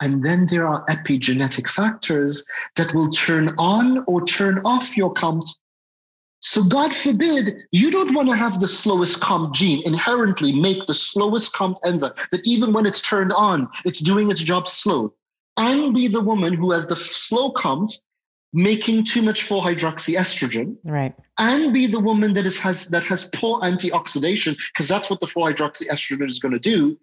[0.00, 2.44] And then there are epigenetic factors
[2.76, 5.48] that will turn on or turn off your COMT
[6.40, 10.94] so God forbid, you don't want to have the slowest COMT gene inherently make the
[10.94, 15.12] slowest COMT enzyme that even when it's turned on, it's doing its job slow.
[15.56, 17.92] And be the woman who has the slow COMT
[18.52, 20.76] making too much 4-hydroxyestrogen.
[20.84, 21.14] Right.
[21.38, 25.26] And be the woman that is has that has poor antioxidation, because that's what the
[25.26, 26.98] 4-hydroxyestrogen is going to do.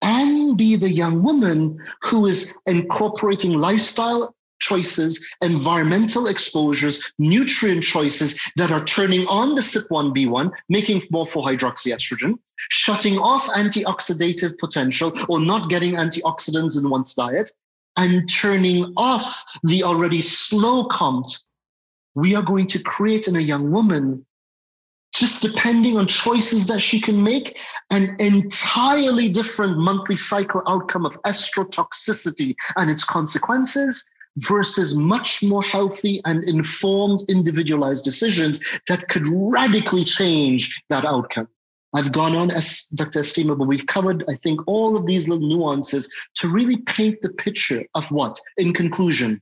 [0.00, 8.70] And be the young woman who is incorporating lifestyle choices, environmental exposures, nutrient choices that
[8.70, 12.38] are turning on the CYP1B1, making more 4-hydroxyestrogen,
[12.70, 17.52] shutting off antioxidative potential or not getting antioxidants in one's diet,
[17.98, 21.36] and turning off the already slow COMT,
[22.14, 24.24] we are going to create in a young woman
[25.14, 27.56] just depending on choices that she can make,
[27.90, 34.04] an entirely different monthly cycle outcome of estrotoxicity and its consequences
[34.36, 41.48] versus much more healthy and informed individualized decisions that could radically change that outcome.
[41.94, 43.20] I've gone on as Dr.
[43.20, 47.30] Estima, but We've covered, I think, all of these little nuances to really paint the
[47.30, 49.40] picture of what, in conclusion,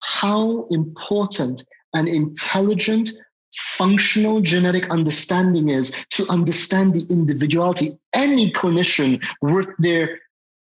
[0.00, 1.64] how important
[1.94, 3.10] and intelligent
[3.54, 7.98] functional genetic understanding is to understand the individuality.
[8.12, 10.20] Any clinician worth their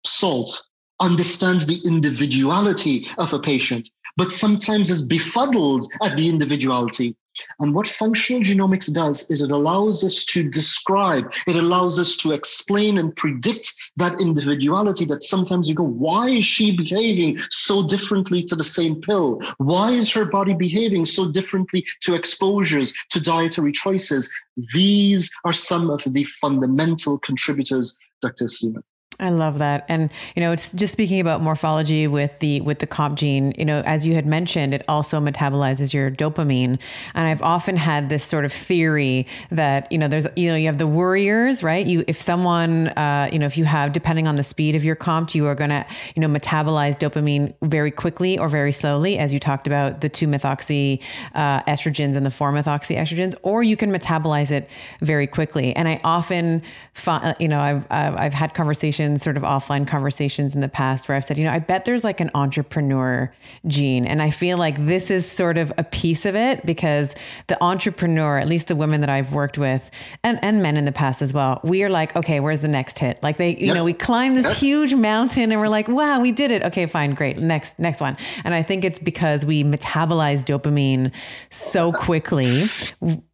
[0.05, 0.69] salt
[1.01, 7.17] understands the individuality of a patient, but sometimes is befuddled at the individuality.
[7.61, 12.33] And what functional genomics does is it allows us to describe, it allows us to
[12.33, 18.43] explain and predict that individuality that sometimes you go, why is she behaving so differently
[18.45, 19.41] to the same pill?
[19.59, 24.31] Why is her body behaving so differently to exposures, to dietary choices?
[24.75, 28.49] These are some of the fundamental contributors, Dr.
[28.49, 28.83] Sleeman.
[29.21, 29.85] I love that.
[29.89, 33.67] And you know, it's just speaking about morphology with the with the COMT gene, you
[33.67, 36.81] know, as you had mentioned, it also metabolizes your dopamine.
[37.15, 40.67] And I've often had this sort of theory that, you know, there's you know, you
[40.67, 41.87] have the worriers, right?
[41.87, 44.97] You if someone uh, you know, if you have depending on the speed of your
[44.97, 45.85] COMT, you are going to,
[46.15, 51.03] you know, metabolize dopamine very quickly or very slowly as you talked about the 2-methoxy
[51.35, 54.71] uh, estrogens and the 4-methoxy estrogens, or you can metabolize it
[55.01, 55.77] very quickly.
[55.77, 56.63] And I often
[56.95, 61.17] find, you know, I've I've had conversations sort of offline conversations in the past where
[61.17, 63.33] I've said, you know, I bet there's like an entrepreneur
[63.67, 64.07] gene.
[64.07, 67.15] And I feel like this is sort of a piece of it because
[67.47, 69.91] the entrepreneur, at least the women that I've worked with
[70.23, 72.99] and, and men in the past as well, we are like, okay, where's the next
[72.99, 73.23] hit?
[73.23, 73.75] Like they, you yep.
[73.75, 74.57] know, we climb this yep.
[74.57, 76.63] huge mountain and we're like, wow, we did it.
[76.63, 77.39] Okay, fine, great.
[77.39, 78.17] Next, next one.
[78.45, 81.13] And I think it's because we metabolize dopamine
[81.51, 82.63] so quickly.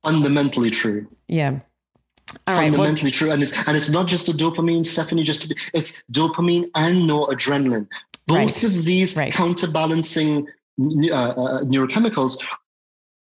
[0.03, 1.09] Fundamentally true.
[1.29, 1.61] Yeah.
[2.47, 3.31] All fundamentally right, true.
[3.31, 7.09] And it's and it's not just the dopamine, Stephanie, just to be it's dopamine and
[7.09, 7.89] noradrenaline.
[8.27, 8.65] Both right.
[8.65, 9.33] of these right.
[9.33, 10.49] counterbalancing
[10.79, 12.43] uh, uh, neurochemicals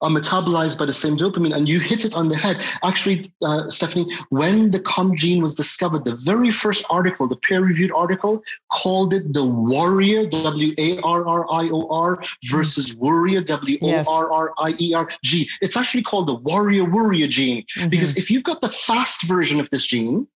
[0.03, 1.55] are metabolized by the same dopamine.
[1.55, 2.61] And you hit it on the head.
[2.83, 7.61] Actually, uh, Stephanie, when the COMT gene was discovered, the very first article, the peer
[7.61, 12.21] reviewed article, called it the warrior, W A R R I O R,
[12.51, 15.49] versus warrior, W O R R I E R G.
[15.61, 17.63] It's actually called the warrior warrior gene.
[17.77, 17.89] Mm-hmm.
[17.89, 20.27] Because if you've got the fast version of this gene,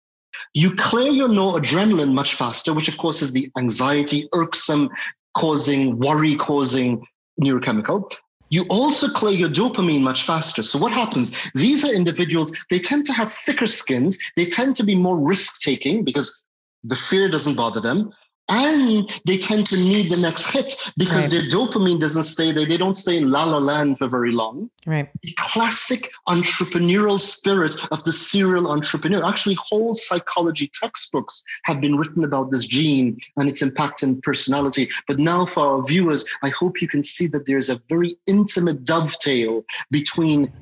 [0.54, 4.88] you clear your noradrenaline much faster, which of course is the anxiety, irksome,
[5.34, 7.04] causing, worry causing
[7.40, 8.10] neurochemical
[8.50, 10.62] you also clear your dopamine much faster.
[10.62, 11.34] So what happens?
[11.54, 14.18] These are individuals, they tend to have thicker skins.
[14.36, 16.42] They tend to be more risk taking because
[16.84, 18.12] the fear doesn't bother them
[18.48, 21.30] and they tend to need the next hit because right.
[21.30, 22.66] their dopamine doesn't stay there.
[22.66, 24.70] They don't stay in la la land for very long.
[24.86, 25.10] Right.
[25.22, 29.24] The classic entrepreneurial spirit of the serial entrepreneur.
[29.24, 34.88] Actually, whole psychology textbooks have been written about this gene and its impact in personality.
[35.06, 38.84] But now, for our viewers, I hope you can see that there's a very intimate
[38.84, 40.52] dovetail between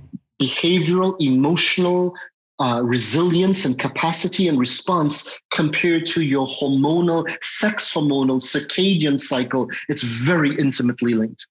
[0.41, 2.15] behavioral, emotional,
[2.59, 9.69] uh, resilience and capacity and response compared to your hormonal, sex hormonal, circadian cycle.
[9.89, 11.47] It's very intimately linked.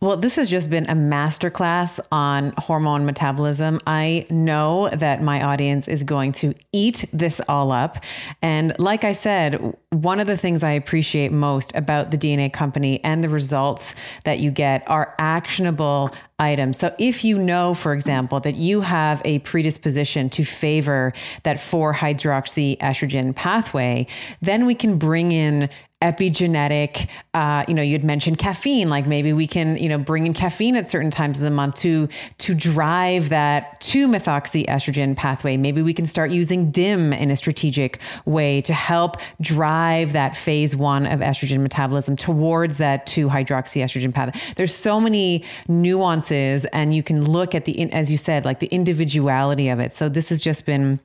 [0.00, 3.80] Well, this has just been a masterclass on hormone metabolism.
[3.86, 8.04] I know that my audience is going to eat this all up.
[8.42, 13.02] And like I said, one of the things I appreciate most about the DNA company
[13.02, 13.94] and the results
[14.24, 16.78] that you get are actionable items.
[16.78, 21.12] So if you know, for example, that you have a predisposition to favor
[21.44, 24.06] that 4 hydroxy estrogen pathway,
[24.42, 25.70] then we can bring in
[26.02, 30.34] epigenetic uh, you know you'd mentioned caffeine like maybe we can you know bring in
[30.34, 32.06] caffeine at certain times of the month to
[32.36, 37.36] to drive that 2 methoxy estrogen pathway maybe we can start using DIM in a
[37.36, 43.82] strategic way to help drive that phase 1 of estrogen metabolism towards that 2 hydroxy
[43.82, 48.44] estrogen pathway there's so many nuances and you can look at the as you said
[48.44, 51.00] like the individuality of it so this has just been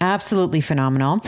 [0.00, 1.20] Absolutely phenomenal.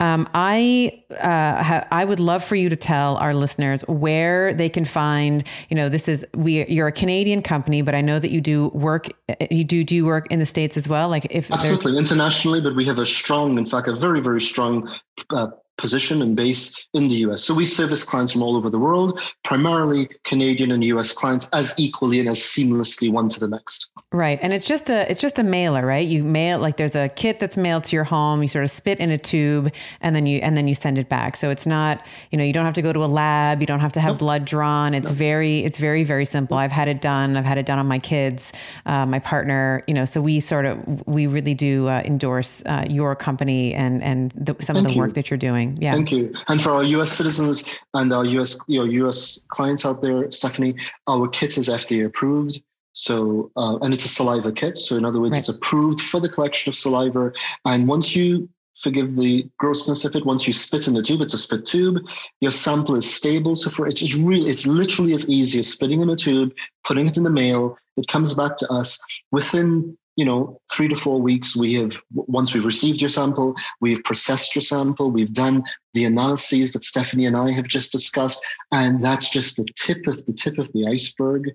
[0.00, 4.68] Um, I uh, ha- I would love for you to tell our listeners where they
[4.68, 5.44] can find.
[5.68, 6.66] You know, this is we.
[6.66, 9.08] You're a Canadian company, but I know that you do work.
[9.50, 11.08] You do do you work in the states as well.
[11.08, 14.90] Like if absolutely internationally, but we have a strong, in fact, a very very strong
[15.30, 15.48] uh,
[15.78, 17.44] position and base in the US.
[17.44, 21.74] So we service clients from all over the world, primarily Canadian and US clients as
[21.76, 23.90] equally and as seamlessly one to the next.
[24.12, 24.38] Right.
[24.40, 26.06] And it's just a it's just a mailer, right?
[26.06, 28.98] You mail like there's a kit that's mailed to your home, you sort of spit
[29.00, 31.36] in a tube and then you and then you send it back.
[31.36, 33.80] So it's not, you know, you don't have to go to a lab, you don't
[33.80, 34.18] have to have nope.
[34.20, 34.94] blood drawn.
[34.94, 35.18] It's nope.
[35.18, 36.56] very it's very very simple.
[36.56, 37.36] I've had it done.
[37.36, 38.52] I've had it done on my kids,
[38.86, 42.86] uh, my partner, you know, so we sort of we really do uh, endorse uh,
[42.88, 44.98] your company and and the, some Thank of the you.
[44.98, 45.82] work that you're doing doing.
[45.82, 45.92] Yeah.
[45.92, 46.34] Thank you.
[46.48, 47.64] And for our US citizens
[47.94, 50.76] and our US, you know, US clients out there, Stephanie,
[51.06, 52.60] our kit is FDA approved.
[52.92, 54.78] So, uh, and it's a saliva kit.
[54.78, 55.40] So, in other words, right.
[55.40, 57.30] it's approved for the collection of saliva.
[57.66, 58.48] And once you
[58.80, 61.98] forgive the grossness of it, once you spit in the tube, it's a spit tube.
[62.40, 63.54] Your sample is stable.
[63.54, 67.18] So, for it's really, it's literally as easy as spitting in a tube, putting it
[67.18, 67.76] in the mail.
[67.98, 68.98] It comes back to us
[69.30, 74.02] within you know, three to four weeks, we have, once we've received your sample, we've
[74.02, 75.62] processed your sample, we've done
[75.92, 80.24] the analyses that Stephanie and I have just discussed, and that's just the tip of
[80.24, 81.50] the tip of the iceberg.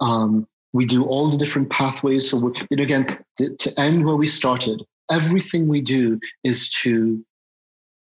[0.00, 2.28] Um, we do all the different pathways.
[2.28, 7.24] So, know, again, to end where we started, everything we do is to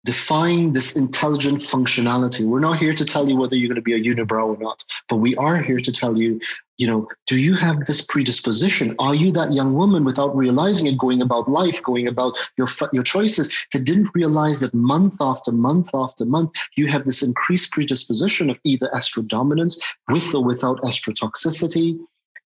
[0.03, 2.45] define this intelligent functionality.
[2.45, 4.83] We're not here to tell you whether you're going to be a unibrow or not,
[5.07, 6.39] but we are here to tell you,
[6.77, 8.95] you know, do you have this predisposition?
[8.97, 13.03] Are you that young woman without realizing it, going about life, going about your your
[13.03, 18.49] choices that didn't realize that month after month after month you have this increased predisposition
[18.49, 19.79] of either estro dominance
[20.09, 21.99] with or without estrotoxicity,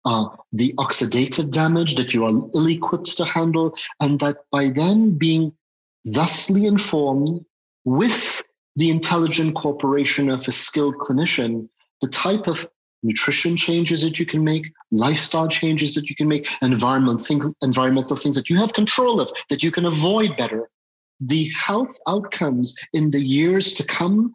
[0.04, 5.18] uh, the oxidative damage that you are ill equipped to handle, and that by then
[5.18, 5.52] being
[6.06, 7.44] thusly informed
[7.84, 8.42] with
[8.76, 11.68] the intelligent cooperation of a skilled clinician,
[12.00, 12.68] the type of
[13.02, 18.16] nutrition changes that you can make, lifestyle changes that you can make, environment think, environmental
[18.16, 20.68] things that you have control of, that you can avoid better.
[21.20, 24.34] The health outcomes in the years to come,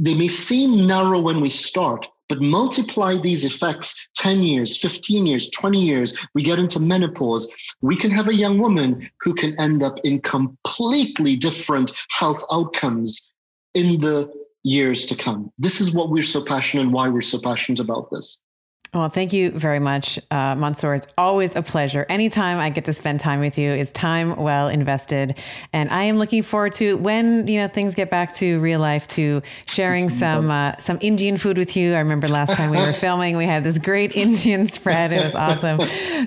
[0.00, 5.50] they may seem narrow when we start, but multiply these effects 10 years, 15 years,
[5.50, 7.46] 20 years, we get into menopause.
[7.82, 13.34] We can have a young woman who can end up in completely different health outcomes
[13.74, 14.32] in the
[14.62, 15.52] years to come.
[15.58, 18.46] This is what we're so passionate and why we're so passionate about this.
[18.92, 20.96] Well, thank you very much, uh, Mansoor.
[20.96, 22.04] It's always a pleasure.
[22.08, 25.38] Anytime I get to spend time with you, it's time well invested.
[25.72, 29.06] And I am looking forward to when you know things get back to real life,
[29.08, 31.94] to sharing some uh, some Indian food with you.
[31.94, 35.12] I remember last time we were filming, we had this great Indian spread.
[35.12, 35.80] It was awesome.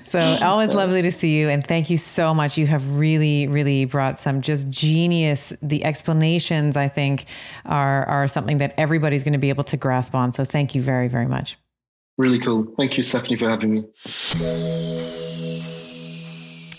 [0.05, 2.57] So always lovely to see you, and thank you so much.
[2.57, 5.51] You have really, really brought some just genius.
[5.61, 7.25] The explanations I think
[7.65, 10.31] are are something that everybody's going to be able to grasp on.
[10.31, 11.57] So thank you very, very much.
[12.17, 12.73] Really cool.
[12.77, 15.32] Thank you, Stephanie, for having me.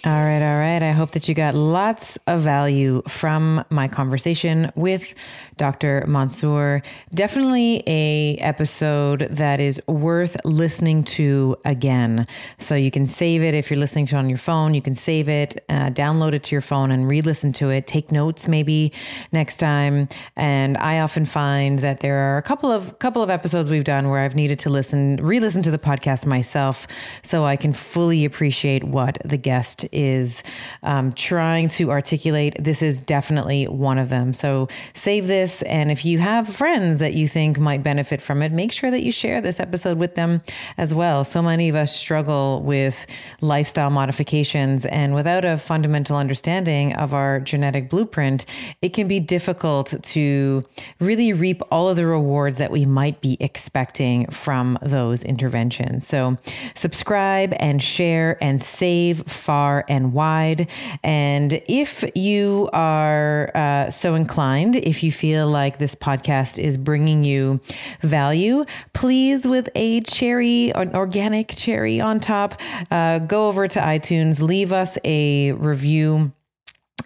[0.06, 0.82] All right, all right.
[0.82, 5.14] I hope that you got lots of value from my conversation with
[5.56, 6.04] Dr.
[6.06, 6.82] Mansoor.
[7.14, 12.26] Definitely a episode that is worth listening to again.
[12.58, 14.74] So you can save it if you're listening to it on your phone.
[14.74, 17.86] You can save it, uh, download it to your phone, and re-listen to it.
[17.86, 18.92] Take notes maybe
[19.32, 20.08] next time.
[20.36, 24.10] And I often find that there are a couple of couple of episodes we've done
[24.10, 26.86] where I've needed to listen, re-listen to the podcast myself,
[27.22, 30.42] so I can fully appreciate what the guest is
[30.82, 34.34] um, trying to articulate, this is definitely one of them.
[34.34, 35.62] So save this.
[35.62, 39.02] And if you have friends that you think might benefit from it, make sure that
[39.02, 40.42] you share this episode with them
[40.76, 41.24] as well.
[41.24, 43.06] So many of us struggle with
[43.40, 44.84] lifestyle modifications.
[44.86, 48.46] And without a fundamental understanding of our genetic blueprint,
[48.82, 50.64] it can be difficult to
[51.00, 56.06] really reap all of the rewards that we might be expecting from those interventions.
[56.06, 56.38] So
[56.74, 60.68] subscribe and share and save far and wide.
[61.02, 67.24] And if you are uh, so inclined, if you feel like this podcast is bringing
[67.24, 67.60] you
[68.00, 74.40] value, please, with a cherry, an organic cherry on top, uh, go over to iTunes,
[74.40, 76.32] leave us a review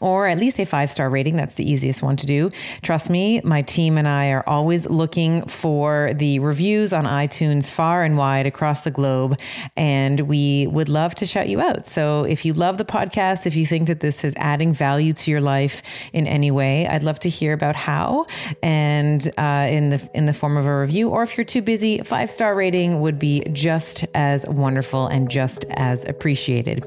[0.01, 1.37] or at least a five star rating.
[1.37, 2.51] That's the easiest one to do.
[2.83, 8.05] Trust me, my team and I are always looking for the reviews on iTunes far
[8.05, 9.39] and wide across the globe,
[9.77, 11.87] and we would love to shout you out.
[11.87, 15.31] So if you love the podcast, if you think that this is adding value to
[15.31, 18.27] your life in any way, I'd love to hear about how
[18.62, 21.09] and uh, in the in the form of a review.
[21.11, 25.65] Or if you're too busy, five star rating would be just as wonderful and just
[25.70, 26.85] as appreciated.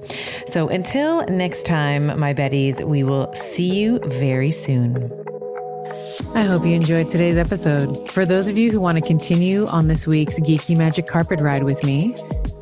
[0.47, 4.95] So until next time, my Betties, we will see you very soon.
[6.35, 8.07] I hope you enjoyed today's episode.
[8.11, 11.63] For those of you who want to continue on this week's Geeky Magic Carpet Ride
[11.63, 12.13] with me,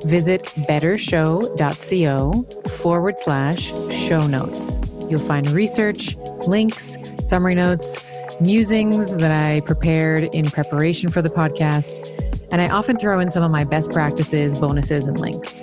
[0.05, 4.77] visit bettershow.co forward slash show notes.
[5.09, 6.15] You'll find research,
[6.47, 6.95] links,
[7.27, 8.09] summary notes,
[8.39, 12.07] musings that I prepared in preparation for the podcast,
[12.53, 15.59] and I often throw in some of my best practices, bonuses, and links.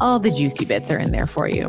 [0.00, 1.68] All the juicy bits are in there for you.